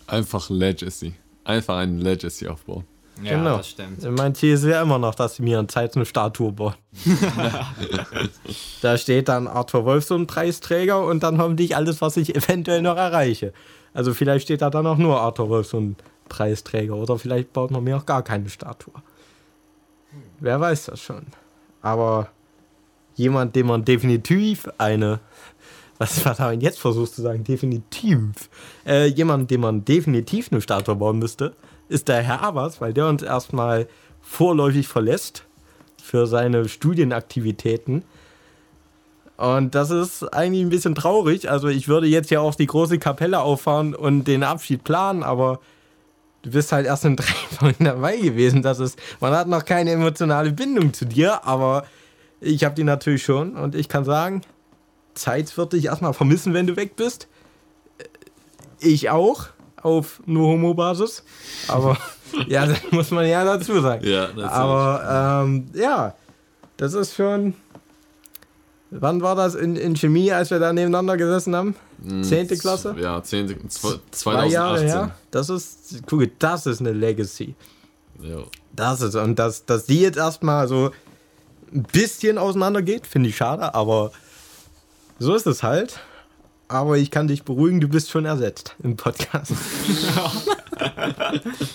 Einfach 0.06 0.50
Legacy. 0.50 1.14
Einfach 1.44 1.78
ein 1.78 1.98
Legacy 1.98 2.46
aufbauen. 2.46 2.84
Ja, 3.22 3.36
genau. 3.36 3.56
das 3.58 3.70
stimmt. 3.70 4.02
Mein 4.16 4.34
Ziel 4.34 4.54
ist 4.54 4.64
ja 4.64 4.82
immer 4.82 4.98
noch, 4.98 5.14
dass 5.14 5.36
sie 5.36 5.42
mir 5.42 5.58
in 5.58 5.68
Zeit 5.68 5.96
eine 5.96 6.06
Statue 6.06 6.52
bauen. 6.52 6.74
da 8.82 8.96
steht 8.96 9.28
dann 9.28 9.46
Arthur 9.46 9.84
Wolfson 9.84 10.26
Preisträger 10.26 11.04
und 11.04 11.22
dann 11.22 11.38
hoffentlich 11.38 11.74
alles, 11.76 12.00
was 12.00 12.16
ich 12.16 12.34
eventuell 12.34 12.82
noch 12.82 12.96
erreiche. 12.96 13.52
Also 13.94 14.14
vielleicht 14.14 14.44
steht 14.44 14.62
da 14.62 14.70
dann 14.70 14.86
auch 14.86 14.98
nur 14.98 15.20
Arthur 15.20 15.48
Wolfson 15.48 15.96
Preisträger 16.28 16.94
oder 16.94 17.18
vielleicht 17.18 17.52
baut 17.52 17.70
man 17.70 17.82
mir 17.84 17.96
auch 17.96 18.06
gar 18.06 18.22
keine 18.22 18.48
Statue. 18.48 18.94
Wer 20.40 20.60
weiß 20.60 20.86
das 20.86 21.00
schon. 21.00 21.26
Aber 21.82 22.28
jemand, 23.14 23.56
dem 23.56 23.66
man 23.66 23.84
definitiv 23.84 24.68
eine 24.78 25.20
was 25.98 26.24
war 26.24 26.34
da 26.34 26.52
jetzt 26.52 26.78
versuchst 26.78 27.16
zu 27.16 27.22
sagen? 27.22 27.44
Definitiv. 27.44 28.48
Äh, 28.86 29.06
jemand, 29.06 29.50
dem 29.50 29.62
man 29.62 29.84
definitiv 29.84 30.50
eine 30.50 30.60
Statue 30.60 30.94
bauen 30.94 31.18
müsste, 31.18 31.54
ist 31.88 32.08
der 32.08 32.22
Herr 32.22 32.42
Abers, 32.42 32.80
weil 32.80 32.92
der 32.92 33.08
uns 33.08 33.22
erstmal 33.22 33.88
vorläufig 34.20 34.88
verlässt 34.88 35.44
für 36.02 36.26
seine 36.26 36.68
Studienaktivitäten. 36.68 38.04
Und 39.36 39.74
das 39.74 39.90
ist 39.90 40.24
eigentlich 40.34 40.62
ein 40.62 40.70
bisschen 40.70 40.94
traurig. 40.94 41.50
Also 41.50 41.68
ich 41.68 41.86
würde 41.86 42.08
jetzt 42.08 42.30
ja 42.30 42.40
auch 42.40 42.54
die 42.54 42.66
große 42.66 42.98
Kapelle 42.98 43.40
auffahren 43.40 43.94
und 43.94 44.24
den 44.24 44.42
Abschied 44.42 44.82
planen, 44.84 45.22
aber 45.22 45.60
du 46.42 46.50
bist 46.50 46.72
halt 46.72 46.86
erst 46.86 47.04
in 47.04 47.16
drei 47.16 47.24
Folgen 47.58 47.84
dabei 47.84 48.16
gewesen. 48.16 48.62
Das 48.62 48.80
ist, 48.80 48.98
man 49.20 49.32
hat 49.32 49.46
noch 49.46 49.64
keine 49.64 49.92
emotionale 49.92 50.52
Bindung 50.52 50.92
zu 50.92 51.04
dir, 51.04 51.46
aber 51.46 51.84
ich 52.40 52.64
habe 52.64 52.74
die 52.74 52.84
natürlich 52.84 53.22
schon 53.22 53.54
und 53.56 53.74
ich 53.74 53.88
kann 53.88 54.04
sagen, 54.04 54.42
Zeit 55.14 55.56
wird 55.56 55.72
dich 55.72 55.86
erstmal 55.86 56.14
vermissen, 56.14 56.54
wenn 56.54 56.66
du 56.66 56.76
weg 56.76 56.96
bist. 56.96 57.28
Ich 58.80 59.10
auch 59.10 59.48
auf 59.82 60.20
nur 60.26 60.48
Homo-Basis. 60.48 61.22
Aber 61.68 61.96
ja, 62.48 62.66
das 62.66 62.78
muss 62.90 63.10
man 63.10 63.26
ja 63.26 63.44
dazu 63.44 63.80
sagen. 63.80 64.06
Ja, 64.06 64.28
Aber 64.48 65.44
ähm, 65.44 65.66
ja, 65.74 66.14
das 66.76 66.94
ist 66.94 67.14
schon. 67.14 67.54
Wann 68.90 69.20
war 69.20 69.36
das 69.36 69.54
in, 69.54 69.76
in 69.76 69.94
Chemie, 69.96 70.32
als 70.32 70.50
wir 70.50 70.58
da 70.58 70.72
nebeneinander 70.72 71.18
gesessen 71.18 71.54
haben? 71.54 71.74
Hm, 72.02 72.24
zehnte 72.24 72.56
Klasse? 72.56 72.96
Ja, 72.98 73.22
zehnte, 73.22 73.54
2018. 73.68 74.00
Zwei 74.10 74.46
Jahre 74.46 74.80
her. 74.80 75.14
Das 75.30 75.50
ist, 75.50 76.02
guck, 76.06 76.22
das 76.38 76.64
ist 76.64 76.80
eine 76.80 76.92
Legacy. 76.92 77.54
Ja. 78.22 78.38
Das 78.72 79.02
ist, 79.02 79.14
und 79.14 79.38
dass, 79.38 79.66
dass 79.66 79.84
die 79.84 80.00
jetzt 80.00 80.16
erstmal 80.16 80.68
so 80.68 80.90
ein 81.72 81.82
bisschen 81.82 82.38
auseinander 82.38 82.80
geht, 82.80 83.06
finde 83.06 83.28
ich 83.28 83.36
schade, 83.36 83.74
aber 83.74 84.10
so 85.18 85.34
ist 85.34 85.46
es 85.46 85.62
halt. 85.62 86.00
Aber 86.68 86.98
ich 86.98 87.10
kann 87.10 87.28
dich 87.28 87.44
beruhigen, 87.44 87.80
du 87.80 87.88
bist 87.88 88.10
schon 88.10 88.26
ersetzt 88.26 88.76
im 88.82 88.96
Podcast. 88.96 89.52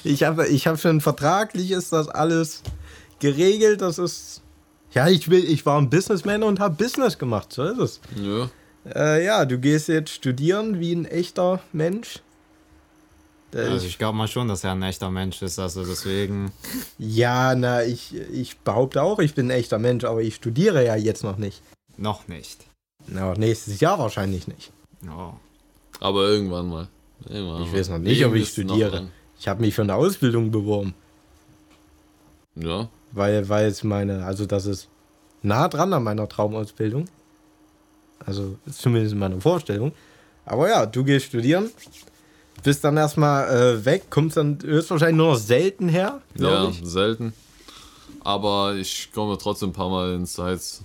ich 0.04 0.24
habe 0.24 0.48
ich 0.48 0.68
hab 0.68 0.80
schon 0.80 1.02
vertraglich 1.02 1.72
ist 1.72 1.92
das 1.92 2.08
alles 2.08 2.62
geregelt. 3.20 3.82
Das 3.82 3.98
ist. 3.98 4.42
Ja, 4.92 5.08
ich 5.08 5.30
will, 5.30 5.44
ich 5.44 5.66
war 5.66 5.80
ein 5.80 5.90
Businessman 5.90 6.44
und 6.44 6.60
habe 6.60 6.76
Business 6.76 7.18
gemacht, 7.18 7.52
so 7.52 7.64
ist 7.64 7.80
es. 7.80 8.00
Ja. 8.16 8.50
Äh, 8.94 9.26
ja, 9.26 9.46
du 9.46 9.58
gehst 9.58 9.88
jetzt 9.88 10.12
studieren 10.12 10.80
wie 10.80 10.94
ein 10.94 11.06
echter 11.06 11.62
Mensch. 11.72 12.20
Also 13.56 13.86
ich 13.86 13.98
glaube 13.98 14.18
mal 14.18 14.28
schon, 14.28 14.48
dass 14.48 14.64
er 14.64 14.72
ein 14.72 14.82
echter 14.82 15.12
Mensch 15.12 15.42
ist, 15.42 15.60
also 15.60 15.86
deswegen. 15.86 16.52
Ja, 16.98 17.56
na, 17.56 17.84
ich, 17.84 18.16
ich 18.16 18.58
behaupte 18.60 19.02
auch, 19.02 19.20
ich 19.20 19.36
bin 19.36 19.48
ein 19.48 19.58
echter 19.58 19.80
Mensch, 19.80 20.04
aber 20.04 20.22
ich 20.22 20.36
studiere 20.36 20.86
ja 20.86 20.96
jetzt 20.96 21.24
noch 21.24 21.38
nicht. 21.38 21.62
Noch 21.98 22.28
nicht. 22.28 22.66
Na, 23.08 23.34
nächstes 23.34 23.80
Jahr 23.80 24.00
wahrscheinlich 24.00 24.48
nicht. 24.48 24.72
Oh. 25.10 25.34
Aber 26.00 26.28
irgendwann 26.28 26.70
mal. 26.70 26.88
Irgendwann 27.30 27.64
ich 27.64 27.74
weiß 27.74 27.90
noch 27.90 28.00
nicht, 28.00 28.26
ob 28.26 28.34
ich 28.36 28.50
studiere. 28.50 29.08
Ich 29.40 29.48
habe 29.48 29.62
mich 29.62 29.74
für 29.74 29.82
eine 29.82 29.96
Ausbildung 29.96 30.52
beworben. 30.52 30.94
Ja. 32.56 32.90
Weil, 33.12 33.48
weil 33.50 33.68
es 33.68 33.84
meine, 33.84 34.26
also 34.26 34.46
das 34.46 34.66
ist 34.66 34.88
nah 35.42 35.68
dran 35.68 35.94
an 35.94 36.04
meiner 36.04 36.28
Traumausbildung. 36.28 37.06
Also 38.26 38.58
zumindest 38.72 39.14
in 39.14 39.20
meiner 39.20 39.42
Vorstellung. 39.42 39.92
Aber 40.46 40.70
ja, 40.70 40.86
du 40.86 41.04
gehst 41.04 41.28
studieren. 41.28 41.70
bist 42.64 42.84
dann 42.84 42.98
erstmal 42.98 43.50
äh, 43.50 43.86
weg, 43.86 44.04
kommst 44.10 44.38
dann 44.38 44.60
höchstwahrscheinlich 44.62 45.18
nur 45.18 45.32
noch 45.34 45.38
selten 45.40 45.90
her, 45.90 46.22
Ja, 46.36 46.70
ich. 46.70 46.82
selten. 46.84 47.34
Aber 48.22 48.76
ich 48.76 49.12
komme 49.14 49.38
trotzdem 49.38 49.70
ein 49.70 49.74
paar 49.74 49.90
Mal 49.90 50.14
ins 50.16 50.38
Heiz, 50.38 50.82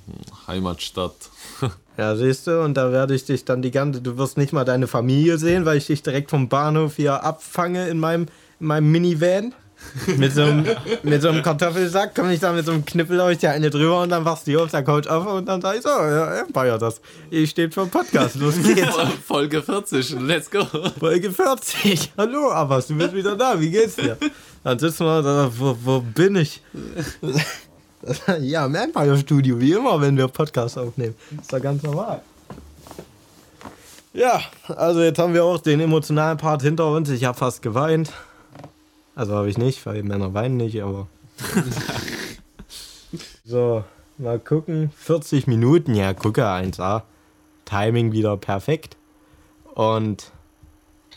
Heimatstadt. 0.46 1.14
Ja, 1.98 2.14
siehst 2.14 2.46
du, 2.46 2.62
und 2.62 2.74
da 2.74 2.92
werde 2.92 3.12
ich 3.16 3.24
dich 3.24 3.44
dann 3.44 3.60
die 3.60 3.72
ganze, 3.72 4.00
du 4.00 4.16
wirst 4.18 4.38
nicht 4.38 4.52
mal 4.52 4.64
deine 4.64 4.86
Familie 4.86 5.36
sehen, 5.36 5.64
weil 5.64 5.78
ich 5.78 5.88
dich 5.88 6.00
direkt 6.00 6.30
vom 6.30 6.48
Bahnhof 6.48 6.94
hier 6.94 7.24
abfange 7.24 7.88
in 7.88 7.98
meinem, 7.98 8.26
in 8.60 8.66
meinem 8.66 8.92
Minivan. 8.92 9.52
Mit 10.16 10.32
so, 10.32 10.42
einem, 10.42 10.66
mit 11.04 11.22
so 11.22 11.28
einem 11.28 11.40
Kartoffelsack 11.40 12.12
komme 12.12 12.34
ich 12.34 12.40
da 12.40 12.52
mit 12.52 12.66
so 12.66 12.72
einem 12.72 12.84
Knüppel 12.84 13.20
euch 13.20 13.38
dir 13.38 13.52
eine 13.52 13.70
drüber 13.70 14.02
und 14.02 14.08
dann 14.08 14.24
wachst 14.24 14.48
du 14.48 14.50
hier 14.50 14.62
auf 14.62 14.72
der 14.72 14.82
Couch 14.82 15.06
auf 15.06 15.24
und 15.24 15.46
dann 15.46 15.60
sag 15.60 15.76
ich 15.76 15.82
so, 15.82 15.88
ja, 15.88 16.40
Empire 16.40 16.78
das. 16.78 17.00
Ich 17.30 17.50
steht 17.50 17.74
für 17.74 17.86
Podcast, 17.86 18.34
los 18.34 18.56
geht's. 18.74 18.96
Folge 19.24 19.62
40, 19.62 20.16
let's 20.18 20.50
go. 20.50 20.66
Folge 20.98 21.30
40. 21.30 22.12
Hallo, 22.18 22.50
Abbas, 22.50 22.88
du 22.88 22.96
bist 22.96 23.14
wieder 23.14 23.36
da, 23.36 23.60
wie 23.60 23.70
geht's 23.70 23.94
dir? 23.94 24.18
Dann 24.64 24.80
sitzen 24.80 25.04
wir 25.04 25.22
da, 25.22 25.48
wo, 25.56 25.78
wo 25.80 26.00
bin 26.00 26.34
ich? 26.34 26.60
Ja, 28.40 28.66
im 28.66 28.74
Empire 28.74 29.16
Studio, 29.18 29.60
wie 29.60 29.72
immer, 29.72 30.00
wenn 30.00 30.16
wir 30.16 30.28
Podcasts 30.28 30.78
aufnehmen. 30.78 31.14
Ist 31.40 31.52
doch 31.52 31.60
ganz 31.60 31.82
normal. 31.82 32.22
Ja, 34.12 34.40
also 34.68 35.02
jetzt 35.02 35.18
haben 35.18 35.34
wir 35.34 35.44
auch 35.44 35.58
den 35.58 35.80
emotionalen 35.80 36.38
Part 36.38 36.62
hinter 36.62 36.90
uns. 36.90 37.10
Ich 37.10 37.24
habe 37.24 37.36
fast 37.36 37.62
geweint. 37.62 38.12
Also 39.14 39.34
habe 39.34 39.50
ich 39.50 39.58
nicht, 39.58 39.84
weil 39.86 40.02
Männer 40.02 40.32
weinen 40.34 40.56
nicht, 40.56 40.82
aber. 40.82 41.08
so, 43.44 43.84
mal 44.16 44.38
gucken. 44.38 44.90
40 44.96 45.46
Minuten, 45.46 45.94
ja, 45.94 46.14
gucke 46.14 46.46
1A. 46.46 47.02
Timing 47.64 48.12
wieder 48.12 48.36
perfekt. 48.36 48.96
Und 49.74 50.32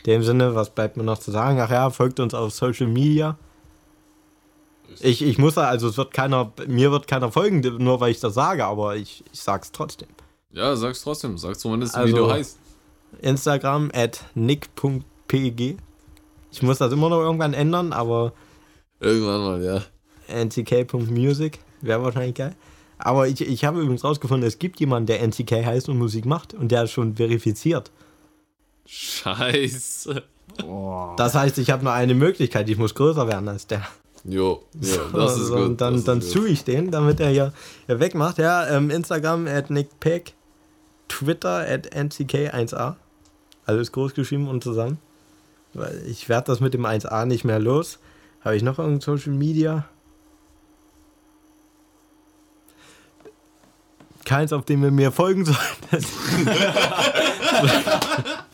in 0.04 0.12
dem 0.12 0.22
Sinne, 0.22 0.54
was 0.54 0.70
bleibt 0.70 0.96
mir 0.96 1.04
noch 1.04 1.18
zu 1.18 1.30
sagen? 1.30 1.58
Ach 1.60 1.70
ja, 1.70 1.90
folgt 1.90 2.20
uns 2.20 2.34
auf 2.34 2.52
Social 2.52 2.88
Media. 2.88 3.38
Ich, 5.00 5.22
ich 5.22 5.38
muss 5.38 5.54
da, 5.54 5.62
also 5.68 5.88
es 5.88 5.96
wird 5.96 6.12
keiner, 6.12 6.52
mir 6.66 6.90
wird 6.90 7.06
keiner 7.08 7.30
folgen, 7.32 7.60
nur 7.82 8.00
weil 8.00 8.10
ich 8.10 8.20
das 8.20 8.34
sage, 8.34 8.64
aber 8.64 8.96
ich, 8.96 9.24
ich 9.32 9.40
sag's 9.40 9.72
trotzdem. 9.72 10.08
Ja, 10.50 10.76
sag's 10.76 11.02
trotzdem. 11.02 11.38
Sag 11.38 11.58
zumindest, 11.58 11.94
wie 11.94 12.00
Also- 12.00 12.16
du 12.16 12.30
heißt. 12.30 12.58
Instagram 13.20 13.90
at 13.94 14.24
nick.pg. 14.34 15.76
Ich 16.50 16.62
muss 16.62 16.78
das 16.78 16.92
immer 16.92 17.08
noch 17.10 17.20
irgendwann 17.20 17.52
ändern, 17.54 17.92
aber 17.92 18.32
Irgendwann 19.00 19.40
mal, 19.42 19.62
ja. 19.62 19.82
ntk.music 20.44 21.58
wäre 21.80 22.02
wahrscheinlich 22.02 22.34
geil. 22.34 22.54
Aber 22.98 23.26
ich, 23.28 23.40
ich 23.40 23.64
habe 23.64 23.80
übrigens 23.80 24.04
rausgefunden, 24.04 24.46
es 24.46 24.58
gibt 24.58 24.78
jemanden, 24.80 25.06
der 25.08 25.20
NTK 25.26 25.64
heißt 25.64 25.88
und 25.88 25.98
Musik 25.98 26.24
macht 26.24 26.54
und 26.54 26.70
der 26.70 26.84
ist 26.84 26.92
schon 26.92 27.16
verifiziert. 27.16 27.90
Scheiße. 28.86 30.22
Das 31.16 31.34
heißt, 31.34 31.58
ich 31.58 31.70
habe 31.70 31.82
nur 31.84 31.92
eine 31.92 32.14
Möglichkeit, 32.14 32.68
ich 32.68 32.76
muss 32.78 32.94
größer 32.94 33.26
werden 33.26 33.48
als 33.48 33.66
der. 33.66 33.86
Jo, 34.24 34.62
jo 34.80 34.98
das 35.12 35.36
ist 35.36 35.46
So, 35.48 35.54
gut. 35.54 35.64
Und 35.64 35.80
dann, 35.80 35.94
das 35.94 36.04
dann 36.04 36.20
sue 36.20 36.48
ich 36.48 36.64
den, 36.64 36.90
damit 36.90 37.18
er 37.20 37.30
hier, 37.30 37.52
hier 37.86 38.00
wegmacht. 38.00 38.38
Ja, 38.38 38.68
ähm, 38.68 38.90
Instagram 38.90 39.46
at 39.48 39.70
nickpeck, 39.70 40.34
Twitter 41.08 41.66
at 41.68 41.92
ntk1a. 41.94 42.94
Alles 43.66 43.92
groß 43.92 44.14
geschrieben 44.14 44.48
und 44.48 44.62
zusammen. 44.62 44.98
Weil 45.74 46.02
ich 46.06 46.28
werde 46.28 46.46
das 46.46 46.60
mit 46.60 46.74
dem 46.74 46.84
1a 46.84 47.24
nicht 47.24 47.44
mehr 47.44 47.58
los. 47.58 47.98
Habe 48.42 48.56
ich 48.56 48.62
noch 48.62 48.78
irgendein 48.78 49.00
Social 49.00 49.32
Media? 49.32 49.86
Keins, 54.24 54.52
auf 54.52 54.64
dem 54.64 54.84
ihr 54.84 54.90
mir 54.90 55.10
folgen 55.10 55.44
solltet. 55.44 55.60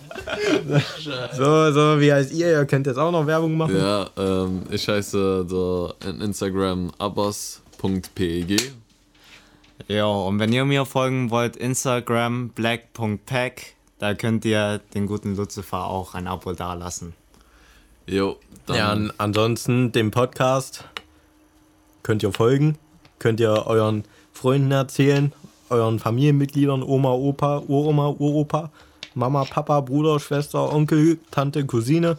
so, 1.37 1.73
so, 1.73 2.01
wie 2.01 2.13
heißt 2.13 2.33
ihr? 2.33 2.51
Ihr 2.51 2.65
könnt 2.67 2.87
jetzt 2.87 2.99
auch 2.99 3.11
noch 3.11 3.27
Werbung 3.27 3.57
machen. 3.57 3.77
Ja, 3.77 4.09
ähm, 4.17 4.63
ich 4.71 4.89
heiße 4.89 5.47
in 6.05 6.21
Instagram 6.21 6.91
abbas.peg. 6.99 8.73
Ja, 9.87 10.07
und 10.07 10.39
wenn 10.39 10.53
ihr 10.53 10.65
mir 10.65 10.85
folgen 10.85 11.31
wollt, 11.31 11.57
Instagram 11.57 12.51
black.pack, 12.51 13.75
da 13.99 14.15
könnt 14.15 14.45
ihr 14.45 14.81
den 14.95 15.07
guten 15.07 15.37
Lucifer 15.37 15.87
auch 15.87 16.15
ein 16.15 16.27
Abo 16.27 16.53
dalassen. 16.53 17.15
Jo, 18.07 18.37
dann 18.67 18.77
Ja, 18.77 18.91
an, 18.91 19.13
ansonsten 19.19 19.93
dem 19.93 20.11
Podcast 20.11 20.85
könnt 22.03 22.23
ihr 22.23 22.33
folgen, 22.33 22.77
könnt 23.19 23.39
ihr 23.41 23.67
euren 23.67 24.05
Freunden 24.33 24.71
erzählen, 24.73 25.33
euren 25.71 25.99
Familienmitgliedern, 25.99 26.83
Oma, 26.83 27.13
Opa, 27.13 27.63
Uroma, 27.67 28.09
Uropa, 28.09 28.71
Mama, 29.15 29.45
Papa, 29.45 29.81
Bruder, 29.81 30.21
Schwester, 30.21 30.73
Onkel, 30.73 31.19
Tante, 31.31 31.65
Cousine, 31.67 32.17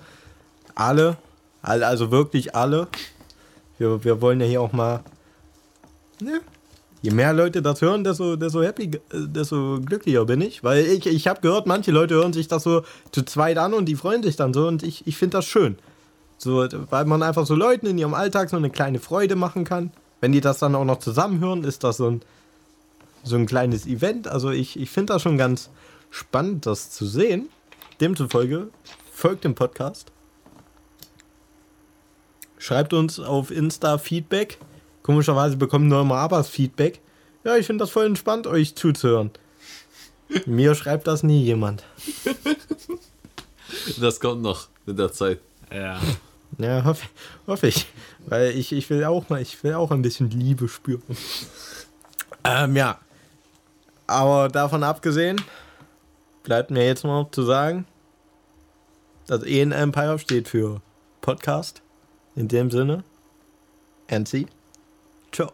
alle, 0.76 1.18
all- 1.62 1.84
also 1.84 2.12
wirklich 2.12 2.56
alle. 2.56 2.88
Wir, 3.78 4.04
wir 4.04 4.22
wollen 4.22 4.42
ja 4.42 4.48
hier 4.48 4.62
auch 4.62 4.74
mal, 4.74 5.02
ne? 6.22 6.42
Je 7.02 7.12
mehr 7.12 7.32
Leute 7.32 7.62
das 7.62 7.82
hören, 7.82 8.04
desto, 8.04 8.36
desto 8.36 8.62
happy, 8.62 8.84
äh, 8.88 9.00
desto 9.14 9.80
glücklicher 9.80 10.26
bin 10.26 10.42
ich. 10.42 10.66
Weil 10.66 10.86
ich, 10.86 11.06
ich 11.08 11.28
habe 11.30 11.40
gehört, 11.40 11.66
manche 11.66 11.92
Leute 11.92 12.16
hören 12.16 12.34
sich 12.34 12.50
das 12.50 12.64
so 12.64 12.84
zu 13.14 13.24
zweit 13.24 13.58
an 13.58 13.74
und 13.74 13.86
die 13.86 13.96
freuen 13.96 14.22
sich 14.22 14.36
dann 14.36 14.54
so 14.54 14.68
und 14.68 14.84
ich, 14.84 15.08
ich 15.08 15.16
finde 15.16 15.38
das 15.38 15.46
schön. 15.46 15.78
So, 16.38 16.68
weil 16.90 17.06
man 17.06 17.24
einfach 17.24 17.46
so 17.46 17.56
Leuten 17.56 17.86
in 17.86 17.98
ihrem 17.98 18.14
Alltag 18.14 18.50
so 18.50 18.58
eine 18.58 18.70
kleine 18.70 19.00
Freude 19.00 19.38
machen 19.38 19.64
kann. 19.64 19.92
Wenn 20.20 20.34
die 20.34 20.42
das 20.42 20.60
dann 20.60 20.76
auch 20.76 20.84
noch 20.84 21.00
zusammenhören, 21.00 21.64
ist 21.64 21.86
das 21.86 21.96
so 21.98 22.08
ein, 22.10 22.22
so 23.24 23.38
ein 23.38 23.46
kleines 23.46 23.86
Event. 23.88 24.28
Also 24.28 24.50
ich, 24.50 24.78
ich 24.78 24.90
finde 24.90 25.14
das 25.14 25.22
schon 25.22 25.38
ganz 25.38 25.70
spannend, 26.10 26.66
das 26.66 26.92
zu 26.92 27.06
sehen. 27.06 27.50
Demzufolge 28.02 28.70
folgt 29.12 29.44
dem 29.44 29.56
Podcast. 29.56 30.12
Schreibt 32.58 32.94
uns 32.94 33.20
auf 33.20 33.52
Insta 33.52 33.98
Feedback. 33.98 34.58
Komischerweise 35.02 35.58
bekommen 35.58 35.88
nur 35.88 36.02
immer 36.02 36.18
Abbas 36.18 36.50
Feedback. 36.50 37.02
Ja, 37.44 37.56
ich 37.56 37.66
finde 37.66 37.84
das 37.84 37.92
voll 37.92 38.06
entspannt, 38.06 38.48
euch 38.48 38.76
zuzuhören. 38.76 39.32
Mir 40.46 40.76
schreibt 40.76 41.08
das 41.08 41.24
nie 41.24 41.42
jemand. 41.44 41.84
das 44.00 44.20
kommt 44.20 44.42
noch 44.42 44.68
mit 44.86 45.00
der 45.00 45.12
Zeit. 45.12 45.40
Ja. 45.72 46.00
Ja, 46.58 46.84
hoffe, 46.84 47.08
hoffe 47.48 47.68
ich. 47.68 47.86
Weil 48.26 48.52
ich, 48.52 48.72
ich 48.74 48.90
will 48.90 49.04
auch 49.06 49.30
mal, 49.30 49.42
ich 49.42 49.64
will 49.64 49.74
auch 49.74 49.92
ein 49.92 50.02
bisschen 50.02 50.30
Liebe 50.30 50.68
spüren. 50.68 51.02
ähm, 52.44 52.76
ja. 52.76 53.00
Aber 54.08 54.50
davon 54.50 54.84
abgesehen, 54.84 55.42
bleibt 56.50 56.72
mir 56.72 56.84
jetzt 56.84 57.04
noch 57.04 57.30
zu 57.30 57.44
sagen, 57.44 57.86
das 59.28 59.44
EN 59.44 59.72
Empire 59.72 60.18
steht 60.18 60.48
für 60.48 60.82
Podcast. 61.22 61.84
In 62.36 62.48
dem 62.48 62.72
Sinne, 62.72 63.04
NC. 64.08 64.48
Ciao. 65.32 65.52